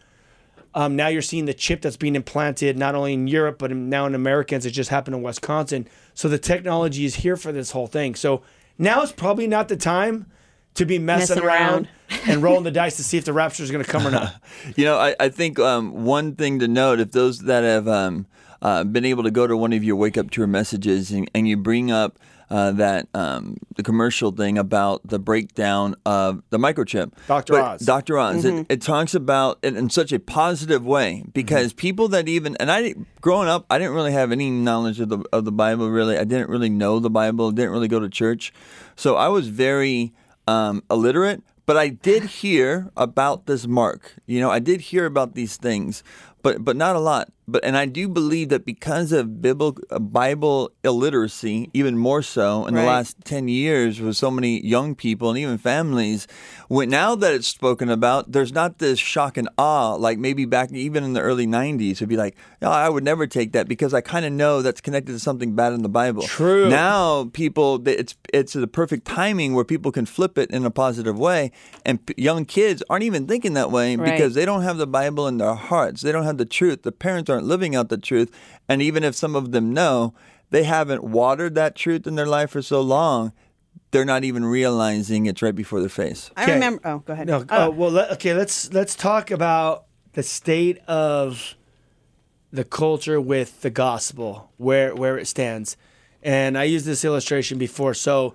Um, 0.74 0.94
now 0.94 1.08
you're 1.08 1.22
seeing 1.22 1.46
the 1.46 1.54
chip 1.54 1.80
that's 1.80 1.96
being 1.96 2.14
implanted 2.16 2.76
not 2.76 2.94
only 2.94 3.14
in 3.14 3.26
Europe 3.28 3.56
but 3.58 3.70
in, 3.70 3.88
now 3.88 4.06
in 4.06 4.14
Americans. 4.14 4.66
It 4.66 4.72
just 4.72 4.90
happened 4.90 5.16
in 5.16 5.22
Wisconsin. 5.22 5.88
So 6.14 6.28
the 6.28 6.38
technology 6.38 7.04
is 7.06 7.16
here 7.16 7.36
for 7.36 7.50
this 7.50 7.70
whole 7.70 7.86
thing. 7.86 8.14
So 8.14 8.42
now 8.78 9.02
is 9.02 9.12
probably 9.12 9.46
not 9.46 9.68
the 9.68 9.76
time 9.76 10.26
to 10.74 10.84
be 10.84 10.98
messing, 10.98 11.36
Messing 11.36 11.44
around, 11.48 11.88
around. 12.10 12.20
and 12.28 12.42
rolling 12.42 12.64
the 12.64 12.70
dice 12.70 12.96
to 12.96 13.04
see 13.04 13.16
if 13.16 13.24
the 13.24 13.32
rapture 13.32 13.62
is 13.62 13.70
going 13.70 13.84
to 13.84 13.90
come 13.90 14.06
or 14.06 14.10
not. 14.10 14.34
You 14.76 14.84
know, 14.84 14.98
I, 14.98 15.14
I 15.18 15.28
think 15.28 15.58
um, 15.58 16.04
one 16.04 16.34
thing 16.34 16.58
to 16.58 16.68
note 16.68 17.00
if 17.00 17.12
those 17.12 17.38
that 17.40 17.62
have 17.64 17.86
um, 17.88 18.26
uh, 18.60 18.84
been 18.84 19.04
able 19.04 19.22
to 19.22 19.30
go 19.30 19.46
to 19.46 19.56
one 19.56 19.72
of 19.72 19.82
your 19.84 19.96
wake 19.96 20.18
up 20.18 20.30
tour 20.30 20.46
messages 20.46 21.10
and, 21.12 21.30
and 21.34 21.46
you 21.48 21.56
bring 21.56 21.90
up 21.90 22.18
uh, 22.50 22.72
that 22.72 23.08
um, 23.14 23.56
the 23.76 23.82
commercial 23.82 24.30
thing 24.30 24.58
about 24.58 25.00
the 25.04 25.18
breakdown 25.18 25.96
of 26.04 26.42
the 26.50 26.58
microchip, 26.58 27.12
Dr. 27.26 27.54
But 27.54 27.62
Oz. 27.62 27.80
Dr. 27.80 28.18
Oz, 28.18 28.44
it, 28.44 28.66
it 28.68 28.82
talks 28.82 29.14
about 29.14 29.58
it 29.62 29.76
in 29.76 29.90
such 29.90 30.12
a 30.12 30.18
positive 30.18 30.84
way 30.84 31.24
because 31.32 31.72
people 31.72 32.08
that 32.08 32.28
even 32.28 32.56
and 32.56 32.70
I 32.70 32.94
growing 33.20 33.48
up, 33.48 33.66
I 33.68 33.78
didn't 33.78 33.94
really 33.94 34.12
have 34.12 34.32
any 34.32 34.50
knowledge 34.50 35.00
of 35.00 35.08
the 35.08 35.24
of 35.32 35.44
the 35.44 35.52
Bible. 35.52 35.90
Really, 35.90 36.16
I 36.16 36.24
didn't 36.24 36.48
really 36.48 36.70
know 36.70 37.00
the 37.00 37.10
Bible. 37.10 37.50
Didn't 37.50 37.72
really 37.72 37.88
go 37.88 38.00
to 38.00 38.08
church, 38.08 38.52
so 38.94 39.16
I 39.16 39.28
was 39.28 39.48
very 39.48 40.12
um, 40.46 40.82
illiterate. 40.90 41.42
But 41.66 41.76
I 41.76 41.88
did 41.88 42.22
hear 42.22 42.92
about 42.96 43.46
this 43.46 43.66
mark. 43.66 44.14
You 44.26 44.38
know, 44.38 44.50
I 44.52 44.60
did 44.60 44.80
hear 44.82 45.04
about 45.04 45.34
these 45.34 45.56
things, 45.56 46.04
but 46.42 46.64
but 46.64 46.76
not 46.76 46.94
a 46.94 47.00
lot. 47.00 47.32
But 47.48 47.64
and 47.64 47.76
I 47.76 47.86
do 47.86 48.08
believe 48.08 48.48
that 48.48 48.64
because 48.64 49.12
of 49.12 49.40
biblical 49.40 49.84
uh, 49.90 49.98
Bible 50.00 50.72
illiteracy, 50.82 51.70
even 51.72 51.96
more 51.96 52.20
so 52.22 52.66
in 52.66 52.74
the 52.74 52.82
last 52.82 53.16
ten 53.24 53.46
years, 53.46 54.00
with 54.00 54.16
so 54.16 54.30
many 54.30 54.64
young 54.66 54.94
people 54.96 55.30
and 55.30 55.38
even 55.38 55.56
families, 55.58 56.26
when 56.68 56.88
now 56.90 57.14
that 57.14 57.32
it's 57.34 57.46
spoken 57.46 57.88
about, 57.88 58.32
there's 58.32 58.52
not 58.52 58.78
this 58.78 58.98
shock 58.98 59.36
and 59.36 59.48
awe 59.58 59.94
like 59.94 60.18
maybe 60.18 60.44
back 60.44 60.72
even 60.72 61.04
in 61.04 61.12
the 61.12 61.20
early 61.20 61.46
'90s. 61.46 61.92
It'd 61.92 62.08
be 62.08 62.16
like, 62.16 62.36
oh, 62.62 62.70
I 62.70 62.88
would 62.88 63.04
never 63.04 63.26
take 63.28 63.52
that 63.52 63.68
because 63.68 63.94
I 63.94 64.00
kind 64.00 64.26
of 64.26 64.32
know 64.32 64.60
that's 64.62 64.80
connected 64.80 65.12
to 65.12 65.20
something 65.20 65.54
bad 65.54 65.72
in 65.72 65.82
the 65.82 65.88
Bible. 65.88 66.22
True. 66.22 66.68
Now 66.68 67.30
people, 67.32 67.86
it's 67.86 68.16
it's 68.34 68.54
the 68.54 68.66
perfect 68.66 69.06
timing 69.06 69.54
where 69.54 69.64
people 69.64 69.92
can 69.92 70.06
flip 70.06 70.36
it 70.36 70.50
in 70.50 70.64
a 70.64 70.70
positive 70.70 71.16
way, 71.18 71.52
and 71.84 72.04
p- 72.04 72.14
young 72.16 72.44
kids 72.44 72.82
aren't 72.90 73.04
even 73.04 73.26
thinking 73.28 73.54
that 73.54 73.70
way 73.70 73.94
Right. 73.96 74.10
because 74.12 74.34
they 74.34 74.44
don't 74.44 74.62
have 74.62 74.78
the 74.78 74.86
Bible 74.86 75.28
in 75.28 75.38
their 75.38 75.54
hearts. 75.54 76.00
They 76.02 76.10
don't 76.10 76.24
have 76.24 76.38
the 76.38 76.44
truth. 76.44 76.82
The 76.82 76.90
parents 76.92 77.30
aren't 77.36 77.46
living 77.46 77.76
out 77.76 77.88
the 77.88 77.98
truth, 77.98 78.30
and 78.68 78.82
even 78.82 79.04
if 79.04 79.14
some 79.14 79.36
of 79.36 79.52
them 79.52 79.72
know, 79.72 80.14
they 80.50 80.64
haven't 80.64 81.04
watered 81.04 81.54
that 81.54 81.74
truth 81.76 82.06
in 82.06 82.14
their 82.16 82.26
life 82.26 82.50
for 82.50 82.62
so 82.62 82.80
long. 82.80 83.32
They're 83.92 84.04
not 84.04 84.24
even 84.24 84.44
realizing 84.44 85.26
it's 85.26 85.42
right 85.42 85.54
before 85.54 85.80
their 85.80 85.88
face. 85.88 86.30
I 86.36 86.42
Okay. 86.44 86.54
remember. 86.54 86.80
Oh, 86.84 86.98
go 86.98 87.12
ahead. 87.12 87.26
No, 87.28 87.44
Oh, 87.48 87.66
uh, 87.66 87.70
well, 87.70 87.90
let, 87.90 88.10
okay. 88.12 88.34
Let's 88.34 88.72
let's 88.72 88.94
talk 88.96 89.30
about 89.30 89.84
the 90.14 90.22
state 90.22 90.78
of 90.88 91.54
the 92.52 92.64
culture 92.64 93.20
with 93.20 93.60
the 93.62 93.70
gospel, 93.70 94.50
where 94.56 94.94
where 94.94 95.18
it 95.18 95.26
stands. 95.26 95.76
And 96.22 96.58
I 96.58 96.64
used 96.64 96.86
this 96.86 97.04
illustration 97.04 97.58
before. 97.58 97.94
So 97.94 98.34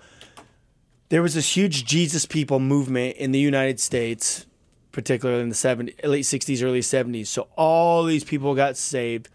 there 1.09 1.21
was 1.21 1.33
this 1.33 1.57
huge 1.57 1.83
Jesus 1.85 2.25
people 2.25 2.59
movement 2.59 3.17
in 3.17 3.31
the 3.33 3.39
United 3.39 3.79
States, 3.79 4.45
particularly 4.91 5.41
in 5.41 5.49
the 5.49 5.55
70s, 5.55 6.05
late 6.05 6.25
60s, 6.25 6.63
early 6.63 6.81
70s. 6.81 7.27
So 7.27 7.47
all 7.55 8.03
these 8.03 8.23
people 8.23 8.55
got 8.55 8.77
saved. 8.77 9.29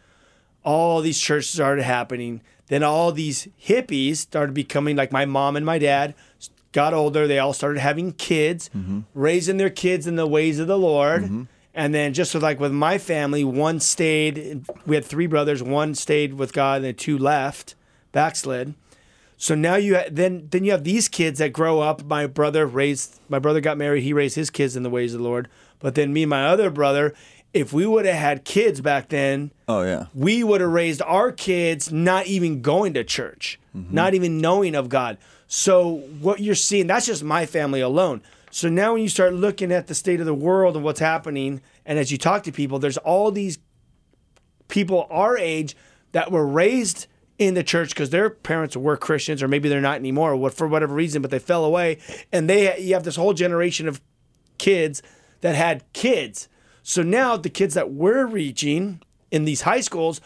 All 0.62 1.00
these 1.00 1.20
churches 1.20 1.50
started 1.50 1.84
happening. 1.84 2.42
Then 2.68 2.82
all 2.82 3.12
these 3.12 3.48
hippies 3.62 4.16
started 4.16 4.52
becoming 4.52 4.96
like 4.96 5.12
my 5.12 5.24
mom 5.24 5.56
and 5.56 5.64
my 5.64 5.78
dad 5.78 6.14
got 6.72 6.92
older. 6.92 7.26
They 7.26 7.38
all 7.38 7.52
started 7.52 7.80
having 7.80 8.12
kids, 8.12 8.68
mm-hmm. 8.76 9.00
raising 9.14 9.56
their 9.56 9.70
kids 9.70 10.06
in 10.06 10.16
the 10.16 10.26
ways 10.26 10.58
of 10.58 10.66
the 10.66 10.78
Lord. 10.78 11.24
Mm-hmm. 11.24 11.42
And 11.74 11.94
then 11.94 12.14
just 12.14 12.34
with 12.34 12.42
like 12.42 12.58
with 12.58 12.72
my 12.72 12.98
family, 12.98 13.44
one 13.44 13.80
stayed. 13.80 14.64
We 14.86 14.96
had 14.96 15.04
three 15.04 15.26
brothers. 15.26 15.62
One 15.62 15.94
stayed 15.94 16.34
with 16.34 16.52
God, 16.52 16.76
and 16.76 16.84
the 16.86 16.92
two 16.92 17.18
left, 17.18 17.74
backslid. 18.12 18.74
So 19.36 19.54
now 19.54 19.76
you 19.76 19.96
ha- 19.96 20.08
then 20.10 20.48
then 20.50 20.64
you 20.64 20.70
have 20.72 20.84
these 20.84 21.08
kids 21.08 21.38
that 21.38 21.52
grow 21.52 21.80
up. 21.80 22.04
My 22.04 22.26
brother 22.26 22.66
raised 22.66 23.20
my 23.28 23.38
brother 23.38 23.60
got 23.60 23.76
married. 23.76 24.02
He 24.02 24.12
raised 24.12 24.34
his 24.34 24.50
kids 24.50 24.76
in 24.76 24.82
the 24.82 24.90
ways 24.90 25.12
of 25.14 25.20
the 25.20 25.24
Lord. 25.24 25.48
But 25.78 25.94
then 25.94 26.12
me 26.12 26.22
and 26.22 26.30
my 26.30 26.46
other 26.46 26.70
brother, 26.70 27.14
if 27.52 27.72
we 27.72 27.86
would 27.86 28.06
have 28.06 28.16
had 28.16 28.44
kids 28.44 28.80
back 28.80 29.08
then, 29.08 29.52
Oh 29.68 29.82
yeah. 29.82 30.06
we 30.14 30.42
would 30.42 30.60
have 30.62 30.70
raised 30.70 31.02
our 31.02 31.32
kids 31.32 31.92
not 31.92 32.26
even 32.26 32.62
going 32.62 32.94
to 32.94 33.04
church, 33.04 33.60
mm-hmm. 33.76 33.94
not 33.94 34.14
even 34.14 34.40
knowing 34.40 34.74
of 34.74 34.88
God. 34.88 35.18
So 35.48 35.98
what 36.20 36.40
you're 36.40 36.54
seeing, 36.54 36.86
that's 36.86 37.06
just 37.06 37.22
my 37.22 37.46
family 37.46 37.80
alone. 37.80 38.22
So 38.50 38.70
now 38.70 38.94
when 38.94 39.02
you 39.02 39.08
start 39.08 39.34
looking 39.34 39.70
at 39.70 39.86
the 39.86 39.94
state 39.94 40.18
of 40.18 40.26
the 40.26 40.34
world 40.34 40.76
and 40.76 40.84
what's 40.84 41.00
happening, 41.00 41.60
and 41.84 41.98
as 41.98 42.10
you 42.10 42.16
talk 42.16 42.42
to 42.44 42.52
people, 42.52 42.78
there's 42.78 42.96
all 42.96 43.30
these 43.30 43.58
people 44.68 45.06
our 45.10 45.36
age 45.36 45.76
that 46.12 46.32
were 46.32 46.46
raised 46.46 47.06
in 47.38 47.54
the 47.54 47.62
church 47.62 47.90
because 47.90 48.10
their 48.10 48.30
parents 48.30 48.76
were 48.76 48.96
Christians, 48.96 49.42
or 49.42 49.48
maybe 49.48 49.68
they're 49.68 49.80
not 49.80 49.96
anymore, 49.96 50.32
or 50.32 50.36
what 50.36 50.54
for 50.54 50.66
whatever 50.66 50.94
reason, 50.94 51.22
but 51.22 51.30
they 51.30 51.38
fell 51.38 51.64
away, 51.64 51.98
and 52.32 52.48
they 52.48 52.78
you 52.80 52.94
have 52.94 53.04
this 53.04 53.16
whole 53.16 53.34
generation 53.34 53.88
of 53.88 54.00
kids 54.58 55.02
that 55.40 55.54
had 55.54 55.84
kids. 55.92 56.48
So 56.82 57.02
now 57.02 57.36
the 57.36 57.50
kids 57.50 57.74
that 57.74 57.90
we're 57.90 58.26
reaching 58.26 59.02
in 59.30 59.44
these 59.44 59.62
high 59.62 59.80
schools 59.80 60.20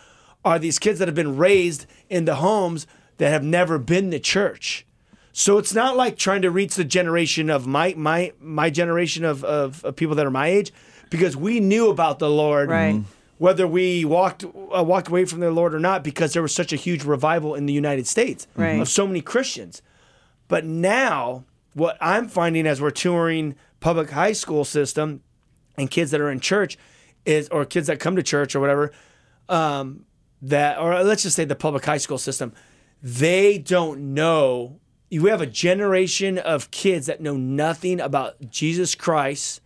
are 0.45 0.59
these 0.59 0.79
kids 0.79 0.99
that 0.99 1.09
have 1.09 1.15
been 1.15 1.37
raised 1.37 1.87
in 2.09 2.25
the 2.27 2.37
homes 2.37 2.87
that 3.19 3.31
have 3.31 3.45
never 3.45 3.79
been 3.79 4.11
to 4.11 4.19
church. 4.19 4.87
So 5.33 5.59
it's 5.59 5.75
not 5.75 5.97
like 5.97 6.17
trying 6.17 6.43
to 6.43 6.51
reach 6.51 6.75
the 6.75 6.85
generation 6.85 7.51
of 7.51 7.67
my 7.67 7.95
my 7.97 8.33
my 8.41 8.71
generation 8.71 9.25
of, 9.25 9.45
of, 9.45 9.85
of 9.85 9.97
people 9.97 10.15
that 10.17 10.27
are 10.27 10.31
my 10.31 10.49
age, 10.49 10.73
because 11.09 11.37
we 11.37 11.61
knew 11.61 11.91
about 11.91 12.19
the 12.19 12.31
Lord, 12.31 12.69
Right. 12.69 13.03
Whether 13.41 13.67
we 13.67 14.05
walked 14.05 14.45
uh, 14.45 14.85
walked 14.85 15.09
away 15.09 15.25
from 15.25 15.41
the 15.41 15.51
Lord 15.51 15.75
or 15.75 15.81
not, 15.81 16.05
because 16.05 16.35
there 16.35 16.43
was 16.43 16.55
such 16.55 16.75
a 16.75 16.77
huge 16.77 17.05
revival 17.05 17.55
in 17.55 17.65
the 17.65 17.73
United 17.73 18.07
States 18.07 18.47
Right. 18.55 18.79
of 18.79 18.87
so 18.87 19.07
many 19.07 19.23
Christians. 19.23 19.81
But 20.47 20.67
now, 20.67 21.45
what 21.73 21.97
I'm 22.03 22.29
finding 22.29 22.67
as 22.67 22.83
we're 22.83 22.91
touring 22.91 23.55
public 23.81 24.11
high 24.11 24.35
school 24.35 24.67
system 24.67 25.23
and 25.79 25.91
kids 25.91 26.11
that 26.11 26.21
are 26.21 26.31
in 26.31 26.41
church 26.41 26.77
is, 27.25 27.49
or 27.49 27.65
kids 27.65 27.87
that 27.87 27.99
come 27.99 28.15
to 28.17 28.23
church 28.23 28.55
or 28.55 28.61
whatever, 28.61 28.93
um, 29.49 30.05
that, 30.43 30.79
or 30.79 31.03
let's 31.03 31.23
just 31.23 31.35
say 31.35 31.47
the 31.47 31.57
public 31.57 31.87
high 31.87 31.97
school 31.97 32.19
system, 32.19 32.53
they 33.03 33.57
don't 33.57 34.13
know. 34.13 34.81
You 35.09 35.27
have 35.27 35.41
a 35.41 35.47
generation 35.47 36.37
of 36.37 36.71
kids 36.71 37.07
that 37.07 37.23
know 37.23 37.39
nothing 37.39 38.01
about 38.01 38.51
Jesus 38.51 38.95
Christ 38.95 39.63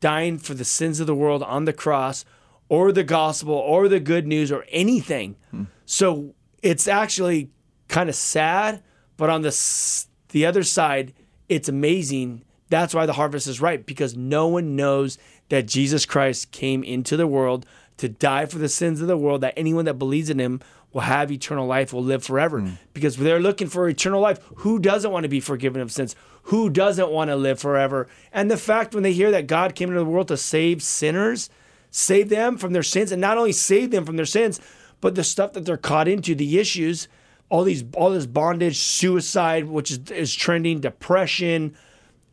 dying 0.00 0.36
for 0.38 0.54
the 0.54 0.64
sins 0.64 0.98
of 0.98 1.06
the 1.06 1.14
world 1.14 1.44
on 1.44 1.64
the 1.64 1.72
cross 1.72 2.24
or 2.68 2.92
the 2.92 3.04
gospel 3.04 3.54
or 3.54 3.88
the 3.88 4.00
good 4.00 4.26
news 4.26 4.52
or 4.52 4.64
anything. 4.68 5.36
Hmm. 5.50 5.64
So 5.86 6.34
it's 6.62 6.86
actually 6.88 7.50
kind 7.88 8.08
of 8.08 8.14
sad, 8.14 8.82
but 9.16 9.30
on 9.30 9.42
the 9.42 10.04
the 10.30 10.46
other 10.46 10.62
side, 10.62 11.14
it's 11.48 11.68
amazing. 11.68 12.44
That's 12.68 12.94
why 12.94 13.06
the 13.06 13.14
harvest 13.14 13.46
is 13.46 13.60
ripe 13.60 13.86
because 13.86 14.16
no 14.16 14.46
one 14.48 14.76
knows 14.76 15.16
that 15.48 15.66
Jesus 15.66 16.04
Christ 16.04 16.50
came 16.52 16.84
into 16.84 17.16
the 17.16 17.26
world 17.26 17.64
to 17.96 18.08
die 18.08 18.46
for 18.46 18.58
the 18.58 18.68
sins 18.68 19.00
of 19.00 19.08
the 19.08 19.16
world 19.16 19.40
that 19.40 19.54
anyone 19.56 19.86
that 19.86 19.94
believes 19.94 20.28
in 20.28 20.38
him 20.38 20.60
will 20.92 21.00
have 21.02 21.30
eternal 21.30 21.66
life, 21.66 21.92
will 21.92 22.02
live 22.02 22.24
forever. 22.24 22.60
Hmm. 22.60 22.72
Because 22.94 23.16
they're 23.16 23.40
looking 23.40 23.68
for 23.68 23.88
eternal 23.88 24.20
life. 24.20 24.40
Who 24.56 24.78
doesn't 24.78 25.10
want 25.10 25.24
to 25.24 25.28
be 25.28 25.40
forgiven 25.40 25.80
of 25.80 25.92
sins? 25.92 26.14
Who 26.44 26.70
doesn't 26.70 27.10
want 27.10 27.28
to 27.28 27.36
live 27.36 27.60
forever? 27.60 28.08
And 28.32 28.50
the 28.50 28.56
fact 28.56 28.94
when 28.94 29.02
they 29.02 29.12
hear 29.12 29.30
that 29.30 29.46
God 29.46 29.74
came 29.74 29.88
into 29.88 30.00
the 30.00 30.06
world 30.06 30.28
to 30.28 30.36
save 30.36 30.82
sinners, 30.82 31.50
save 31.90 32.28
them 32.28 32.56
from 32.56 32.72
their 32.72 32.82
sins, 32.82 33.12
and 33.12 33.20
not 33.20 33.38
only 33.38 33.52
save 33.52 33.90
them 33.90 34.04
from 34.04 34.16
their 34.16 34.26
sins, 34.26 34.60
but 35.00 35.14
the 35.14 35.24
stuff 35.24 35.52
that 35.52 35.64
they're 35.64 35.76
caught 35.76 36.08
into, 36.08 36.34
the 36.34 36.58
issues, 36.58 37.08
all 37.48 37.64
these, 37.64 37.84
all 37.94 38.10
this 38.10 38.26
bondage, 38.26 38.78
suicide, 38.78 39.66
which 39.66 39.90
is, 39.90 40.10
is 40.10 40.34
trending, 40.34 40.80
depression, 40.80 41.74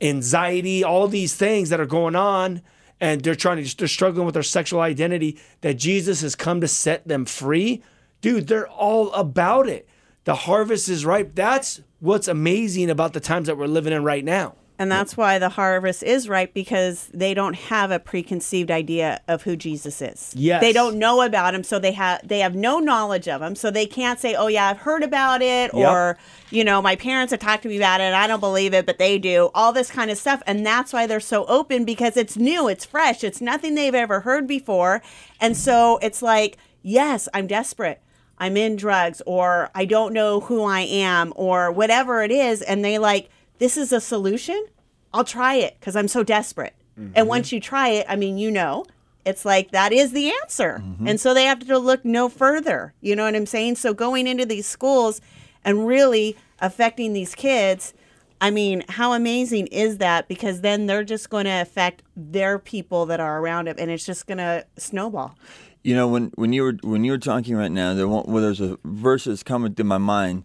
anxiety, 0.01 0.84
all 0.84 1.08
these 1.08 1.36
things 1.36 1.70
that 1.70 1.80
are 1.80 1.86
going 1.86 2.16
on, 2.16 2.62
and 2.99 3.22
they're 3.22 3.36
trying 3.36 3.64
to, 3.64 3.78
they're 3.78 3.88
struggling 3.88 4.26
with 4.26 4.34
their 4.34 4.43
sexual 4.43 4.82
identity. 4.82 5.39
That 5.62 5.76
Jesus 5.76 6.22
has 6.22 6.36
come 6.36 6.62
to 6.62 6.68
set 6.68 7.08
them 7.08 7.26
free, 7.26 7.84
dude. 8.22 8.47
They're 8.47 8.68
all 8.68 9.12
about 9.14 9.68
it. 9.68 9.88
The 10.24 10.36
harvest 10.36 10.89
is 10.89 11.06
ripe. 11.06 11.36
That's 11.36 11.82
what's 11.99 12.28
amazing 12.28 12.89
about 12.89 13.14
the 13.14 13.20
times 13.20 13.47
that 13.47 13.58
we're 13.58 13.68
living 13.68 13.93
in 13.93 14.03
right 14.03 14.24
now. 14.24 14.56
And 14.78 14.92
that's 14.92 15.16
why 15.16 15.40
the 15.40 15.50
harvest 15.50 16.04
is 16.04 16.28
ripe 16.28 16.54
because 16.54 17.10
they 17.14 17.34
don't 17.34 17.54
have 17.56 17.92
a 17.92 18.00
preconceived 18.00 18.70
idea 18.70 19.22
of 19.28 19.44
who 19.44 19.56
Jesus 19.56 20.02
is. 20.02 20.34
Yes. 20.36 20.60
They 20.60 20.74
don't 20.74 21.00
know 21.00 21.22
about 21.22 21.56
him, 21.56 21.64
so 21.64 21.80
they 21.80 21.94
have 21.94 22.28
they 22.28 22.40
have 22.40 22.56
no 22.56 22.80
knowledge 22.80 23.28
of 23.28 23.42
him. 23.42 23.56
So 23.56 23.72
they 23.72 23.86
can't 23.86 24.20
say, 24.20 24.36
"Oh 24.36 24.48
yeah, 24.48 24.68
I've 24.68 24.80
heard 24.80 25.04
about 25.04 25.42
it," 25.42 25.74
or 25.74 26.18
you 26.50 26.64
know, 26.64 26.82
"My 26.82 26.96
parents 26.98 27.32
have 27.32 27.40
talked 27.40 27.64
to 27.64 27.70
me 27.70 27.78
about 27.78 28.02
it. 28.02 28.06
and 28.06 28.16
I 28.16 28.28
don't 28.28 28.42
believe 28.42 28.74
it, 28.74 28.86
but 28.86 28.98
they 28.98 29.18
do." 29.18 29.50
All 29.56 29.72
this 29.72 29.90
kind 29.90 30.12
of 30.12 30.18
stuff, 30.18 30.44
and 30.46 30.66
that's 30.66 30.92
why 30.92 31.08
they're 31.08 31.20
so 31.22 31.46
open 31.46 31.86
because 31.86 32.18
it's 32.18 32.36
new, 32.36 32.68
it's 32.68 32.84
fresh, 32.84 33.24
it's 33.24 33.40
nothing 33.40 33.76
they've 33.76 33.96
ever 33.96 34.22
heard 34.22 34.46
before, 34.46 35.02
and 35.40 35.56
so 35.56 36.00
it's 36.02 36.22
like, 36.22 36.58
"Yes, 36.82 37.30
I'm 37.34 37.48
desperate." 37.48 38.02
I'm 38.38 38.58
in 38.58 38.76
drugs 38.76 39.22
or 39.26 39.70
I 39.74 39.86
don't 39.86 40.12
know 40.12 40.42
who 40.42 40.64
I 40.66 40.82
am 40.82 41.32
or 41.38 41.72
whatever 41.72 42.22
it 42.22 42.32
is 42.32 42.62
and 42.62 42.84
they 42.84 42.98
like 42.98 43.30
this 43.60 43.78
is 43.78 43.91
a 43.91 44.01
solution. 44.01 44.66
I'll 45.14 45.24
try 45.24 45.56
it 45.56 45.80
cuz 45.82 45.95
I'm 45.95 46.08
so 46.08 46.24
desperate. 46.24 46.74
And 47.14 47.28
once 47.28 47.51
you 47.51 47.60
try 47.60 47.89
it, 47.89 48.06
I 48.08 48.16
mean, 48.16 48.38
you 48.38 48.49
know, 48.49 48.86
it's 49.26 49.43
like 49.43 49.72
that 49.72 49.91
is 49.91 50.12
the 50.14 50.32
answer. 50.43 50.82
And 51.06 51.20
so 51.20 51.34
they 51.34 51.43
have 51.43 51.60
to 51.68 51.78
look 51.78 52.06
no 52.06 52.30
further. 52.30 52.93
You 53.01 53.16
know 53.18 53.26
what 53.26 53.36
I'm 53.36 53.45
saying? 53.45 53.76
So 53.76 53.93
going 53.93 54.28
into 54.28 54.45
these 54.45 54.66
schools 54.66 55.20
and 55.66 55.86
really 55.86 56.38
affecting 56.60 57.12
these 57.12 57.36
kids, 57.36 57.93
I 58.39 58.51
mean, 58.51 58.84
how 58.88 59.14
amazing 59.14 59.68
is 59.68 59.97
that? 59.97 60.28
Because 60.28 60.62
then 60.62 60.86
they're 60.86 61.03
just 61.03 61.30
going 61.30 61.45
to 61.45 61.62
affect 61.62 62.03
their 62.16 62.60
people 62.60 63.06
that 63.08 63.20
are 63.20 63.39
around 63.39 63.68
them, 63.68 63.76
and 63.80 63.89
it's 63.89 64.06
just 64.06 64.28
going 64.28 64.38
to 64.38 64.66
snowball. 64.78 65.38
You 65.84 65.95
know, 65.95 66.08
when, 66.08 66.32
when 66.36 66.53
you 66.53 66.64
were 66.64 66.78
when 66.82 67.03
you 67.03 67.12
were 67.12 67.18
talking 67.18 67.56
right 67.56 67.72
now, 67.72 67.93
there 67.93 68.08
well, 68.08 68.24
there's 68.24 68.62
a 68.62 68.78
verse 68.84 69.26
that's 69.26 69.43
coming 69.43 69.74
through 69.74 69.86
my 69.86 69.97
mind, 69.97 70.43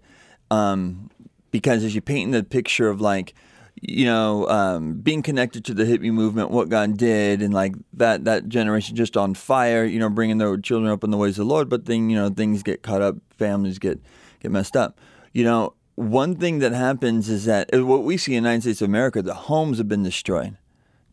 um, 0.50 1.10
because 1.50 1.84
as 1.84 1.94
you 1.94 2.00
paint 2.00 2.32
the 2.32 2.42
picture 2.42 2.88
of 2.88 3.00
like, 3.00 3.34
you 3.82 4.04
know, 4.04 4.46
um, 4.48 4.94
being 4.94 5.22
connected 5.22 5.64
to 5.66 5.74
the 5.74 5.84
hippie 5.84 6.12
movement, 6.12 6.50
what 6.50 6.68
God 6.68 6.96
did, 6.98 7.40
and 7.40 7.54
like 7.54 7.74
that 7.94 8.24
that 8.24 8.48
generation 8.48 8.96
just 8.96 9.16
on 9.16 9.34
fire, 9.34 9.84
you 9.84 9.98
know, 9.98 10.10
bringing 10.10 10.38
their 10.38 10.56
children 10.58 10.90
up 10.92 11.02
in 11.04 11.10
the 11.10 11.16
ways 11.16 11.38
of 11.38 11.46
the 11.46 11.52
Lord, 11.52 11.68
but 11.68 11.86
then 11.86 12.10
you 12.10 12.16
know 12.16 12.28
things 12.30 12.62
get 12.62 12.82
caught 12.82 13.00
up, 13.02 13.16
families 13.38 13.78
get 13.78 13.98
get 14.40 14.50
messed 14.50 14.76
up. 14.76 14.98
You 15.32 15.44
know, 15.44 15.74
one 15.94 16.36
thing 16.36 16.58
that 16.58 16.72
happens 16.72 17.28
is 17.28 17.44
that 17.46 17.72
uh, 17.74 17.86
what 17.86 18.04
we 18.04 18.16
see 18.16 18.34
in 18.34 18.42
the 18.42 18.48
United 18.48 18.62
States 18.62 18.82
of 18.82 18.88
America, 18.88 19.22
the 19.22 19.34
homes 19.34 19.78
have 19.78 19.88
been 19.88 20.02
destroyed 20.02 20.56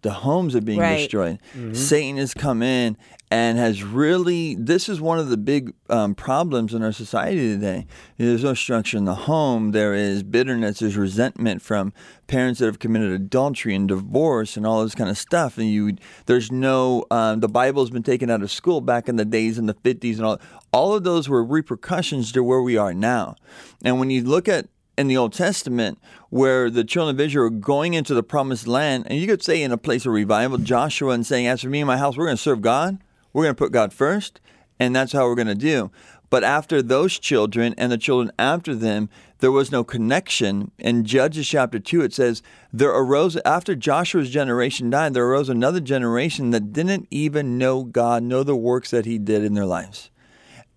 the 0.04 0.12
homes 0.12 0.56
are 0.56 0.62
being 0.62 0.80
Right. 0.80 0.98
destroyed. 1.00 1.40
Satan 1.74 2.18
has 2.18 2.34
come 2.34 2.62
in 2.62 2.98
and 3.30 3.58
has 3.58 3.84
really. 3.84 4.56
This 4.56 4.88
is 4.88 5.02
one 5.02 5.20
of 5.20 5.30
the 5.30 5.38
big 5.38 5.74
um, 5.90 6.16
problems 6.16 6.74
in 6.74 6.82
our 6.82 6.92
society 6.92 7.54
today. 7.54 7.86
There's 8.18 8.44
no 8.44 8.54
structure 8.54 8.98
in 8.98 9.06
the 9.06 9.16
home. 9.16 9.72
There 9.72 9.94
is 9.94 10.24
bitterness. 10.24 10.80
There's 10.80 10.96
resentment 10.96 11.62
from 11.62 11.94
parents 12.28 12.60
that 12.60 12.68
have 12.68 12.80
committed 12.80 13.12
adultery 13.12 13.76
and 13.76 13.88
divorce 13.88 14.56
and 14.56 14.66
all 14.66 14.84
this 14.84 14.96
kind 14.96 15.10
of 15.10 15.18
stuff. 15.18 15.58
And 15.58 15.70
you, 15.70 15.96
there's 16.26 16.52
no. 16.52 17.06
Um, 17.12 17.42
the 17.42 17.50
Bible's 17.50 17.90
been 17.90 18.04
taken 18.04 18.30
out 18.30 18.42
of 18.42 18.52
school 18.52 18.82
back 18.82 19.10
in 19.10 19.18
the 19.18 19.26
days 19.26 19.58
in 19.58 19.66
the 19.66 19.76
50s 19.76 20.18
and 20.18 20.26
all. 20.26 20.40
All 20.72 20.94
of 20.94 21.04
those 21.04 21.28
were 21.28 21.44
repercussions 21.44 22.32
to 22.34 22.44
where 22.44 22.62
we 22.62 22.78
are 22.78 22.94
now. 22.94 23.36
And 23.84 24.00
when 24.00 24.10
you 24.10 24.24
look 24.24 24.48
at 24.48 24.68
in 24.98 25.08
the 25.08 25.18
Old 25.18 25.32
Testament 25.32 26.00
where 26.30 26.70
the 26.70 26.84
children 26.84 27.16
of 27.16 27.20
Israel 27.20 27.48
are 27.48 27.50
going 27.50 27.94
into 27.94 28.14
the 28.14 28.24
promised 28.24 28.68
land, 28.68 29.06
and 29.08 29.20
you 29.20 29.28
could 29.28 29.44
say 29.44 29.62
in 29.62 29.72
a 29.72 29.78
place 29.78 30.06
of 30.06 30.12
revival, 30.14 30.58
Joshua 30.58 31.12
and 31.12 31.26
saying, 31.26 31.48
As 31.48 31.62
for 31.62 31.70
me 31.70 31.82
and 31.82 31.88
my 31.88 31.98
house, 31.98 32.18
we're 32.18 32.26
going 32.26 32.38
to 32.38 32.42
serve 32.42 32.62
God. 32.62 33.00
We're 33.34 33.44
going 33.44 33.56
to 33.56 33.60
put 33.60 33.72
God 33.72 33.94
first, 33.94 34.40
and 34.80 34.96
that's 34.96 35.12
how 35.12 35.26
we're 35.26 35.36
going 35.36 35.48
to 35.48 35.56
do. 35.56 35.92
But 36.30 36.44
after 36.44 36.82
those 36.82 37.20
children 37.20 37.74
and 37.78 37.92
the 37.92 37.98
children 37.98 38.32
after 38.38 38.76
them, 38.76 39.10
there 39.40 39.52
was 39.52 39.72
no 39.72 39.84
connection. 39.84 40.72
In 40.78 41.06
Judges 41.06 41.48
chapter 41.48 41.80
2, 41.80 42.02
it 42.02 42.14
says, 42.14 42.42
There 42.74 42.90
arose, 42.90 43.38
after 43.46 43.76
Joshua's 43.76 44.30
generation 44.30 44.90
died, 44.90 45.14
there 45.14 45.26
arose 45.26 45.50
another 45.50 45.80
generation 45.80 46.52
that 46.52 46.74
didn't 46.74 47.08
even 47.12 47.58
know 47.58 47.84
God, 47.84 48.24
know 48.24 48.44
the 48.44 48.56
works 48.56 48.92
that 48.92 49.06
he 49.06 49.18
did 49.18 49.44
in 49.44 49.54
their 49.54 49.66
lives. 49.66 50.10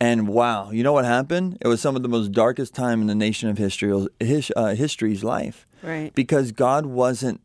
And 0.00 0.28
wow, 0.28 0.70
you 0.70 0.82
know 0.82 0.92
what 0.92 1.04
happened? 1.04 1.58
It 1.60 1.68
was 1.68 1.80
some 1.80 1.96
of 1.96 2.02
the 2.02 2.08
most 2.08 2.32
darkest 2.32 2.74
time 2.74 3.02
in 3.02 3.06
the 3.06 3.14
nation 3.14 3.48
of 3.48 3.58
history, 3.58 4.06
his, 4.18 4.50
uh, 4.56 4.74
history's 4.74 5.24
life. 5.24 5.66
Right. 5.82 6.14
Because 6.14 6.52
God 6.52 6.86
wasn't, 6.86 7.40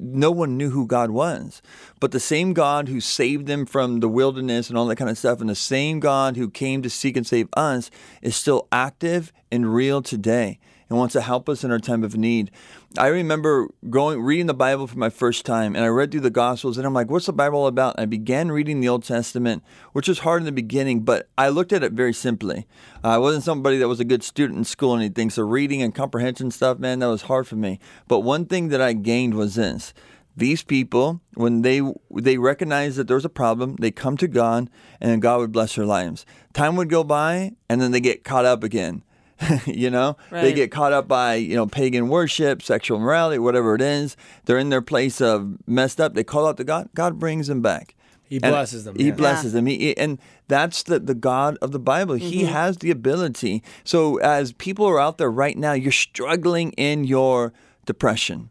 no 0.00 0.30
one 0.30 0.56
knew 0.56 0.70
who 0.70 0.86
God 0.86 1.10
was. 1.10 1.60
But 2.00 2.12
the 2.12 2.20
same 2.20 2.52
God 2.54 2.88
who 2.88 3.00
saved 3.00 3.46
them 3.46 3.66
from 3.66 4.00
the 4.00 4.08
wilderness 4.08 4.68
and 4.68 4.78
all 4.78 4.86
that 4.86 4.96
kind 4.96 5.10
of 5.10 5.18
stuff, 5.18 5.40
and 5.40 5.50
the 5.50 5.54
same 5.54 6.00
God 6.00 6.36
who 6.36 6.50
came 6.50 6.82
to 6.82 6.90
seek 6.90 7.16
and 7.16 7.26
save 7.26 7.48
us 7.54 7.90
is 8.22 8.34
still 8.34 8.66
active 8.72 9.32
and 9.52 9.74
real 9.74 10.02
today 10.02 10.58
and 10.88 10.98
wants 10.98 11.12
to 11.12 11.20
help 11.20 11.48
us 11.48 11.62
in 11.62 11.70
our 11.70 11.78
time 11.78 12.02
of 12.02 12.16
need. 12.16 12.50
I 12.98 13.06
remember 13.06 13.68
going 13.88 14.20
reading 14.20 14.46
the 14.46 14.54
Bible 14.54 14.88
for 14.88 14.98
my 14.98 15.10
first 15.10 15.46
time, 15.46 15.76
and 15.76 15.84
I 15.84 15.88
read 15.88 16.10
through 16.10 16.22
the 16.22 16.30
Gospels, 16.30 16.76
and 16.76 16.84
I'm 16.84 16.92
like, 16.92 17.08
"What's 17.08 17.26
the 17.26 17.32
Bible 17.32 17.60
all 17.60 17.68
about?" 17.68 17.94
And 17.94 18.02
I 18.02 18.06
began 18.06 18.50
reading 18.50 18.80
the 18.80 18.88
Old 18.88 19.04
Testament, 19.04 19.62
which 19.92 20.08
was 20.08 20.20
hard 20.20 20.42
in 20.42 20.46
the 20.46 20.50
beginning, 20.50 21.02
but 21.02 21.28
I 21.38 21.50
looked 21.50 21.72
at 21.72 21.84
it 21.84 21.92
very 21.92 22.12
simply. 22.12 22.66
Uh, 23.04 23.10
I 23.10 23.18
wasn't 23.18 23.44
somebody 23.44 23.78
that 23.78 23.86
was 23.86 24.00
a 24.00 24.04
good 24.04 24.24
student 24.24 24.58
in 24.58 24.64
school 24.64 24.90
or 24.90 24.96
anything, 24.96 25.30
so 25.30 25.44
reading 25.44 25.82
and 25.82 25.94
comprehension 25.94 26.50
stuff, 26.50 26.80
man, 26.80 26.98
that 26.98 27.06
was 27.06 27.22
hard 27.22 27.46
for 27.46 27.54
me. 27.54 27.78
But 28.08 28.20
one 28.20 28.46
thing 28.46 28.70
that 28.70 28.80
I 28.80 28.92
gained 28.92 29.34
was 29.34 29.54
this: 29.54 29.94
these 30.36 30.64
people, 30.64 31.20
when 31.34 31.62
they 31.62 31.80
they 32.12 32.38
recognize 32.38 32.96
that 32.96 33.06
there 33.06 33.14
was 33.14 33.24
a 33.24 33.28
problem, 33.28 33.76
they 33.76 33.92
come 33.92 34.16
to 34.16 34.26
God, 34.26 34.68
and 35.00 35.22
God 35.22 35.38
would 35.38 35.52
bless 35.52 35.76
their 35.76 35.86
lives. 35.86 36.26
Time 36.54 36.74
would 36.74 36.90
go 36.90 37.04
by, 37.04 37.52
and 37.68 37.80
then 37.80 37.92
they 37.92 38.00
get 38.00 38.24
caught 38.24 38.44
up 38.44 38.64
again 38.64 39.04
you 39.66 39.90
know, 39.90 40.16
they 40.30 40.52
get 40.52 40.70
caught 40.70 40.92
up 40.92 41.08
by 41.08 41.34
you 41.34 41.54
know 41.56 41.66
pagan 41.66 42.08
worship, 42.08 42.62
sexual 42.62 42.98
morality, 42.98 43.38
whatever 43.38 43.74
it 43.74 43.80
is. 43.82 44.16
They're 44.44 44.58
in 44.58 44.68
their 44.70 44.82
place 44.82 45.20
of 45.20 45.56
messed 45.66 46.00
up. 46.00 46.14
They 46.14 46.24
call 46.24 46.46
out 46.46 46.56
to 46.58 46.64
God. 46.64 46.88
God 46.94 47.18
brings 47.18 47.46
them 47.46 47.62
back. 47.62 47.94
He 48.28 48.36
And 48.36 48.52
blesses 48.52 48.84
them, 48.84 48.94
He 48.96 49.06
yeah. 49.08 49.14
blesses 49.14 49.52
them. 49.54 49.66
He, 49.66 49.96
and 49.96 50.18
that's 50.46 50.84
the, 50.84 51.00
the 51.00 51.14
God 51.16 51.58
of 51.60 51.72
the 51.72 51.80
Bible. 51.80 52.14
He 52.14 52.42
Mm-hmm. 52.42 52.52
has 52.52 52.76
the 52.78 52.90
ability. 52.92 53.62
So 53.82 54.18
as 54.18 54.52
people 54.52 54.86
are 54.86 55.00
out 55.00 55.18
there 55.18 55.30
right 55.30 55.58
now, 55.58 55.72
you're 55.72 55.90
struggling 55.90 56.70
in 56.72 57.02
your 57.04 57.52
depression. 57.86 58.49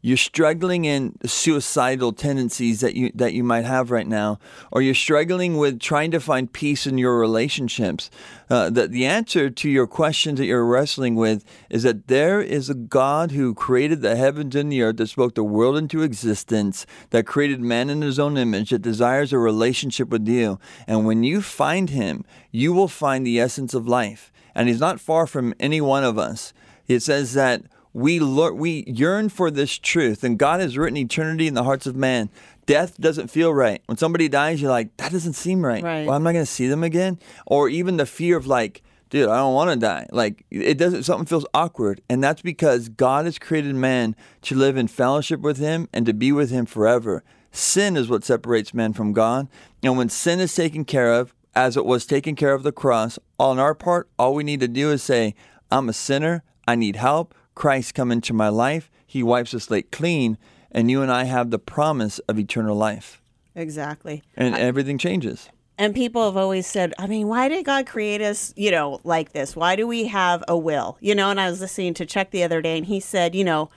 You're 0.00 0.16
struggling 0.16 0.84
in 0.84 1.18
suicidal 1.26 2.12
tendencies 2.12 2.80
that 2.80 2.94
you 2.94 3.10
that 3.16 3.32
you 3.32 3.42
might 3.42 3.64
have 3.64 3.90
right 3.90 4.06
now, 4.06 4.38
or 4.70 4.80
you're 4.80 4.94
struggling 4.94 5.56
with 5.56 5.80
trying 5.80 6.12
to 6.12 6.20
find 6.20 6.52
peace 6.52 6.86
in 6.86 6.98
your 6.98 7.18
relationships. 7.18 8.08
Uh, 8.48 8.70
the 8.70 8.86
the 8.86 9.04
answer 9.04 9.50
to 9.50 9.68
your 9.68 9.88
questions 9.88 10.38
that 10.38 10.46
you're 10.46 10.64
wrestling 10.64 11.16
with 11.16 11.44
is 11.68 11.82
that 11.82 12.06
there 12.06 12.40
is 12.40 12.70
a 12.70 12.74
God 12.74 13.32
who 13.32 13.54
created 13.54 14.00
the 14.00 14.14
heavens 14.14 14.54
and 14.54 14.70
the 14.70 14.82
earth, 14.82 14.98
that 14.98 15.08
spoke 15.08 15.34
the 15.34 15.42
world 15.42 15.76
into 15.76 16.02
existence, 16.02 16.86
that 17.10 17.26
created 17.26 17.60
man 17.60 17.90
in 17.90 18.02
His 18.02 18.20
own 18.20 18.36
image, 18.36 18.70
that 18.70 18.82
desires 18.82 19.32
a 19.32 19.38
relationship 19.38 20.10
with 20.10 20.28
you. 20.28 20.60
And 20.86 21.06
when 21.06 21.24
you 21.24 21.42
find 21.42 21.90
Him, 21.90 22.24
you 22.52 22.72
will 22.72 22.88
find 22.88 23.26
the 23.26 23.40
essence 23.40 23.74
of 23.74 23.88
life. 23.88 24.32
And 24.54 24.68
He's 24.68 24.80
not 24.80 25.00
far 25.00 25.26
from 25.26 25.54
any 25.58 25.80
one 25.80 26.04
of 26.04 26.18
us. 26.18 26.52
It 26.86 27.00
says 27.00 27.34
that 27.34 27.62
we 27.98 28.20
lear- 28.20 28.54
we 28.54 28.84
yearn 28.86 29.28
for 29.28 29.50
this 29.50 29.76
truth, 29.76 30.22
and 30.22 30.38
God 30.38 30.60
has 30.60 30.78
written 30.78 30.96
eternity 30.96 31.48
in 31.48 31.54
the 31.54 31.64
hearts 31.64 31.86
of 31.86 31.96
man. 31.96 32.30
Death 32.64 32.96
doesn't 33.00 33.28
feel 33.28 33.52
right. 33.52 33.82
When 33.86 33.96
somebody 33.98 34.28
dies, 34.28 34.62
you're 34.62 34.70
like, 34.70 34.96
that 34.98 35.10
doesn't 35.10 35.32
seem 35.32 35.64
right. 35.64 35.82
Right. 35.82 36.06
Well, 36.06 36.14
I'm 36.14 36.22
not 36.22 36.32
going 36.32 36.44
to 36.44 36.50
see 36.50 36.68
them 36.68 36.84
again. 36.84 37.18
Or 37.46 37.68
even 37.68 37.96
the 37.96 38.06
fear 38.06 38.36
of 38.36 38.46
like, 38.46 38.82
dude, 39.10 39.28
I 39.28 39.38
don't 39.38 39.54
want 39.54 39.70
to 39.70 39.76
die. 39.76 40.06
Like 40.12 40.44
it 40.50 40.78
doesn't. 40.78 41.02
Something 41.02 41.26
feels 41.26 41.46
awkward, 41.52 42.00
and 42.08 42.22
that's 42.22 42.42
because 42.42 42.88
God 42.88 43.24
has 43.24 43.38
created 43.38 43.74
man 43.74 44.14
to 44.42 44.54
live 44.54 44.76
in 44.76 44.86
fellowship 44.86 45.40
with 45.40 45.58
Him 45.58 45.88
and 45.92 46.06
to 46.06 46.14
be 46.14 46.30
with 46.30 46.50
Him 46.50 46.66
forever. 46.66 47.24
Sin 47.50 47.96
is 47.96 48.08
what 48.08 48.24
separates 48.24 48.74
man 48.74 48.92
from 48.92 49.12
God, 49.12 49.48
and 49.82 49.96
when 49.96 50.08
sin 50.08 50.38
is 50.38 50.54
taken 50.54 50.84
care 50.84 51.12
of, 51.12 51.34
as 51.56 51.76
it 51.76 51.84
was 51.84 52.06
taken 52.06 52.36
care 52.36 52.52
of 52.52 52.62
the 52.62 52.70
cross, 52.70 53.18
on 53.40 53.58
our 53.58 53.74
part, 53.74 54.08
all 54.18 54.34
we 54.34 54.44
need 54.44 54.60
to 54.60 54.68
do 54.68 54.92
is 54.92 55.02
say, 55.02 55.34
I'm 55.70 55.88
a 55.88 55.92
sinner. 55.92 56.44
I 56.68 56.76
need 56.76 56.96
help. 56.96 57.34
Christ 57.58 57.94
come 57.96 58.12
into 58.12 58.32
my 58.32 58.48
life. 58.48 58.88
He 59.04 59.20
wipes 59.24 59.50
the 59.50 59.58
slate 59.58 59.90
clean, 59.90 60.38
and 60.70 60.88
you 60.88 61.02
and 61.02 61.10
I 61.10 61.24
have 61.24 61.50
the 61.50 61.58
promise 61.58 62.20
of 62.20 62.38
eternal 62.38 62.76
life, 62.76 63.20
Exactly. 63.56 64.22
and 64.36 64.54
everything 64.54 64.96
changes. 64.96 65.48
And 65.76 65.92
people 65.92 66.24
have 66.24 66.36
always 66.36 66.68
said, 66.68 66.94
I 67.00 67.08
mean, 67.08 67.26
why 67.26 67.48
did 67.48 67.64
God 67.64 67.84
create 67.86 68.22
us, 68.22 68.54
you 68.56 68.70
know, 68.70 69.00
like 69.02 69.32
this? 69.32 69.56
Why 69.56 69.74
do 69.74 69.88
we 69.88 70.06
have 70.06 70.44
a 70.46 70.56
will? 70.56 70.98
You 71.00 71.16
know, 71.16 71.30
and 71.30 71.40
I 71.40 71.50
was 71.50 71.60
listening 71.60 71.94
to 71.94 72.06
Chuck 72.06 72.30
the 72.30 72.44
other 72.44 72.62
day 72.62 72.76
and 72.76 72.86
he 72.86 73.00
said, 73.00 73.34
you 73.34 73.44
know, 73.44 73.70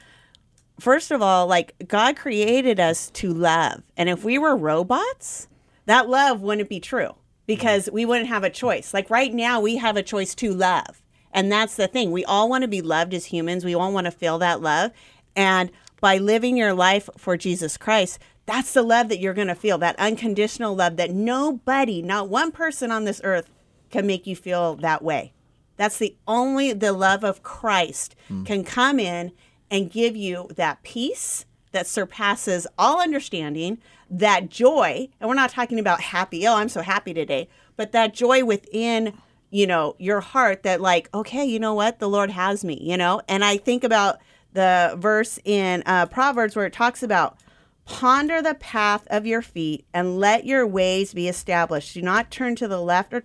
first 0.80 1.10
of 1.10 1.22
all, 1.24 1.48
like 1.48 1.74
God 1.88 2.16
created 2.16 2.80
us 2.80 3.10
to 3.12 3.34
love. 3.34 3.82
And 3.98 4.10
if 4.10 4.24
we 4.24 4.38
were 4.38 4.56
robots, 4.56 5.48
that 5.86 6.08
love 6.10 6.42
wouldn't 6.42 6.70
be 6.70 6.80
true 6.80 7.16
because 7.48 7.90
we 7.92 8.06
wouldn't 8.06 8.30
have 8.30 8.44
a 8.44 8.50
choice. 8.50 8.94
Like 8.94 9.10
right 9.10 9.34
now, 9.34 9.60
we 9.60 9.78
have 9.78 9.96
a 9.98 10.04
choice 10.04 10.34
to 10.36 10.54
love. 10.54 11.02
And 11.34 11.52
that's 11.52 11.76
the 11.76 11.88
thing. 11.88 12.12
We 12.12 12.26
all 12.26 12.50
want 12.50 12.64
to 12.64 12.68
be 12.68 12.82
loved 12.82 13.14
as 13.14 13.26
humans, 13.26 13.66
we 13.66 13.76
all 13.76 13.92
want 13.92 14.06
to 14.06 14.12
feel 14.12 14.40
that 14.40 14.62
love. 14.62 14.92
And 15.36 15.72
by 16.00 16.18
living 16.18 16.58
your 16.58 16.74
life 16.74 17.10
for 17.18 17.38
Jesus 17.38 17.78
Christ, 17.78 18.20
that's 18.46 18.74
the 18.74 18.82
love 18.82 19.10
that 19.10 19.20
you're 19.20 19.34
going 19.34 19.48
to 19.48 19.56
feel, 19.56 19.78
that 19.78 20.00
unconditional 20.00 20.76
love 20.76 20.98
that 20.98 21.12
nobody, 21.12 22.02
not 22.02 22.28
one 22.28 22.52
person 22.52 22.92
on 22.92 23.06
this 23.06 23.22
earth 23.24 23.50
can 23.92 24.08
make 24.08 24.26
you 24.26 24.36
feel 24.36 24.76
that 24.78 25.04
way. 25.04 25.34
That's 25.78 25.98
the 25.98 26.16
only 26.28 26.74
the 26.74 26.94
love 26.94 27.24
of 27.24 27.44
Christ 27.44 28.16
mm. 28.30 28.46
can 28.46 28.64
come 28.64 29.00
in 29.00 29.32
and 29.70 29.92
give 29.92 30.16
you 30.16 30.48
that 30.56 30.84
peace 30.84 31.46
that 31.72 31.88
surpasses 31.88 32.68
all 32.78 33.02
understanding, 33.02 33.78
that 34.10 34.50
joy, 34.50 35.08
and 35.20 35.30
we're 35.30 35.36
not 35.36 35.50
talking 35.50 35.80
about 35.80 36.02
happy, 36.02 36.46
oh, 36.46 36.56
I'm 36.56 36.70
so 36.70 36.82
happy 36.82 37.14
today, 37.14 37.48
but 37.78 37.94
that 37.94 38.14
joy 38.14 38.44
within, 38.44 39.14
you 39.52 39.68
know, 39.68 39.96
your 40.00 40.22
heart 40.22 40.64
that 40.64 40.82
like, 40.82 41.10
okay, 41.14 41.46
you 41.46 41.60
know 41.60 41.74
what? 41.74 42.00
The 42.00 42.10
Lord 42.10 42.32
has 42.32 42.64
me, 42.64 42.80
you 42.82 42.98
know? 42.98 43.22
And 43.28 43.44
I 43.44 43.58
think 43.58 43.84
about 43.84 44.20
the 44.54 44.96
verse 44.98 45.38
in 45.46 45.84
uh, 45.86 46.08
Proverbs 46.08 46.56
where 46.56 46.66
it 46.66 46.74
talks 46.74 47.04
about 47.04 47.38
ponder 47.86 48.42
the 48.42 48.56
path 48.56 49.06
of 49.10 49.26
your 49.26 49.42
feet 49.42 49.86
and 49.94 50.18
let 50.18 50.46
your 50.46 50.66
ways 50.66 51.14
be 51.14 51.28
established. 51.28 51.94
Do 51.94 52.02
not 52.02 52.32
turn 52.32 52.56
to 52.56 52.68
the 52.68 52.82
left 52.82 53.14
or 53.14 53.24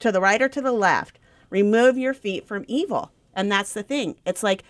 to 0.00 0.12
the 0.12 0.20
right 0.20 0.42
or 0.42 0.48
to 0.48 0.60
the 0.60 0.72
left. 0.72 1.18
Remove 1.48 1.96
your 1.96 2.14
feet 2.14 2.46
from 2.46 2.64
evil. 2.68 3.12
And 3.34 3.50
that's 3.50 3.72
the 3.72 3.82
thing. 3.82 4.16
It's 4.26 4.42
like 4.42 4.64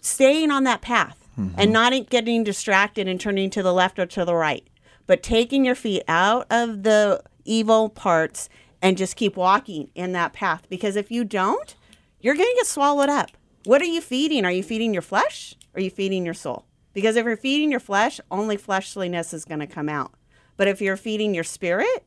staying 0.00 0.50
on 0.50 0.64
that 0.64 0.80
path 0.80 1.28
and 1.56 1.72
not 1.72 1.92
getting 2.10 2.44
distracted 2.44 3.08
and 3.08 3.20
turning 3.20 3.50
to 3.50 3.62
the 3.62 3.72
left 3.72 3.98
or 3.98 4.06
to 4.06 4.24
the 4.24 4.34
right, 4.34 4.66
but 5.06 5.22
taking 5.22 5.64
your 5.64 5.74
feet 5.74 6.02
out 6.08 6.46
of 6.50 6.82
the 6.82 7.22
evil 7.44 7.88
parts 7.88 8.48
and 8.82 8.96
just 8.96 9.16
keep 9.16 9.36
walking 9.36 9.90
in 9.94 10.12
that 10.12 10.32
path. 10.32 10.66
Because 10.68 10.96
if 10.96 11.10
you 11.10 11.24
don't, 11.24 11.74
you're 12.20 12.34
going 12.34 12.48
to 12.48 12.56
get 12.56 12.66
swallowed 12.66 13.08
up. 13.08 13.30
What 13.64 13.82
are 13.82 13.86
you 13.86 14.00
feeding? 14.00 14.44
Are 14.44 14.52
you 14.52 14.62
feeding 14.62 14.92
your 14.92 15.02
flesh? 15.02 15.54
Or 15.74 15.78
are 15.78 15.82
you 15.82 15.90
feeding 15.90 16.24
your 16.24 16.34
soul? 16.34 16.64
Because 16.92 17.16
if 17.16 17.24
you're 17.24 17.36
feeding 17.36 17.70
your 17.70 17.80
flesh, 17.80 18.20
only 18.30 18.56
fleshliness 18.56 19.32
is 19.32 19.44
going 19.44 19.60
to 19.60 19.66
come 19.66 19.88
out. 19.88 20.12
But 20.56 20.66
if 20.68 20.80
you're 20.80 20.96
feeding 20.96 21.34
your 21.34 21.44
spirit, 21.44 22.04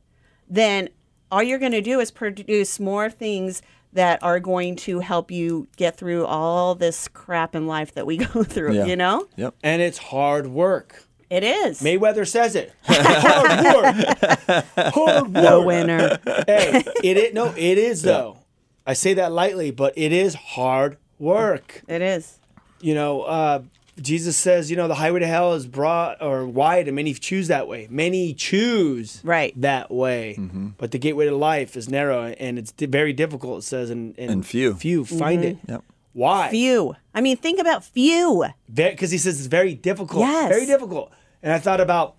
then 0.48 0.88
all 1.30 1.42
you're 1.42 1.58
going 1.58 1.72
to 1.72 1.80
do 1.80 2.00
is 2.00 2.10
produce 2.10 2.78
more 2.78 3.08
things 3.10 3.62
that 3.92 4.22
are 4.22 4.40
going 4.40 4.74
to 4.74 4.98
help 5.00 5.30
you 5.30 5.68
get 5.76 5.96
through 5.96 6.26
all 6.26 6.74
this 6.74 7.08
crap 7.08 7.54
in 7.54 7.66
life 7.66 7.94
that 7.94 8.06
we 8.06 8.16
go 8.32 8.42
through, 8.42 8.74
Yeah. 8.74 8.84
you 8.86 8.96
know? 8.96 9.26
Yep. 9.36 9.54
And 9.62 9.80
it's 9.80 9.98
hard 9.98 10.48
work. 10.48 11.04
It 11.30 11.42
is. 11.44 11.80
Mayweather 11.80 12.26
says 12.28 12.54
it. 12.54 12.72
hard 12.84 13.64
work. 13.64 14.94
Hard 14.94 15.34
the 15.34 15.40
work. 15.58 15.66
winner. 15.66 16.18
hey, 16.46 16.84
it 17.02 17.16
is 17.16 17.34
no, 17.34 17.46
it 17.56 17.78
is 17.78 18.02
though. 18.02 18.38
I 18.86 18.92
say 18.92 19.14
that 19.14 19.32
lightly, 19.32 19.70
but 19.70 19.94
it 19.96 20.12
is 20.12 20.34
hard 20.34 20.98
work. 21.18 21.82
It 21.88 22.02
is. 22.02 22.38
You 22.80 22.94
know, 22.94 23.22
uh, 23.22 23.62
Jesus 24.00 24.36
says, 24.36 24.70
you 24.70 24.76
know, 24.76 24.88
the 24.88 24.96
highway 24.96 25.20
to 25.20 25.26
hell 25.26 25.54
is 25.54 25.66
broad 25.66 26.18
or 26.20 26.44
wide, 26.46 26.88
and 26.88 26.96
many 26.96 27.14
choose 27.14 27.48
that 27.48 27.66
way. 27.68 27.86
Many 27.90 28.34
choose 28.34 29.20
Right. 29.24 29.58
that 29.60 29.90
way, 29.90 30.36
but 30.78 30.90
the 30.90 30.98
gateway 30.98 31.26
to 31.26 31.34
life 31.36 31.76
is 31.76 31.88
narrow, 31.88 32.24
and 32.24 32.58
it's 32.58 32.72
di- 32.72 32.86
very 32.86 33.12
difficult. 33.14 33.60
It 33.60 33.66
says, 33.66 33.88
and, 33.90 34.14
And 34.18 34.44
few. 34.44 34.74
few 34.74 35.04
find 35.04 35.44
it. 35.44 35.58
Yep. 35.68 35.82
Why? 36.14 36.48
Few. 36.48 36.96
I 37.12 37.20
mean, 37.20 37.36
think 37.36 37.60
about 37.60 37.84
few. 37.84 38.46
because 38.72 39.10
he 39.10 39.18
says 39.18 39.38
it's 39.38 39.48
very 39.48 39.74
difficult. 39.74 40.20
Yes. 40.20 40.48
Very 40.48 40.64
difficult. 40.64 41.12
And 41.42 41.52
I 41.52 41.58
thought 41.58 41.80
about 41.80 42.16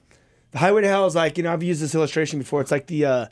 the 0.52 0.60
highway 0.60 0.82
to 0.84 0.88
hell 0.88 1.08
is 1.08 1.16
like, 1.16 1.38
you 1.38 1.44
know, 1.44 1.52
I've 1.52 1.64
used 1.64 1.82
this 1.82 1.96
illustration 1.96 2.38
before. 2.40 2.62
It's 2.62 2.72
like 2.72 2.88
the 2.88 3.06
uh, 3.06 3.26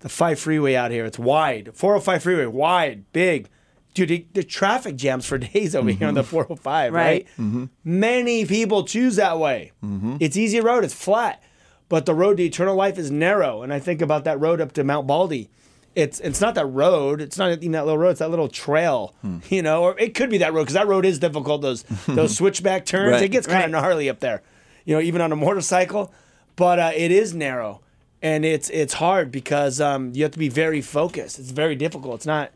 the 0.00 0.08
five 0.08 0.40
freeway 0.40 0.74
out 0.74 0.90
here. 0.90 1.04
It's 1.04 1.18
wide. 1.18 1.70
405 1.74 2.22
freeway, 2.22 2.46
wide, 2.46 3.10
big. 3.12 3.48
Dude, 3.94 4.08
the, 4.08 4.26
the 4.34 4.44
traffic 4.44 4.96
jams 4.96 5.24
for 5.24 5.38
days 5.54 5.74
over 5.74 5.90
here 5.90 6.08
on 6.08 6.14
the 6.14 6.22
mm-hmm. 6.22 6.30
405, 6.30 6.92
right? 6.92 7.04
Right. 7.04 7.26
Mm-hmm. 7.38 7.64
Many 7.84 8.44
people 8.44 8.84
choose 8.84 9.16
that 9.16 9.38
way. 9.38 9.72
Mm-hmm. 9.84 10.16
It's 10.20 10.36
easy 10.36 10.60
road, 10.60 10.84
it's 10.84 10.94
flat. 10.94 11.42
But 11.88 12.04
the 12.04 12.14
road 12.14 12.38
to 12.38 12.42
eternal 12.42 12.74
life 12.74 12.98
is 12.98 13.10
narrow. 13.10 13.62
And 13.62 13.72
I 13.72 13.78
think 13.78 14.02
about 14.02 14.24
that 14.24 14.40
road 14.40 14.60
up 14.60 14.72
to 14.72 14.82
Mount 14.82 15.06
Baldy. 15.06 15.50
It's 15.96 16.20
it's 16.20 16.40
not 16.40 16.54
that 16.56 16.66
road. 16.66 17.20
It's 17.20 17.38
not 17.38 17.50
even 17.52 17.72
that 17.72 17.86
little 17.86 17.98
road. 17.98 18.10
It's 18.10 18.18
that 18.20 18.30
little 18.30 18.48
trail, 18.48 19.14
you 19.48 19.62
know. 19.62 19.82
Or 19.82 19.98
it 19.98 20.14
could 20.14 20.30
be 20.30 20.38
that 20.38 20.52
road 20.52 20.62
because 20.64 20.74
that 20.74 20.86
road 20.86 21.04
is 21.06 21.18
difficult. 21.18 21.62
Those 21.62 21.82
those 22.06 22.36
switchback 22.36 22.84
turns. 22.84 23.12
Right. 23.12 23.22
It 23.22 23.28
gets 23.30 23.46
kind 23.46 23.64
of 23.64 23.72
Right. 23.72 23.82
gnarly 23.82 24.08
up 24.10 24.20
there, 24.20 24.42
you 24.84 24.94
know, 24.94 25.00
even 25.00 25.20
on 25.22 25.32
a 25.32 25.36
motorcycle. 25.36 26.12
But 26.54 26.78
uh, 26.78 26.92
it 26.94 27.10
is 27.10 27.34
narrow, 27.34 27.80
and 28.22 28.44
it's 28.44 28.68
it's 28.70 28.92
hard 28.94 29.30
because 29.32 29.80
um, 29.80 30.12
you 30.14 30.22
have 30.22 30.32
to 30.32 30.38
be 30.38 30.48
very 30.50 30.82
focused. 30.82 31.38
It's 31.38 31.50
very 31.50 31.74
difficult. 31.74 32.16
It's 32.16 32.26
not. 32.26 32.52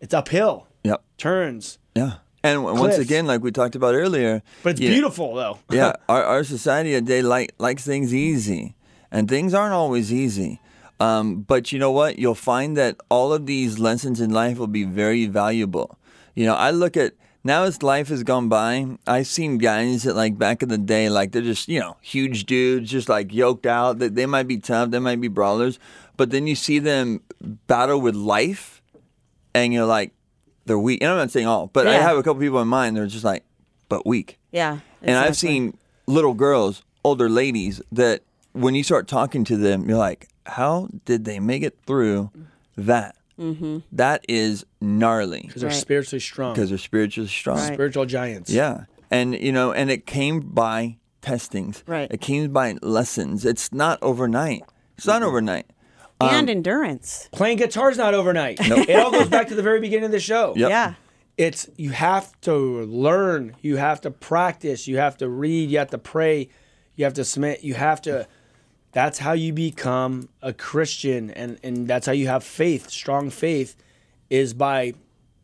It's 0.00 0.14
uphill 0.14 0.66
Yep. 0.84 1.02
turns, 1.18 1.78
Yeah. 1.96 2.14
And 2.42 2.60
w- 2.62 2.78
once 2.78 2.98
again, 2.98 3.26
like 3.26 3.42
we 3.42 3.50
talked 3.50 3.74
about 3.74 3.94
earlier, 3.94 4.42
but 4.62 4.70
it's 4.72 4.80
you- 4.80 4.90
beautiful 4.90 5.34
though. 5.34 5.58
yeah, 5.70 5.94
our, 6.10 6.22
our 6.22 6.44
society 6.44 6.92
today 6.92 7.22
like 7.22 7.54
likes 7.58 7.84
things 7.86 8.12
easy, 8.14 8.76
and 9.10 9.28
things 9.28 9.54
aren't 9.54 9.72
always 9.72 10.12
easy. 10.12 10.60
Um, 11.00 11.42
but 11.42 11.72
you 11.72 11.78
know 11.78 11.90
what? 11.90 12.18
You'll 12.18 12.34
find 12.34 12.76
that 12.76 12.96
all 13.08 13.32
of 13.32 13.46
these 13.46 13.78
lessons 13.78 14.20
in 14.20 14.30
life 14.30 14.58
will 14.58 14.66
be 14.66 14.84
very 14.84 15.26
valuable. 15.26 15.98
You 16.34 16.46
know, 16.46 16.54
I 16.54 16.70
look 16.70 16.96
at 16.96 17.14
now 17.42 17.64
as 17.64 17.82
life 17.82 18.08
has 18.08 18.22
gone 18.22 18.48
by, 18.48 18.86
I've 19.06 19.26
seen 19.26 19.58
guys 19.58 20.04
that 20.04 20.14
like 20.14 20.38
back 20.38 20.62
in 20.62 20.68
the 20.68 20.78
day, 20.78 21.08
like 21.08 21.32
they're 21.32 21.42
just 21.42 21.68
you 21.68 21.80
know 21.80 21.96
huge 22.00 22.44
dudes, 22.44 22.90
just 22.90 23.08
like 23.08 23.32
yoked 23.32 23.66
out. 23.66 23.98
That 23.98 24.14
they 24.14 24.26
might 24.26 24.48
be 24.48 24.58
tough, 24.58 24.90
they 24.90 24.98
might 24.98 25.20
be 25.20 25.28
brawlers, 25.28 25.78
but 26.16 26.30
then 26.30 26.46
you 26.46 26.54
see 26.54 26.78
them 26.78 27.20
battle 27.66 28.00
with 28.00 28.14
life, 28.14 28.82
and 29.54 29.72
you're 29.72 29.86
like, 29.86 30.12
they're 30.64 30.78
weak. 30.78 31.02
And 31.02 31.10
I'm 31.10 31.18
not 31.18 31.30
saying 31.30 31.46
all, 31.46 31.68
but 31.68 31.86
I 31.86 31.94
have 31.94 32.16
a 32.16 32.22
couple 32.22 32.40
people 32.40 32.60
in 32.60 32.68
mind. 32.68 32.96
They're 32.96 33.06
just 33.06 33.24
like, 33.24 33.44
but 33.88 34.06
weak. 34.06 34.38
Yeah. 34.50 34.78
And 35.02 35.16
I've 35.16 35.36
seen 35.36 35.76
little 36.06 36.34
girls, 36.34 36.82
older 37.04 37.28
ladies, 37.28 37.82
that 37.92 38.22
when 38.52 38.74
you 38.74 38.82
start 38.82 39.06
talking 39.06 39.44
to 39.44 39.56
them, 39.56 39.88
you're 39.88 39.98
like, 39.98 40.28
how 40.46 40.88
did 41.04 41.24
they 41.24 41.40
make 41.40 41.62
it 41.62 41.78
through 41.86 42.30
that? 42.76 43.16
Mm-hmm. 43.38 43.78
That 43.92 44.24
is 44.28 44.64
gnarly 44.80 45.42
because 45.46 45.62
they're 45.62 45.70
Right. 45.70 45.76
spiritually 45.76 46.20
strong. 46.20 46.54
because 46.54 46.68
they're 46.68 46.78
spiritually 46.78 47.28
strong. 47.28 47.58
Right. 47.58 47.74
spiritual 47.74 48.06
giants. 48.06 48.50
Yeah. 48.50 48.84
And 49.10 49.34
you 49.34 49.52
know, 49.52 49.72
and 49.72 49.90
it 49.90 50.06
came 50.06 50.40
by 50.40 50.98
testings. 51.20 51.82
Right. 51.86 52.10
It 52.10 52.20
came 52.20 52.52
by 52.52 52.76
lessons. 52.82 53.44
It's 53.44 53.72
not 53.72 53.98
overnight. 54.02 54.62
It's 54.96 55.06
not 55.06 55.22
mm-hmm. 55.22 55.28
overnight. 55.28 55.66
and 56.20 56.48
um, 56.48 56.56
endurance. 56.56 57.28
Playing 57.32 57.58
guitar's 57.58 57.98
not 57.98 58.14
overnight. 58.14 58.58
It 58.60 58.96
all 58.96 59.10
goes 59.10 59.28
back 59.28 59.48
to 59.48 59.54
the 59.54 59.62
very 59.62 59.80
beginning 59.80 60.06
of 60.06 60.12
the 60.12 60.20
show. 60.20 60.54
Yep. 60.56 60.70
Yeah. 60.70 60.94
It's 61.36 61.68
you 61.76 61.90
have 61.90 62.40
to 62.42 62.84
learn, 62.84 63.56
you 63.60 63.76
have 63.76 64.00
to 64.02 64.12
practice, 64.12 64.86
you 64.86 64.98
have 64.98 65.16
to 65.16 65.28
read, 65.28 65.70
you 65.70 65.78
have 65.78 65.90
to 65.90 65.98
pray, 65.98 66.48
you 66.94 67.04
have 67.04 67.14
to 67.14 67.24
submit, 67.24 67.64
you 67.64 67.74
have 67.74 68.00
to 68.02 68.28
that's 68.94 69.18
how 69.18 69.32
you 69.32 69.52
become 69.52 70.28
a 70.40 70.52
Christian 70.54 71.30
and 71.30 71.58
and 71.62 71.86
that's 71.86 72.06
how 72.06 72.12
you 72.12 72.26
have 72.28 72.42
faith, 72.44 72.88
strong 72.90 73.28
faith 73.28 73.76
is 74.30 74.54
by 74.54 74.94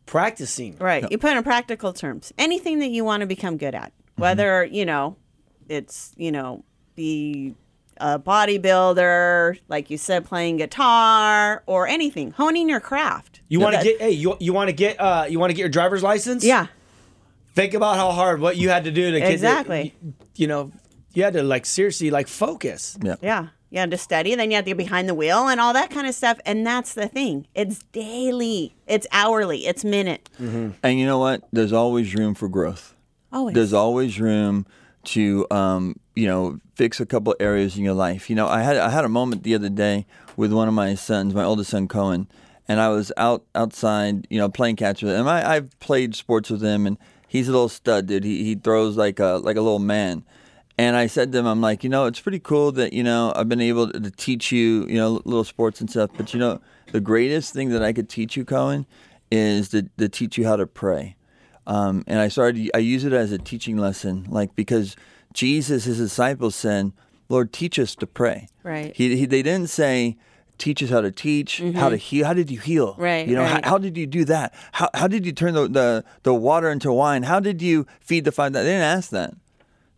practicing. 0.07 0.75
Right. 0.79 1.09
You 1.11 1.17
put 1.17 1.37
in 1.37 1.43
practical 1.43 1.93
terms. 1.93 2.33
Anything 2.37 2.79
that 2.79 2.89
you 2.89 3.05
want 3.05 3.21
to 3.21 3.27
become 3.27 3.57
good 3.57 3.75
at, 3.75 3.91
Mm-hmm. 3.93 4.21
whether, 4.23 4.65
you 4.65 4.85
know, 4.85 5.15
it's, 5.69 6.11
you 6.17 6.31
know, 6.33 6.65
be 6.95 7.55
a 7.97 8.19
bodybuilder, 8.19 9.59
like 9.69 9.89
you 9.89 9.97
said, 9.97 10.25
playing 10.25 10.57
guitar 10.57 11.63
or 11.65 11.87
anything, 11.87 12.31
honing 12.31 12.67
your 12.67 12.79
craft. 12.81 13.41
You 13.47 13.59
want 13.59 13.75
to 13.77 13.83
get 13.83 14.01
hey, 14.01 14.11
you 14.11 14.35
you 14.39 14.53
want 14.53 14.69
to 14.69 14.73
get 14.75 14.99
uh 14.99 15.25
you 15.29 15.39
want 15.39 15.49
to 15.51 15.53
get 15.53 15.61
your 15.61 15.69
driver's 15.69 16.03
license? 16.03 16.43
Yeah. 16.43 16.67
Think 17.53 17.73
about 17.73 17.95
how 17.97 18.11
hard 18.11 18.39
what 18.41 18.57
you 18.57 18.69
had 18.69 18.85
to 18.85 18.91
do 18.91 19.11
to 19.11 19.19
get 19.19 19.27
the- 19.27 19.33
Exactly. 19.33 19.95
you, 20.03 20.13
you 20.35 20.47
know, 20.47 20.71
you 21.13 21.23
had 21.23 21.33
to 21.33 21.43
like 21.43 21.65
seriously 21.65 22.09
like 22.09 22.27
focus. 22.27 22.97
Yeah. 23.01 23.15
Yeah. 23.21 23.47
You 23.69 23.79
had 23.79 23.91
to 23.91 23.97
study, 23.97 24.35
then 24.35 24.51
you 24.51 24.55
had 24.55 24.65
to 24.65 24.71
get 24.71 24.77
behind 24.77 25.07
the 25.07 25.15
wheel 25.15 25.47
and 25.47 25.61
all 25.61 25.71
that 25.71 25.89
kind 25.91 26.05
of 26.05 26.13
stuff. 26.13 26.39
And 26.45 26.67
that's 26.67 26.93
the 26.93 27.07
thing. 27.07 27.47
It's 27.55 27.79
daily, 27.93 28.75
it's 28.85 29.07
hourly, 29.13 29.65
it's 29.65 29.85
minute. 29.85 30.29
And 30.37 30.99
you 30.99 31.05
know 31.05 31.19
what? 31.19 31.43
There's 31.53 31.71
always 31.71 32.13
room 32.13 32.35
for 32.35 32.49
growth. 32.49 32.95
Always. 33.31 33.55
There's 33.55 33.71
always 33.71 34.19
room 34.19 34.65
to 35.03 35.47
um, 35.51 35.95
you 36.15 36.27
know, 36.27 36.59
fix 36.75 36.99
a 36.99 37.05
couple 37.05 37.35
areas 37.39 37.77
in 37.77 37.83
your 37.83 37.93
life. 37.93 38.29
You 38.29 38.35
know, 38.35 38.47
I 38.47 38.61
had 38.61 38.77
I 38.77 38.89
had 38.89 39.05
a 39.05 39.09
moment 39.09 39.43
the 39.43 39.55
other 39.55 39.69
day 39.69 40.05
with 40.35 40.51
one 40.51 40.67
of 40.67 40.73
my 40.73 40.95
sons, 40.95 41.33
my 41.33 41.43
oldest 41.43 41.71
son 41.71 41.87
Cohen, 41.87 42.27
and 42.67 42.79
I 42.79 42.89
was 42.89 43.11
out 43.17 43.43
outside, 43.55 44.27
you 44.29 44.37
know, 44.37 44.49
playing 44.49 44.75
catch 44.75 45.01
with 45.01 45.13
him. 45.13 45.27
I, 45.27 45.49
I've 45.49 45.79
played 45.79 46.15
sports 46.15 46.49
with 46.49 46.61
him, 46.61 46.85
and 46.85 46.97
he's 47.27 47.47
a 47.47 47.51
little 47.51 47.69
stud, 47.69 48.07
dude. 48.07 48.23
He 48.23 48.43
he 48.43 48.55
throws 48.55 48.97
like 48.97 49.19
a 49.19 49.39
like 49.43 49.57
a 49.57 49.61
little 49.61 49.79
man. 49.79 50.23
And 50.81 50.95
I 50.97 51.05
said 51.05 51.31
to 51.31 51.37
him, 51.37 51.45
I'm 51.45 51.61
like, 51.61 51.83
you 51.83 51.91
know, 51.91 52.07
it's 52.07 52.19
pretty 52.19 52.39
cool 52.39 52.71
that 52.71 52.91
you 52.91 53.03
know 53.03 53.31
I've 53.35 53.47
been 53.47 53.61
able 53.61 53.91
to 53.91 54.09
teach 54.09 54.51
you, 54.51 54.87
you 54.87 54.95
know, 54.95 55.21
little 55.25 55.43
sports 55.43 55.79
and 55.79 55.87
stuff. 55.87 56.09
But 56.17 56.33
you 56.33 56.39
know, 56.39 56.59
the 56.91 56.99
greatest 56.99 57.53
thing 57.53 57.69
that 57.69 57.83
I 57.83 57.93
could 57.93 58.09
teach 58.09 58.35
you, 58.35 58.43
Cohen, 58.43 58.87
is 59.29 59.69
to, 59.69 59.83
to 59.99 60.09
teach 60.09 60.39
you 60.39 60.47
how 60.47 60.55
to 60.55 60.65
pray. 60.65 61.17
Um, 61.67 62.03
and 62.07 62.19
I 62.19 62.29
started, 62.29 62.71
I 62.73 62.79
use 62.79 63.05
it 63.05 63.13
as 63.13 63.31
a 63.31 63.37
teaching 63.37 63.77
lesson, 63.77 64.25
like 64.27 64.55
because 64.55 64.95
Jesus, 65.33 65.83
his 65.83 65.99
disciples 65.99 66.55
said, 66.55 66.91
Lord, 67.29 67.53
teach 67.53 67.77
us 67.77 67.93
to 67.97 68.07
pray. 68.07 68.47
Right. 68.63 68.91
He, 68.95 69.15
he, 69.15 69.27
they 69.27 69.43
didn't 69.43 69.69
say, 69.69 70.17
teach 70.57 70.81
us 70.81 70.89
how 70.89 71.01
to 71.01 71.11
teach, 71.11 71.61
how 71.75 71.89
to 71.89 71.95
heal. 71.97 72.25
How 72.25 72.33
did 72.33 72.49
you 72.49 72.59
heal? 72.59 72.93
Mm-hmm. 72.93 73.01
Right, 73.03 73.27
You 73.27 73.35
know, 73.35 73.43
right. 73.43 73.63
how, 73.63 73.71
how 73.73 73.77
did 73.77 73.95
you 73.97 74.07
do 74.07 74.25
that? 74.25 74.55
How, 74.71 74.89
how 74.95 75.07
did 75.07 75.27
you 75.27 75.31
turn 75.31 75.53
the, 75.53 75.67
the, 75.67 76.03
the 76.23 76.33
water 76.33 76.71
into 76.71 76.91
wine? 76.91 77.21
How 77.21 77.39
did 77.39 77.61
you 77.61 77.85
feed 77.99 78.25
the 78.25 78.31
five? 78.31 78.53
They 78.53 78.63
didn't 78.63 78.81
ask 78.81 79.11
that. 79.11 79.35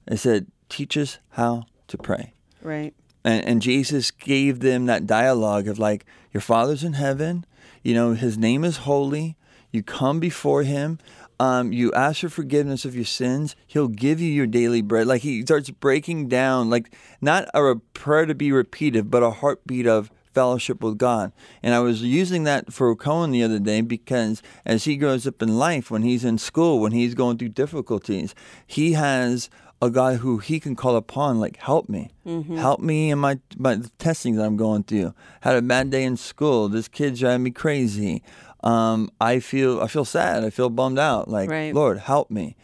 They 0.08 0.18
said, 0.18 0.48
teach 0.70 0.98
us 0.98 1.20
how 1.32 1.66
to 1.88 1.98
pray. 1.98 2.34
right. 2.62 2.94
And, 3.26 3.46
and 3.46 3.62
Jesus 3.62 4.12
gave 4.12 4.60
them 4.60 4.86
that 4.88 5.08
dialogue 5.08 5.68
of 5.68 5.80
like, 5.80 6.06
your 6.34 6.42
Father's 6.42 6.84
in 6.84 6.94
heaven, 6.94 7.46
you 7.82 7.94
know, 7.94 8.14
His 8.14 8.38
name 8.38 8.64
is 8.64 8.78
holy. 8.78 9.38
You 9.72 9.82
come 9.82 10.20
before 10.20 10.64
Him, 10.64 11.00
um, 11.40 11.72
you 11.72 11.92
ask 11.94 12.22
for 12.22 12.30
forgiveness 12.30 12.86
of 12.86 12.96
your 12.96 13.06
sins. 13.06 13.56
He'll 13.66 13.88
give 13.88 14.20
you 14.20 14.32
your 14.32 14.48
daily 14.48 14.82
bread. 14.82 15.08
Like 15.08 15.22
He 15.22 15.42
starts 15.42 15.70
breaking 15.70 16.28
down, 16.28 16.70
like 16.70 16.94
not 17.22 17.50
a 17.54 17.76
prayer 17.94 18.26
to 18.26 18.36
be 18.36 18.52
repeated, 18.52 19.10
but 19.10 19.24
a 19.24 19.32
heartbeat 19.32 19.88
of 19.88 20.12
fellowship 20.34 20.82
with 20.82 20.98
God. 20.98 21.32
And 21.62 21.74
I 21.74 21.80
was 21.80 22.02
using 22.02 22.44
that 22.44 22.74
for 22.74 22.96
Cohen 22.96 23.32
the 23.32 23.44
other 23.44 23.60
day 23.60 23.82
because 23.82 24.42
as 24.66 24.86
he 24.86 24.98
grows 24.98 25.28
up 25.28 25.42
in 25.42 25.58
life, 25.58 25.92
when 25.92 26.02
he's 26.02 26.26
in 26.26 26.38
school, 26.38 26.80
when 26.80 26.92
he's 26.92 27.14
going 27.14 27.38
through 27.38 27.50
difficulties, 27.50 28.34
he 28.66 28.94
has 28.94 29.50
a 29.86 29.92
guy 29.92 30.16
who 30.16 30.38
he 30.38 30.60
can 30.60 30.76
call 30.76 30.96
upon, 30.96 31.40
like, 31.40 31.58
help 31.58 31.90
me. 31.90 32.12
Help 32.58 32.80
me 32.80 33.12
in 33.12 33.20
my, 33.20 33.40
my 33.58 33.80
testing 34.00 34.36
that 34.36 34.46
I'm 34.46 34.58
going 34.58 34.84
through. 34.84 35.14
Had 35.42 35.56
a 35.56 35.62
bad 35.62 35.90
day 35.90 36.04
in 36.04 36.16
school. 36.18 36.70
This 36.70 36.88
kid's 36.88 37.20
driving 37.20 37.44
me 37.44 37.52
crazy. 37.52 38.24
Um, 38.64 39.10
I 39.20 39.40
feel 39.40 39.82
I 39.82 39.88
feel 39.88 40.06
sad. 40.06 40.44
I 40.46 40.50
feel 40.50 40.70
bummed 40.70 41.00
out. 41.00 41.28
Like, 41.30 41.50
Right. 41.50 41.74
Lord, 41.74 41.98
help 42.00 42.32
me. 42.32 42.56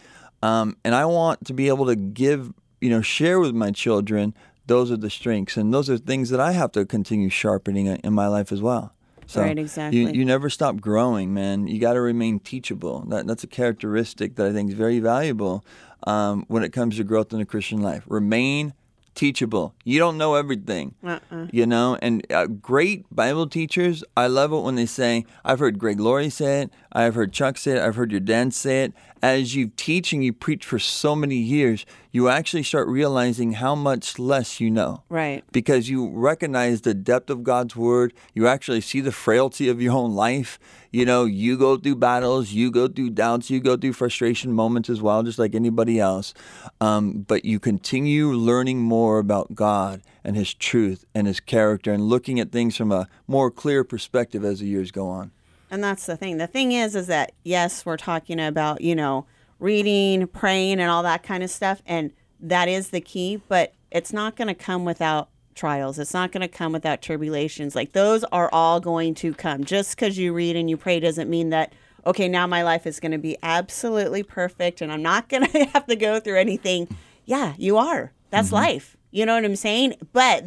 Um, 0.42 0.78
and 0.86 0.96
I 0.96 1.06
want 1.06 1.46
to 1.48 1.54
be 1.54 1.68
able 1.68 1.86
to 1.88 1.96
give, 1.96 2.54
you 2.80 2.90
know, 2.90 3.02
share 3.02 3.40
with 3.40 3.54
my 3.54 3.72
children. 3.72 4.34
Those 4.68 4.92
are 4.92 4.98
the 4.98 5.10
strengths, 5.10 5.58
and 5.58 5.74
those 5.74 5.90
are 5.90 5.98
things 5.98 6.30
that 6.30 6.40
I 6.40 6.52
have 6.54 6.72
to 6.74 6.86
continue 6.86 7.30
sharpening 7.30 7.88
in 7.88 7.98
in 7.98 8.14
my 8.14 8.28
life 8.28 8.52
as 8.54 8.62
well. 8.62 8.94
So 9.30 9.42
Right, 9.44 9.56
You, 9.58 9.62
exactly. 9.64 10.18
you 10.18 10.26
never 10.26 10.50
stop 10.50 10.82
growing, 10.82 11.36
man. 11.36 11.68
You 11.68 11.80
got 11.80 11.94
to 11.94 12.02
remain 12.02 12.40
teachable. 12.40 13.02
That, 13.10 13.28
that's 13.28 13.44
a 13.44 13.48
characteristic 13.48 14.36
that 14.38 14.48
I 14.48 14.52
think 14.52 14.70
is 14.72 14.76
very 14.76 15.00
valuable 15.00 15.64
um, 16.08 16.46
when 16.48 16.64
it 16.64 16.74
comes 16.74 16.98
to 16.98 17.04
growth 17.04 17.32
in 17.32 17.38
the 17.38 17.46
Christian 17.46 17.80
life. 17.80 18.04
Remain 18.08 18.74
teachable. 19.14 19.76
You 19.84 20.00
don't 20.00 20.18
know 20.18 20.34
everything, 20.34 20.96
Uh-uh. 21.04 21.46
you 21.52 21.68
know. 21.68 21.96
And 22.02 22.26
uh, 22.32 22.48
great 22.48 23.06
Bible 23.14 23.46
teachers, 23.48 24.04
I 24.18 24.26
love 24.26 24.52
it 24.52 24.62
when 24.62 24.74
they 24.76 24.88
say, 24.88 25.26
"I've 25.46 25.60
heard 25.60 25.78
Greg 25.78 26.00
Laurie 26.00 26.32
say 26.32 26.62
it. 26.62 26.72
I've 26.92 27.14
heard 27.14 27.32
Chuck 27.32 27.58
say 27.60 27.74
it. 27.74 27.82
I've 27.84 27.96
heard 27.98 28.10
your 28.12 28.22
dad 28.22 28.52
say 28.54 28.86
it." 28.86 28.94
As 29.22 29.54
you 29.56 29.72
teach 29.76 30.14
and 30.14 30.24
you 30.24 30.32
preach 30.32 30.66
for 30.66 30.80
so 30.80 31.16
many 31.16 31.36
years, 31.36 31.86
you 32.12 32.30
actually 32.30 32.64
start 32.64 32.88
realizing 32.88 33.54
how 33.54 33.76
much 33.76 34.18
less 34.18 34.60
you 34.62 34.72
know 34.72 35.04
Right. 35.10 35.44
because 35.52 35.90
you 35.90 36.10
recognize 36.10 36.82
the 36.82 36.94
depth 36.94 37.30
of 37.30 37.44
God's 37.44 37.76
word. 37.76 38.14
You 38.34 38.48
actually 38.48 38.82
see 38.82 39.02
the 39.02 39.12
frailty 39.12 39.68
of 39.68 39.82
your 39.82 39.94
own 39.94 40.16
life. 40.16 40.58
You 40.92 41.06
know, 41.06 41.26
you 41.26 41.58
go 41.58 41.76
through 41.78 41.98
battles, 41.98 42.52
you 42.52 42.72
go 42.72 42.88
through 42.88 43.12
doubts, 43.12 43.50
you 43.50 43.60
go 43.60 43.76
through 43.78 43.94
frustration 43.94 44.54
moments 44.54 44.90
as 44.90 45.02
well, 45.02 45.22
just 45.22 45.38
like 45.38 45.54
anybody 45.54 46.00
else. 46.00 46.34
Um, 46.82 47.26
but 47.28 47.46
you 47.46 47.60
continue 47.60 48.30
learning 48.32 48.80
more 48.80 49.20
about 49.20 49.54
God 49.54 50.02
and 50.24 50.36
His 50.36 50.54
truth 50.54 51.06
and 51.14 51.28
His 51.28 51.40
character 51.40 51.92
and 51.92 52.04
looking 52.04 52.40
at 52.40 52.52
things 52.52 52.76
from 52.78 52.92
a 52.92 53.08
more 53.28 53.52
clear 53.52 53.84
perspective 53.84 54.44
as 54.46 54.60
the 54.62 54.68
years 54.68 54.92
go 54.92 55.10
on. 55.10 55.32
And 55.72 55.84
that's 55.84 56.06
the 56.06 56.18
thing. 56.18 56.38
The 56.38 56.48
thing 56.48 56.72
is, 56.72 56.96
is 56.96 57.08
that 57.08 57.34
yes, 57.44 57.86
we're 57.86 57.98
talking 57.98 58.40
about, 58.40 58.82
you 58.82 58.96
know, 58.96 59.26
reading, 59.60 60.28
praying, 60.28 60.80
and 60.80 60.90
all 60.90 61.04
that 61.04 61.24
kind 61.24 61.44
of 61.44 61.50
stuff. 61.50 61.82
And 61.86 62.12
that 62.40 62.68
is 62.68 62.90
the 62.90 63.02
key, 63.02 63.42
but 63.48 63.74
it's 63.92 64.14
not 64.14 64.36
going 64.36 64.48
to 64.48 64.54
come 64.54 64.86
without 64.86 65.30
trials. 65.56 66.00
It's 66.00 66.14
not 66.14 66.32
going 66.32 66.42
to 66.42 66.48
come 66.48 66.72
without 66.72 67.02
tribulations. 67.02 67.76
Like 67.76 67.92
those 67.92 68.24
are 68.32 68.50
all 68.52 68.80
going 68.80 69.14
to 69.16 69.34
come. 69.34 69.64
Just 69.64 69.96
because 69.96 70.18
you 70.18 70.34
read 70.34 70.56
and 70.56 70.70
you 70.70 70.78
pray 70.78 71.00
doesn't 71.00 71.30
mean 71.30 71.50
that, 71.50 71.74
okay, 72.06 72.30
now 72.30 72.48
my 72.48 72.64
life 72.64 72.88
is 72.88 73.00
going 73.00 73.12
to 73.12 73.18
be 73.18 73.38
absolutely 73.44 74.24
perfect 74.24 74.82
and 74.82 74.92
I'm 74.92 75.02
not 75.02 75.30
going 75.30 75.46
to 75.46 75.66
have 75.66 75.86
to 75.88 75.96
go 75.96 76.20
through 76.20 76.40
anything. 76.40 76.88
Yeah, 77.26 77.54
you 77.58 77.78
are. 77.78 78.14
That's 78.30 78.48
mm-hmm. 78.48 78.56
life. 78.56 78.98
You 79.12 79.26
know 79.26 79.36
what 79.36 79.46
I'm 79.46 79.56
saying? 79.56 79.96
But 80.14 80.46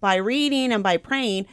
by 0.00 0.16
reading 0.16 0.72
and 0.72 0.82
by 0.82 0.96
praying, 0.98 1.46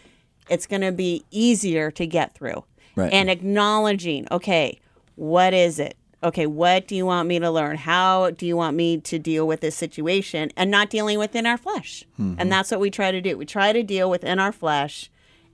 it's 0.50 0.68
going 0.68 0.82
to 0.82 0.92
be 0.92 1.24
easier 1.32 1.92
to 1.92 2.06
get 2.06 2.36
through. 2.36 2.64
Right. 2.98 3.14
And 3.14 3.30
acknowledging, 3.30 4.28
okay, 4.32 4.80
what 5.16 5.54
is 5.54 5.78
it? 5.80 5.96
Okay, 6.24 6.48
what 6.48 6.88
do 6.88 6.96
you 6.96 7.06
want 7.06 7.28
me 7.28 7.38
to 7.38 7.52
learn? 7.52 7.78
How 7.78 8.32
do 8.32 8.48
you 8.48 8.58
want 8.58 8.76
me 8.76 8.98
to 9.02 9.20
deal 9.20 9.46
with 9.46 9.62
this 9.62 9.76
situation? 9.76 10.52
And 10.58 10.72
not 10.72 10.90
dealing 10.90 11.20
within 11.20 11.46
our 11.46 11.58
flesh. 11.58 12.04
Mm-hmm. 12.20 12.36
And 12.40 12.52
that's 12.52 12.72
what 12.72 12.80
we 12.80 12.90
try 12.90 13.12
to 13.12 13.22
do. 13.22 13.38
We 13.38 13.46
try 13.46 13.72
to 13.72 13.84
deal 13.84 14.10
within 14.10 14.40
our 14.40 14.52
flesh, 14.52 15.12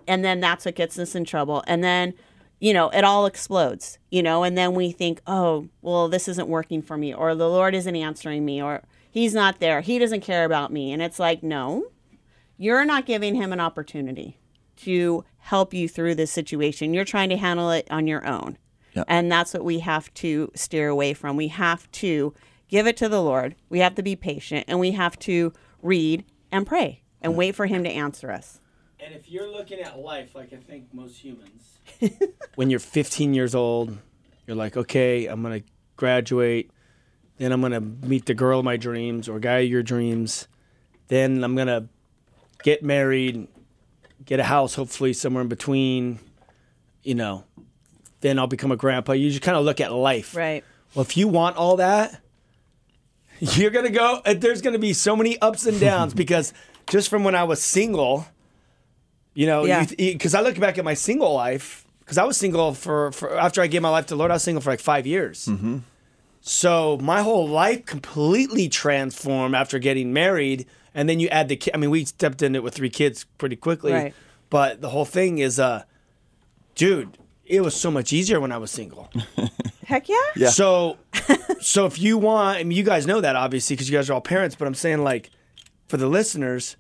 and 0.08 0.24
then 0.24 0.40
that's 0.40 0.64
what 0.64 0.76
gets 0.76 0.98
us 0.98 1.16
in 1.16 1.26
trouble. 1.26 1.66
And 1.68 1.84
then, 1.84 2.14
you 2.62 2.74
know, 2.74 2.90
it 2.92 3.04
all 3.04 3.26
explodes, 3.26 4.00
you 4.10 4.24
know, 4.24 4.44
and 4.44 4.58
then 4.58 4.74
we 4.74 4.94
think, 4.94 5.22
oh, 5.28 5.68
well, 5.82 6.08
this 6.08 6.30
isn't 6.30 6.48
working 6.48 6.82
for 6.82 6.98
me, 6.98 7.14
or 7.14 7.36
the 7.36 7.50
Lord 7.50 7.76
isn't 7.76 7.96
answering 7.96 8.46
me, 8.46 8.64
or 8.64 8.84
he's 9.12 9.34
not 9.34 9.60
there. 9.60 9.82
He 9.82 10.00
doesn't 10.00 10.22
care 10.22 10.46
about 10.46 10.72
me. 10.72 10.94
And 10.94 11.02
it's 11.02 11.20
like, 11.20 11.44
no, 11.44 11.88
you're 12.58 12.86
not 12.86 13.06
giving 13.06 13.36
him 13.36 13.52
an 13.52 13.60
opportunity 13.60 14.38
to 14.78 15.24
help 15.38 15.74
you 15.74 15.88
through 15.88 16.16
this 16.16 16.32
situation. 16.32 16.94
You're 16.94 17.06
trying 17.06 17.30
to 17.30 17.38
handle 17.38 17.72
it 17.72 17.88
on 17.92 18.08
your 18.08 18.26
own. 18.26 18.58
Yep. 18.94 19.06
And 19.08 19.32
that's 19.32 19.54
what 19.54 19.66
we 19.66 19.80
have 19.80 20.14
to 20.16 20.52
steer 20.56 20.90
away 20.90 21.14
from. 21.14 21.36
We 21.36 21.50
have 21.50 21.92
to 21.94 22.34
give 22.68 22.88
it 22.88 22.98
to 22.98 23.10
the 23.10 23.22
Lord. 23.22 23.56
We 23.70 23.80
have 23.80 23.96
to 23.96 24.04
be 24.04 24.16
patient 24.16 24.66
and 24.68 24.80
we 24.80 24.92
have 24.92 25.18
to 25.20 25.54
read 25.82 26.26
and 26.52 26.66
pray 26.66 27.02
and 27.22 27.36
wait 27.36 27.56
for 27.56 27.66
him 27.66 27.84
to 27.84 27.90
answer 27.90 28.32
us. 28.32 28.60
And 29.00 29.14
if 29.14 29.30
you're 29.30 29.52
looking 29.52 29.80
at 29.80 30.00
life 30.00 30.34
like 30.34 30.54
I 30.54 30.58
think 30.58 30.94
most 30.94 31.18
humans, 31.18 31.80
when 32.56 32.70
you're 32.70 32.80
15 32.80 33.34
years 33.34 33.54
old, 33.54 33.98
you're 34.48 34.56
like, 34.56 34.78
okay, 34.78 35.26
I'm 35.26 35.42
gonna 35.42 35.62
graduate, 35.98 36.72
then 37.38 37.52
I'm 37.52 37.62
gonna 37.62 37.82
meet 37.82 38.26
the 38.26 38.34
girl 38.34 38.60
of 38.60 38.66
my 38.66 38.78
dreams 38.78 39.28
or 39.28 39.40
guy 39.40 39.60
of 39.60 39.70
your 39.70 39.84
dreams, 39.84 40.48
then 41.08 41.44
I'm 41.44 41.56
gonna 41.56 41.90
get 42.64 42.82
married, 42.82 43.48
get 44.26 44.40
a 44.40 44.44
house, 44.44 44.76
hopefully 44.76 45.14
somewhere 45.14 45.42
in 45.42 45.48
between, 45.50 46.20
you 47.04 47.16
know, 47.16 47.44
then 48.22 48.40
I'll 48.40 48.48
become 48.48 48.72
a 48.72 48.78
grandpa. 48.78 49.14
You 49.14 49.30
just 49.30 49.42
kind 49.42 49.58
of 49.58 49.66
look 49.66 49.82
at 49.82 49.92
life. 49.92 50.36
Right. 50.36 50.64
Well, 50.96 51.04
if 51.04 51.18
you 51.18 51.28
want 51.28 51.58
all 51.58 51.78
that, 51.78 52.22
you're 53.40 53.72
gonna 53.72 53.90
go. 53.90 54.22
There's 54.26 54.62
gonna 54.62 54.80
be 54.80 54.94
so 54.94 55.16
many 55.16 55.40
ups 55.42 55.66
and 55.66 55.80
downs 55.80 56.14
because 56.24 56.54
just 56.90 57.10
from 57.10 57.24
when 57.24 57.36
I 57.36 57.44
was 57.44 57.62
single, 57.62 58.26
you 59.34 59.46
know, 59.48 59.66
Yeah. 59.66 59.86
because 59.98 60.34
I 60.36 60.42
look 60.42 60.60
back 60.60 60.78
at 60.78 60.86
my 60.86 60.94
single 60.94 61.34
life, 61.34 61.86
because 62.00 62.18
I 62.18 62.24
was 62.24 62.38
single 62.38 62.74
for, 62.74 63.12
for 63.12 63.38
after 63.38 63.62
I 63.62 63.68
gave 63.68 63.82
my 63.82 63.90
life 63.90 64.06
to 64.08 64.14
the 64.14 64.18
Lord, 64.18 64.32
I 64.32 64.36
was 64.36 64.44
single 64.44 64.62
for 64.62 64.70
like 64.70 64.80
five 64.80 65.06
years. 65.08 65.46
Mm-hmm. 65.48 65.80
So 66.42 66.98
my 67.02 67.22
whole 67.22 67.48
life 67.48 67.86
completely 67.86 68.68
transformed 68.70 69.56
after 69.56 69.80
getting 69.80 70.12
married, 70.14 70.66
and 70.96 71.08
then 71.10 71.20
you 71.20 71.28
add 71.30 71.48
the 71.50 71.56
kid. 71.56 71.72
I 71.74 71.78
mean, 71.78 71.90
we 71.90 72.06
stepped 72.06 72.42
in 72.42 72.56
it 72.56 72.64
with 72.64 72.74
three 72.76 72.90
kids 72.90 73.26
pretty 73.38 73.56
quickly, 73.56 73.92
Right. 73.94 74.14
but 74.50 74.82
the 74.82 74.90
whole 74.90 75.06
thing 75.06 75.38
is, 75.40 75.60
uh, 75.60 75.84
dude, 76.76 77.18
it 77.46 77.62
was 77.62 77.76
so 77.76 77.92
much 77.92 78.14
easier 78.14 78.40
when 78.40 78.52
I 78.52 78.58
was 78.58 78.72
single. 78.72 79.10
Heck 79.86 80.08
yeah. 80.08 80.16
Yeah. 80.36 80.50
So, 80.50 80.98
so 81.62 81.86
if 81.86 82.00
you 82.00 82.18
want, 82.18 82.58
I 82.60 82.64
mean, 82.64 82.78
you 82.78 82.84
guys 82.84 83.06
know 83.06 83.20
that 83.22 83.36
obviously 83.36 83.76
because 83.76 83.90
you 83.90 83.98
guys 83.98 84.10
are 84.10 84.14
all 84.14 84.22
parents. 84.22 84.56
But 84.56 84.68
I'm 84.68 84.74
saying, 84.76 85.04
like, 85.04 85.30
for 85.88 85.98
the 85.98 86.08
listeners, 86.08 86.78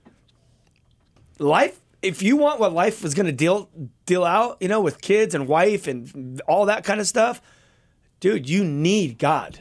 life. 1.39 1.79
If 2.01 2.21
you 2.21 2.35
want 2.35 2.59
what 2.59 2.73
life 2.73 3.01
was 3.01 3.13
going 3.13 3.27
to 3.27 3.31
deal 3.31 3.69
deal 4.05 4.25
out, 4.25 4.57
you 4.59 4.67
know, 4.67 4.81
with 4.81 5.01
kids 5.01 5.33
and 5.33 5.47
wife 5.47 5.87
and 5.87 6.41
all 6.47 6.65
that 6.65 6.83
kind 6.83 6.99
of 6.99 7.07
stuff, 7.07 7.41
dude, 8.19 8.49
you 8.49 8.63
need 8.65 9.17
God. 9.17 9.59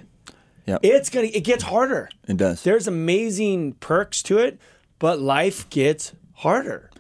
Yep. 0.67 0.81
It's 0.83 1.11
gonna. 1.11 1.27
It 1.29 1.45
gets 1.45 1.65
harder. 1.65 2.09
It 2.29 2.37
does. 2.37 2.63
There's 2.63 2.87
amazing 2.87 3.73
perks 3.75 4.23
to 4.25 4.39
it, 4.39 4.59
but 4.99 5.21
life 5.21 5.69
gets 5.71 6.13
harder. 6.35 6.91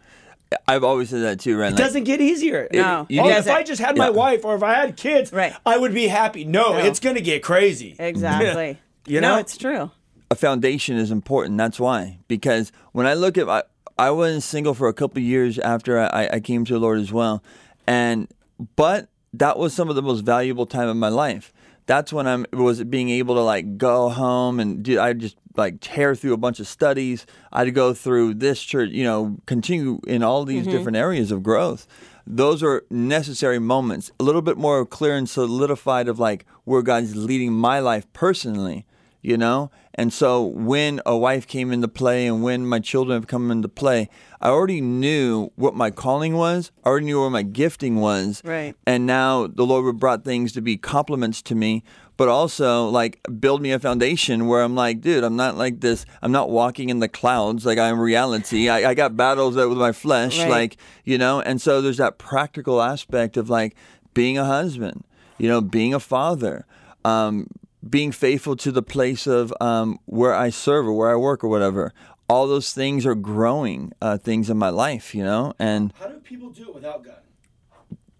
I've 0.68 0.84
always 0.84 1.08
said 1.08 1.22
that 1.22 1.40
too, 1.40 1.56
Ren. 1.56 1.72
It 1.72 1.76
doesn't 1.76 2.04
get 2.04 2.20
easier. 2.20 2.68
No, 2.72 3.06
you 3.08 3.20
Oh, 3.22 3.24
need- 3.24 3.36
if 3.36 3.48
I 3.48 3.62
just 3.62 3.80
had 3.80 3.96
my 3.96 4.06
Yeah. 4.06 4.10
wife 4.10 4.44
or 4.44 4.54
if 4.54 4.62
I 4.62 4.74
had 4.74 4.96
kids, 4.96 5.32
Right. 5.32 5.54
I 5.64 5.78
would 5.78 5.94
be 5.94 6.08
happy. 6.08 6.44
No, 6.44 6.72
No. 6.72 6.78
it's 6.78 7.00
gonna 7.00 7.20
get 7.22 7.42
crazy. 7.42 7.96
Exactly. 7.98 8.78
You 9.06 9.20
no, 9.20 9.30
know? 9.34 9.38
it's 9.38 9.56
true. 9.56 9.90
a 10.30 10.34
foundation 10.36 10.96
is 10.96 11.10
important. 11.10 11.58
That's 11.58 11.80
why. 11.80 12.18
Because 12.28 12.70
when 12.92 13.04
I 13.06 13.14
look 13.14 13.36
at, 13.36 13.48
I, 13.48 13.62
I 13.98 14.10
was 14.10 14.44
single 14.44 14.74
for 14.74 14.88
a 14.88 14.92
couple 14.94 15.18
of 15.18 15.24
years 15.24 15.58
after 15.58 15.98
I, 15.98 16.28
I 16.34 16.40
came 16.40 16.64
to 16.66 16.72
the 16.74 16.78
Lord 16.78 17.00
as 17.00 17.12
well, 17.12 17.42
and 17.86 18.28
but 18.76 19.08
that 19.34 19.58
was 19.58 19.74
some 19.74 19.88
of 19.88 19.96
the 19.96 20.02
most 20.02 20.20
valuable 20.20 20.66
time 20.66 20.88
of 20.88 20.96
my 20.96 21.08
life. 21.08 21.52
That's 21.86 22.12
when 22.12 22.26
I'm 22.26 22.46
was 22.52 22.82
being 22.84 23.10
able 23.10 23.34
to 23.34 23.42
like 23.42 23.76
go 23.76 24.08
home 24.08 24.60
and 24.60 24.82
do. 24.82 25.00
I 25.00 25.12
just 25.12 25.36
like 25.56 25.78
tear 25.80 26.14
through 26.14 26.32
a 26.32 26.38
bunch 26.38 26.60
of 26.60 26.66
studies. 26.66 27.26
I'd 27.52 27.74
go 27.74 27.92
through 27.92 28.34
this 28.34 28.62
church, 28.62 28.90
you 28.90 29.04
know, 29.04 29.38
continue 29.46 30.00
in 30.06 30.22
all 30.22 30.44
these 30.44 30.62
mm-hmm. 30.62 30.70
different 30.70 30.96
areas 30.96 31.30
of 31.30 31.42
growth. 31.42 31.86
Those 32.26 32.62
are 32.62 32.84
necessary 32.88 33.58
moments. 33.58 34.12
A 34.20 34.22
little 34.22 34.42
bit 34.42 34.56
more 34.56 34.86
clear 34.86 35.16
and 35.16 35.28
solidified 35.28 36.08
of 36.08 36.18
like 36.18 36.46
where 36.64 36.82
God's 36.82 37.16
leading 37.16 37.52
my 37.52 37.80
life 37.80 38.10
personally 38.12 38.86
you 39.22 39.36
know? 39.36 39.70
And 39.94 40.12
so 40.12 40.42
when 40.42 41.00
a 41.06 41.16
wife 41.16 41.46
came 41.46 41.70
into 41.70 41.86
play 41.88 42.26
and 42.26 42.42
when 42.42 42.66
my 42.66 42.80
children 42.80 43.14
have 43.16 43.26
come 43.26 43.50
into 43.50 43.68
play, 43.68 44.08
I 44.40 44.48
already 44.48 44.80
knew 44.80 45.50
what 45.56 45.74
my 45.74 45.90
calling 45.90 46.34
was. 46.34 46.72
I 46.84 46.88
already 46.88 47.06
knew 47.06 47.20
where 47.20 47.30
my 47.30 47.42
gifting 47.42 48.00
was. 48.00 48.42
Right. 48.44 48.74
And 48.86 49.06
now 49.06 49.46
the 49.46 49.64
Lord 49.64 49.98
brought 49.98 50.24
things 50.24 50.52
to 50.52 50.62
be 50.62 50.76
compliments 50.76 51.42
to 51.42 51.54
me, 51.54 51.84
but 52.16 52.28
also 52.28 52.88
like 52.88 53.20
build 53.38 53.60
me 53.62 53.70
a 53.72 53.78
foundation 53.78 54.46
where 54.46 54.62
I'm 54.62 54.74
like, 54.74 55.00
dude, 55.02 55.24
I'm 55.24 55.36
not 55.36 55.56
like 55.56 55.80
this. 55.80 56.04
I'm 56.22 56.32
not 56.32 56.50
walking 56.50 56.88
in 56.88 56.98
the 57.00 57.08
clouds 57.08 57.64
like 57.66 57.78
I'm 57.78 58.00
reality. 58.00 58.68
I, 58.70 58.90
I 58.90 58.94
got 58.94 59.16
battles 59.16 59.56
with 59.56 59.76
my 59.78 59.92
flesh, 59.92 60.38
Right. 60.38 60.48
like, 60.50 60.76
you 61.04 61.18
know? 61.18 61.40
And 61.40 61.60
so 61.60 61.80
there's 61.82 61.98
that 61.98 62.16
practical 62.18 62.80
aspect 62.80 63.36
of 63.36 63.50
like 63.50 63.76
being 64.14 64.38
a 64.38 64.44
husband, 64.46 65.04
you 65.38 65.48
know, 65.48 65.60
being 65.60 65.92
a 65.94 66.00
father. 66.00 66.64
Um, 67.04 67.48
being 67.88 68.12
faithful 68.12 68.56
to 68.56 68.70
the 68.72 68.82
place 68.82 69.26
of 69.26 69.52
um, 69.60 69.98
where 70.06 70.34
I 70.34 70.50
serve 70.50 70.86
or 70.86 70.92
where 70.92 71.10
I 71.10 71.16
work 71.16 71.42
or 71.44 71.48
whatever. 71.48 71.92
All 72.28 72.46
those 72.46 72.72
things 72.72 73.04
are 73.04 73.14
growing 73.14 73.92
uh, 74.00 74.16
things 74.18 74.48
in 74.48 74.56
my 74.56 74.70
life, 74.70 75.14
you 75.14 75.24
know, 75.24 75.52
and 75.58 75.92
How 75.98 76.06
do 76.06 76.18
people 76.20 76.50
do 76.50 76.68
it 76.68 76.74
without 76.74 77.04
God? 77.04 77.16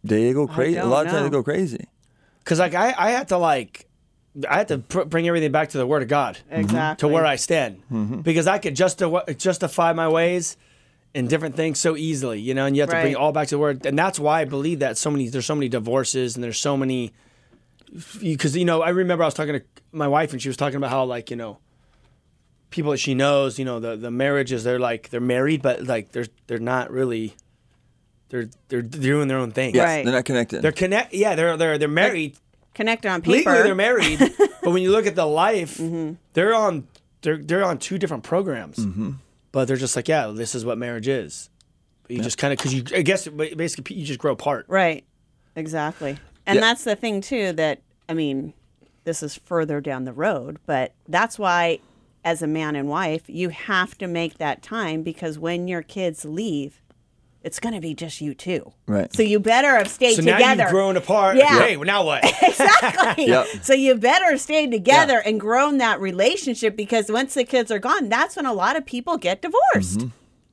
they 0.05 0.33
go 0.33 0.47
crazy. 0.47 0.77
A 0.77 0.83
don't 0.83 0.91
lot 0.91 1.07
of 1.07 1.13
times 1.13 1.25
they 1.25 1.31
go 1.31 1.43
crazy. 1.43 1.87
Because 2.41 2.59
like 2.59 2.75
I, 2.75 2.93
I 2.99 3.11
had 3.13 3.29
to 3.29 3.39
like, 3.39 3.87
I 4.49 4.57
had 4.57 4.69
to 4.69 4.79
pr- 4.79 5.03
bring 5.05 5.29
everything 5.29 5.53
back 5.53 5.71
to 5.71 5.79
the 5.79 5.87
Word 5.87 6.03
of 6.03 6.09
God, 6.09 6.39
Exactly. 6.51 7.01
to 7.09 7.13
where 7.13 7.25
I 7.25 7.37
stand, 7.37 8.23
because 8.25 8.47
I 8.49 8.59
could 8.59 8.75
justi- 8.75 9.09
justify 9.37 9.93
my 9.93 10.09
ways 10.09 10.57
and 11.15 11.29
different 11.29 11.55
things 11.55 11.79
so 11.79 11.97
easily, 11.97 12.41
you 12.41 12.53
know. 12.55 12.67
And 12.67 12.75
you 12.75 12.83
have 12.83 12.91
to 12.91 12.97
bring 12.97 13.13
it 13.13 13.17
all 13.17 13.31
back 13.33 13.49
to 13.49 13.55
the 13.55 13.59
Word, 13.61 13.87
and 13.87 13.97
that's 13.97 14.19
why 14.19 14.41
I 14.41 14.45
believe 14.45 14.81
that 14.81 14.99
so 14.99 15.11
many 15.11 15.29
there's 15.29 15.47
so 15.47 15.55
many 15.55 15.69
divorces 15.69 16.35
and 16.35 16.43
there's 16.43 16.59
so 16.59 16.77
many, 16.77 17.13
because 18.21 18.57
you 18.57 18.65
know 18.65 18.83
I 18.83 18.91
remember 18.91 19.25
I 19.25 19.27
was 19.27 19.35
talking 19.35 19.55
to 19.55 19.63
my 19.93 20.09
wife 20.09 20.33
and 20.33 20.41
she 20.41 20.49
was 20.49 20.57
talking 20.57 20.77
about 20.77 20.91
how 20.91 21.05
like 21.05 21.31
you 21.31 21.37
know. 21.37 21.59
People 22.71 22.93
that 22.93 22.97
she 22.97 23.13
knows, 23.13 23.59
you 23.59 23.67
know, 23.67 23.81
the 23.81 23.97
the 23.97 24.11
marriages, 24.11 24.65
they're 24.65 24.79
like 24.79 25.11
they're 25.11 25.21
married, 25.21 25.61
but 25.61 25.83
like 25.83 26.13
they're 26.13 26.25
they're 26.47 26.59
not 26.59 26.91
really, 26.91 27.35
they're 28.31 28.49
they're 28.69 28.81
doing 28.81 29.29
their 29.29 29.37
own 29.37 29.51
thing. 29.53 29.75
Yes, 29.75 29.85
Right. 29.85 30.05
they're 30.07 30.15
not 30.15 30.25
connected. 30.25 30.63
They're 30.63 30.73
connect. 30.73 31.13
Yeah, 31.13 31.35
they're 31.35 31.59
they're 31.59 31.77
they're 31.77 31.87
married. 31.89 32.39
Connected 32.73 33.11
on 33.11 33.21
paper. 33.21 33.51
Legally, 33.51 33.63
they're 33.65 33.75
married, 33.75 34.19
but 34.63 34.71
when 34.73 34.83
you 34.83 34.91
look 34.91 35.07
at 35.07 35.15
the 35.15 35.27
life, 35.27 35.77
Mm-hmm. 35.77 36.15
they're 36.33 36.55
on 36.55 36.87
they're 37.21 37.37
they're 37.37 37.63
on 37.63 37.77
two 37.77 37.99
different 37.99 38.23
programs. 38.25 38.79
Mm-hmm. 38.79 39.11
But 39.53 39.69
they're 39.69 39.77
just 39.77 39.95
like, 39.95 40.09
yeah, 40.09 40.29
this 40.29 40.55
is 40.55 40.65
what 40.65 40.79
marriage 40.79 41.09
is. 41.09 41.51
But 42.05 42.13
you 42.13 42.23
just 42.23 42.39
kind 42.39 42.55
of 42.55 42.59
because 42.59 42.73
you, 42.73 42.85
I 42.97 43.03
guess, 43.03 43.29
basically, 43.29 43.97
you 43.97 44.07
just 44.07 44.19
grow 44.19 44.33
apart. 44.33 44.65
Right. 44.69 45.05
Exactly. 45.57 46.17
And 46.47 46.57
Yeah. 46.57 46.61
that's 46.61 46.85
the 46.85 46.97
thing 46.97 47.21
too 47.21 47.53
that 47.53 47.81
I 48.09 48.15
mean, 48.15 48.53
this 49.05 49.23
is 49.23 49.37
further 49.37 49.81
down 49.81 50.05
the 50.05 50.13
road, 50.13 50.59
but 50.67 50.93
that's 51.09 51.39
why 51.39 51.79
as 52.25 52.43
a 52.43 52.47
man 52.47 52.77
and 52.77 52.89
wife, 52.89 53.23
you 53.29 53.49
have 53.49 53.97
to 53.99 54.07
make 54.07 54.39
that 54.39 54.63
time 54.63 55.03
because 55.03 55.39
when 55.39 55.67
your 55.67 55.83
kids 55.83 56.25
leave, 56.25 56.81
it's 57.43 57.59
going 57.59 57.75
to 57.75 57.81
be 57.81 57.95
just 57.95 58.21
you 58.21 58.35
two. 58.35 58.73
Right. 58.87 59.13
So 59.13 59.23
you 59.25 59.41
better 59.41 59.77
have 59.77 59.89
stayed 59.89 60.15
So 60.15 60.23
now 60.23 60.37
together. 60.37 60.63
you've 60.65 60.71
grown 60.71 60.97
apart. 60.97 61.37
Yeah. 61.37 61.59
Hey, 61.59 61.77
well, 61.77 61.87
now 61.87 62.05
what? 62.05 62.23
exactly. 62.43 63.27
Yep. 63.27 63.47
So 63.63 63.73
you 63.75 63.97
better 63.97 64.39
stay 64.39 64.69
together 64.69 65.21
and 65.25 65.41
grown 65.41 65.79
that 65.79 66.01
relationship 66.01 66.77
because 66.77 67.11
once 67.11 67.35
the 67.35 67.43
kids 67.45 67.73
are 67.73 67.81
gone, 67.81 68.09
that's 68.09 68.37
when 68.37 68.47
a 68.47 68.53
lot 68.53 68.77
of 68.77 68.87
people 68.87 69.17
get 69.17 69.43
divorced. 69.43 70.07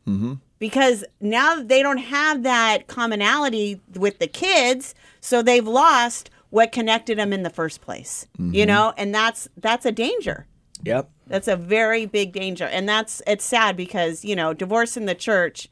Mm-hmm. 0.08 0.34
Because 0.58 1.06
now 1.22 1.62
they 1.62 1.84
don't 1.84 1.98
have 2.00 2.42
that 2.44 2.88
commonality 2.88 3.80
with 3.96 4.18
the 4.20 4.28
kids, 4.28 4.96
so 5.22 5.42
they've 5.42 5.68
lost 5.68 6.30
what 6.50 6.72
connected 6.72 7.18
them 7.18 7.32
in 7.32 7.44
the 7.44 7.50
first 7.50 7.82
place. 7.82 8.28
You 8.38 8.44
mm-hmm. 8.46 8.68
know, 8.68 8.94
and 8.98 9.14
that's 9.14 9.48
that's 9.58 9.86
a 9.86 9.92
danger. 9.92 10.48
yep. 10.84 11.10
That's 11.28 11.48
a 11.48 11.56
very 11.56 12.08
big 12.08 12.34
danger. 12.34 12.66
And 12.66 12.90
that's 12.90 13.22
it's 13.28 13.46
sad 13.46 13.78
because, 13.78 14.26
you 14.26 14.36
know, 14.36 14.54
divorce 14.54 14.98
in 14.98 15.06
the 15.06 15.16
church 15.16 15.70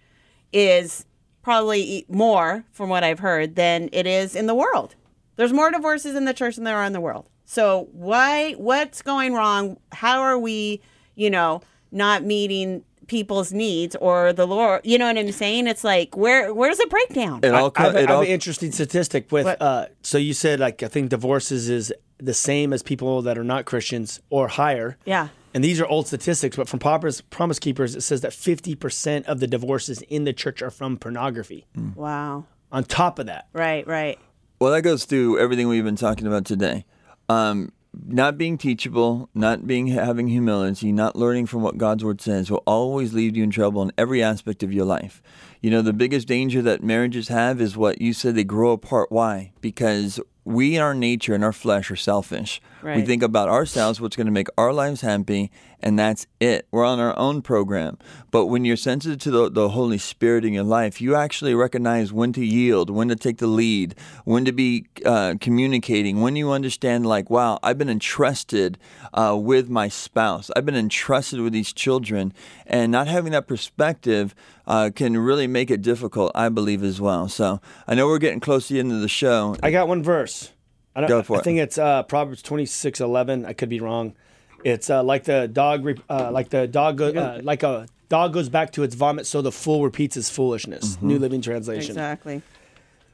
is 0.53 1.05
probably 1.41 2.05
more 2.07 2.63
from 2.71 2.89
what 2.89 3.03
I've 3.03 3.19
heard 3.19 3.55
than 3.55 3.89
it 3.91 4.05
is 4.05 4.35
in 4.35 4.45
the 4.45 4.55
world. 4.55 4.95
There's 5.35 5.53
more 5.53 5.71
divorces 5.71 6.15
in 6.15 6.25
the 6.25 6.33
church 6.33 6.55
than 6.55 6.63
there 6.63 6.77
are 6.77 6.85
in 6.85 6.93
the 6.93 7.01
world. 7.01 7.29
So 7.45 7.87
why 7.91 8.53
what's 8.53 9.01
going 9.01 9.33
wrong? 9.33 9.77
How 9.91 10.21
are 10.21 10.37
we, 10.37 10.81
you 11.15 11.29
know, 11.29 11.61
not 11.91 12.23
meeting 12.23 12.83
people's 13.07 13.51
needs 13.53 13.95
or 14.01 14.33
the 14.33 14.45
Lord, 14.45 14.81
you 14.83 14.97
know 14.97 15.07
what 15.07 15.17
I'm 15.17 15.31
saying? 15.31 15.67
It's 15.67 15.83
like 15.83 16.15
where 16.15 16.53
where's 16.53 16.77
the 16.77 16.87
breakdown? 16.89 17.39
it 17.43 17.53
all, 17.53 17.55
I 17.55 17.61
have, 17.63 17.73
co- 17.73 17.83
a- 17.85 17.89
it 17.89 17.95
I 17.95 18.01
have 18.01 18.09
all 18.11 18.21
an 18.21 18.27
interesting 18.27 18.71
statistic 18.71 19.31
with. 19.31 19.45
What? 19.45 19.61
Uh, 19.61 19.85
so 20.01 20.17
you 20.17 20.33
said 20.33 20.59
like 20.59 20.83
I 20.83 20.87
think 20.87 21.09
divorces 21.09 21.69
is 21.69 21.93
the 22.19 22.33
same 22.33 22.73
as 22.73 22.81
people 22.83 23.21
that 23.23 23.37
are 23.37 23.43
not 23.43 23.65
Christians 23.65 24.19
or 24.29 24.47
higher. 24.47 24.97
Yeah. 25.05 25.27
And 25.53 25.63
these 25.63 25.79
are 25.79 25.85
old 25.87 26.07
statistics, 26.07 26.55
but 26.57 26.67
from 26.67 26.79
Promise, 26.79 27.21
Promise 27.21 27.57
Keepers, 27.59 27.95
it 27.95 28.01
says 28.01 28.21
that 28.21 28.31
50% 28.31 29.25
of 29.25 29.39
the 29.39 29.47
divorces 29.47 30.01
in 30.03 30.23
the 30.23 30.33
church 30.33 30.61
are 30.61 30.69
from 30.69 30.97
pornography. 30.97 31.65
Wow. 31.95 32.45
On 32.71 32.83
top 32.83 33.17
of 33.17 33.25
that, 33.27 33.47
Right, 33.53 33.87
right. 33.87 34.19
Well, 34.59 34.71
that 34.73 34.81
goes 34.81 35.05
through 35.05 35.39
everything 35.39 35.67
we've 35.67 35.83
been 35.83 35.95
talking 35.95 36.27
about 36.27 36.45
today. 36.45 36.85
Um, 37.29 37.71
not 38.05 38.37
being 38.37 38.57
teachable, 38.57 39.29
not 39.33 39.65
being 39.65 39.87
having 39.87 40.27
humility, 40.27 40.91
not 40.91 41.15
learning 41.15 41.45
from 41.45 41.61
what 41.61 41.77
God's 41.77 42.03
word 42.03 42.21
says 42.21 42.51
will 42.51 42.63
always 42.65 43.13
lead 43.13 43.35
you 43.35 43.43
in 43.43 43.51
trouble 43.51 43.81
in 43.81 43.91
every 43.97 44.21
aspect 44.21 44.63
of 44.63 44.73
your 44.73 44.85
life. 44.85 45.21
You 45.61 45.71
know, 45.71 45.81
the 45.81 45.93
biggest 45.93 46.27
danger 46.27 46.61
that 46.61 46.83
marriages 46.83 47.29
have 47.29 47.59
is 47.59 47.75
what 47.77 48.01
you 48.01 48.13
said 48.13 48.35
they 48.35 48.43
grow 48.43 48.71
apart. 48.71 49.11
Why? 49.11 49.51
Because 49.61 50.19
we 50.45 50.75
in 50.75 50.81
our 50.81 50.93
nature 50.93 51.33
and 51.33 51.43
our 51.43 51.53
flesh 51.53 51.91
are 51.91 51.95
selfish. 51.95 52.61
We 52.95 53.01
think 53.03 53.23
about 53.23 53.49
ourselves, 53.49 53.99
what's 53.99 54.15
going 54.15 54.27
to 54.27 54.31
make 54.31 54.47
our 54.57 54.71
lives 54.71 55.01
happy, 55.01 55.51
and 55.81 55.99
that's 55.99 56.25
it. 56.39 56.67
We're 56.71 56.85
on 56.85 56.99
our 56.99 57.17
own 57.17 57.41
program. 57.41 57.97
But 58.31 58.45
when 58.45 58.65
you're 58.65 58.77
sensitive 58.77 59.19
to 59.19 59.31
the, 59.31 59.49
the 59.51 59.69
Holy 59.69 59.97
Spirit 59.97 60.45
in 60.45 60.53
your 60.53 60.63
life, 60.63 61.01
you 61.01 61.15
actually 61.15 61.53
recognize 61.53 62.13
when 62.13 62.33
to 62.33 62.45
yield, 62.45 62.89
when 62.89 63.09
to 63.09 63.15
take 63.15 63.37
the 63.37 63.47
lead, 63.47 63.95
when 64.25 64.45
to 64.45 64.51
be 64.51 64.85
uh, 65.05 65.35
communicating, 65.41 66.21
when 66.21 66.35
you 66.35 66.51
understand, 66.51 67.05
like, 67.05 67.29
wow, 67.29 67.59
I've 67.61 67.77
been 67.77 67.89
entrusted 67.89 68.77
uh, 69.13 69.37
with 69.39 69.69
my 69.69 69.89
spouse, 69.89 70.49
I've 70.55 70.65
been 70.65 70.75
entrusted 70.75 71.41
with 71.41 71.53
these 71.53 71.73
children, 71.73 72.33
and 72.65 72.91
not 72.91 73.07
having 73.07 73.31
that 73.33 73.47
perspective 73.47 74.33
uh, 74.65 74.91
can 74.93 75.17
really 75.17 75.47
make 75.47 75.69
it 75.71 75.81
difficult, 75.81 76.31
I 76.35 76.49
believe, 76.49 76.83
as 76.83 76.99
well. 76.99 77.27
So 77.27 77.59
I 77.87 77.95
know 77.95 78.07
we're 78.07 78.19
getting 78.19 78.39
close 78.39 78.67
to 78.67 78.73
the 78.73 78.79
end 78.79 78.91
of 78.91 79.01
the 79.01 79.07
show. 79.07 79.55
I 79.61 79.71
got 79.71 79.87
one 79.87 80.03
verse. 80.03 80.51
I, 80.97 81.01
don't, 81.01 81.09
Go 81.09 81.23
for 81.23 81.37
I 81.37 81.39
it. 81.39 81.43
think 81.43 81.59
it's 81.59 81.77
uh, 81.77 82.03
Proverbs 82.03 82.41
twenty 82.41 82.65
six 82.65 82.99
eleven. 82.99 83.45
I 83.45 83.53
could 83.53 83.69
be 83.69 83.79
wrong. 83.79 84.15
It's 84.63 84.89
uh, 84.89 85.03
like 85.03 85.23
the 85.25 85.47
dog, 85.47 85.87
uh, 86.09 86.31
like 86.31 86.49
the 86.49 86.67
dog, 86.67 86.97
go- 86.97 87.09
uh, 87.13 87.39
like 87.43 87.61
a 87.63 87.87
dog 88.09 88.33
goes 88.33 88.49
back 88.49 88.71
to 88.73 88.83
its 88.83 88.95
vomit, 88.95 89.27
so 89.27 89.41
the 89.41 89.51
fool 89.51 89.83
repeats 89.83 90.15
his 90.15 90.29
foolishness. 90.29 90.95
Mm-hmm. 90.95 91.07
New 91.07 91.19
Living 91.19 91.41
Translation. 91.41 91.91
Exactly. 91.91 92.41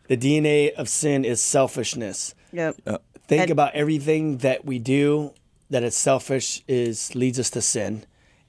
The 0.08 0.18
DNA 0.18 0.72
of 0.74 0.88
sin 0.90 1.26
is 1.26 1.42
selfishness. 1.42 2.34
Yep. 2.54 2.78
Think 3.28 3.42
And- 3.44 3.52
about 3.52 3.76
everything 3.76 4.38
that 4.38 4.64
we 4.66 4.80
do 4.80 5.34
that 5.70 5.84
is 5.84 5.96
selfish 5.96 6.64
is 6.68 7.14
leads 7.16 7.40
us 7.40 7.50
to 7.52 7.62
sin. 7.62 8.06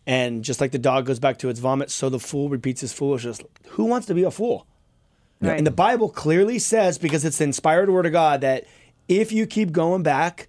And 0.06 0.44
just 0.44 0.60
like 0.60 0.70
the 0.72 0.78
dog 0.78 1.06
goes 1.06 1.18
back 1.18 1.38
to 1.38 1.48
its 1.48 1.58
vomit, 1.60 1.90
so 1.90 2.08
the 2.10 2.18
fool 2.20 2.48
repeats 2.50 2.82
his 2.82 2.92
foolishness. 2.92 3.40
Who 3.70 3.84
wants 3.86 4.06
to 4.08 4.14
be 4.14 4.22
a 4.22 4.30
fool? 4.30 4.66
Right. 5.40 5.56
And 5.56 5.66
the 5.66 5.70
Bible 5.70 6.10
clearly 6.10 6.58
says, 6.58 6.98
because 6.98 7.24
it's 7.24 7.38
the 7.38 7.44
inspired 7.44 7.88
word 7.90 8.04
of 8.06 8.12
God, 8.12 8.42
that 8.42 8.64
if 9.08 9.32
you 9.32 9.46
keep 9.46 9.72
going 9.72 10.02
back 10.02 10.48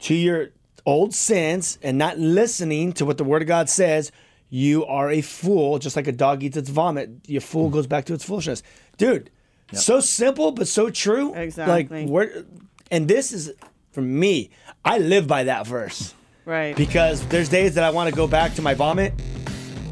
to 0.00 0.14
your 0.14 0.50
old 0.84 1.14
sins 1.14 1.78
and 1.82 1.98
not 1.98 2.18
listening 2.18 2.92
to 2.94 3.04
what 3.04 3.18
the 3.18 3.24
word 3.24 3.42
of 3.42 3.48
God 3.48 3.68
says, 3.68 4.12
you 4.48 4.84
are 4.86 5.10
a 5.10 5.20
fool, 5.20 5.78
just 5.78 5.96
like 5.96 6.06
a 6.06 6.12
dog 6.12 6.42
eats 6.42 6.56
its 6.56 6.70
vomit. 6.70 7.10
Your 7.26 7.40
fool 7.40 7.68
goes 7.70 7.86
back 7.86 8.04
to 8.06 8.14
its 8.14 8.24
foolishness. 8.24 8.62
Dude, 8.96 9.30
so 9.72 9.98
simple, 10.00 10.52
but 10.52 10.68
so 10.68 10.90
true. 10.90 11.34
Exactly. 11.34 12.02
Like, 12.02 12.08
where, 12.08 12.44
and 12.90 13.08
this 13.08 13.32
is, 13.32 13.52
for 13.90 14.00
me, 14.02 14.50
I 14.84 14.98
live 14.98 15.26
by 15.26 15.44
that 15.44 15.66
verse 15.66 16.14
Right. 16.44 16.76
because 16.76 17.26
there's 17.26 17.48
days 17.48 17.74
that 17.74 17.82
I 17.82 17.90
want 17.90 18.08
to 18.08 18.14
go 18.14 18.28
back 18.28 18.54
to 18.54 18.62
my 18.62 18.74
vomit 18.74 19.12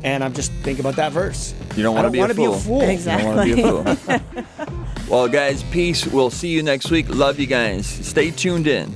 and 0.05 0.23
I'm 0.23 0.33
just 0.35 0.53
thinking 0.63 0.85
about 0.85 0.97
that 0.97 1.11
verse. 1.13 1.53
You 1.75 1.83
don't 1.83 1.95
want 1.97 2.07
to 2.07 2.11
be, 2.13 2.19
wanna 2.21 2.33
a 2.33 2.37
fool. 2.37 2.53
be 2.53 2.57
a 2.57 2.61
fool. 2.61 2.81
Exactly. 2.83 3.49
You 3.49 3.57
don't 3.57 3.85
want 3.85 3.99
to 3.99 4.07
be 4.07 4.17
a 4.41 4.43
fool. 4.45 4.75
well, 5.09 5.29
guys, 5.29 5.63
peace. 5.65 6.07
We'll 6.07 6.31
see 6.31 6.49
you 6.49 6.63
next 6.63 6.91
week. 6.91 7.09
Love 7.09 7.39
you 7.39 7.47
guys. 7.47 7.87
Stay 7.87 8.31
tuned 8.31 8.67
in. 8.67 8.95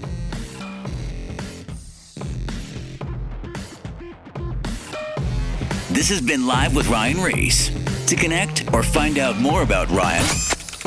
This 5.91 6.11
has 6.11 6.21
been 6.21 6.47
Live 6.47 6.77
with 6.77 6.89
Ryan 6.89 7.21
Ries. 7.21 7.71
To 8.07 8.17
connect 8.17 8.73
or 8.73 8.83
find 8.83 9.19
out 9.19 9.39
more 9.39 9.63
about 9.63 9.91
Ryan, 9.91 10.25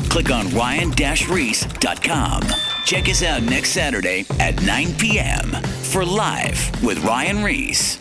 click 0.10 0.32
on 0.32 0.50
ryan-reese.com. 0.52 2.44
Check 2.86 3.10
us 3.10 3.22
out 3.22 3.44
next 3.44 3.70
Saturday 3.70 4.26
at 4.40 4.62
9 4.64 4.94
p.m. 4.94 5.52
for 5.92 6.06
Live 6.06 6.84
with 6.84 7.04
Ryan 7.04 7.44
Ries. 7.44 8.00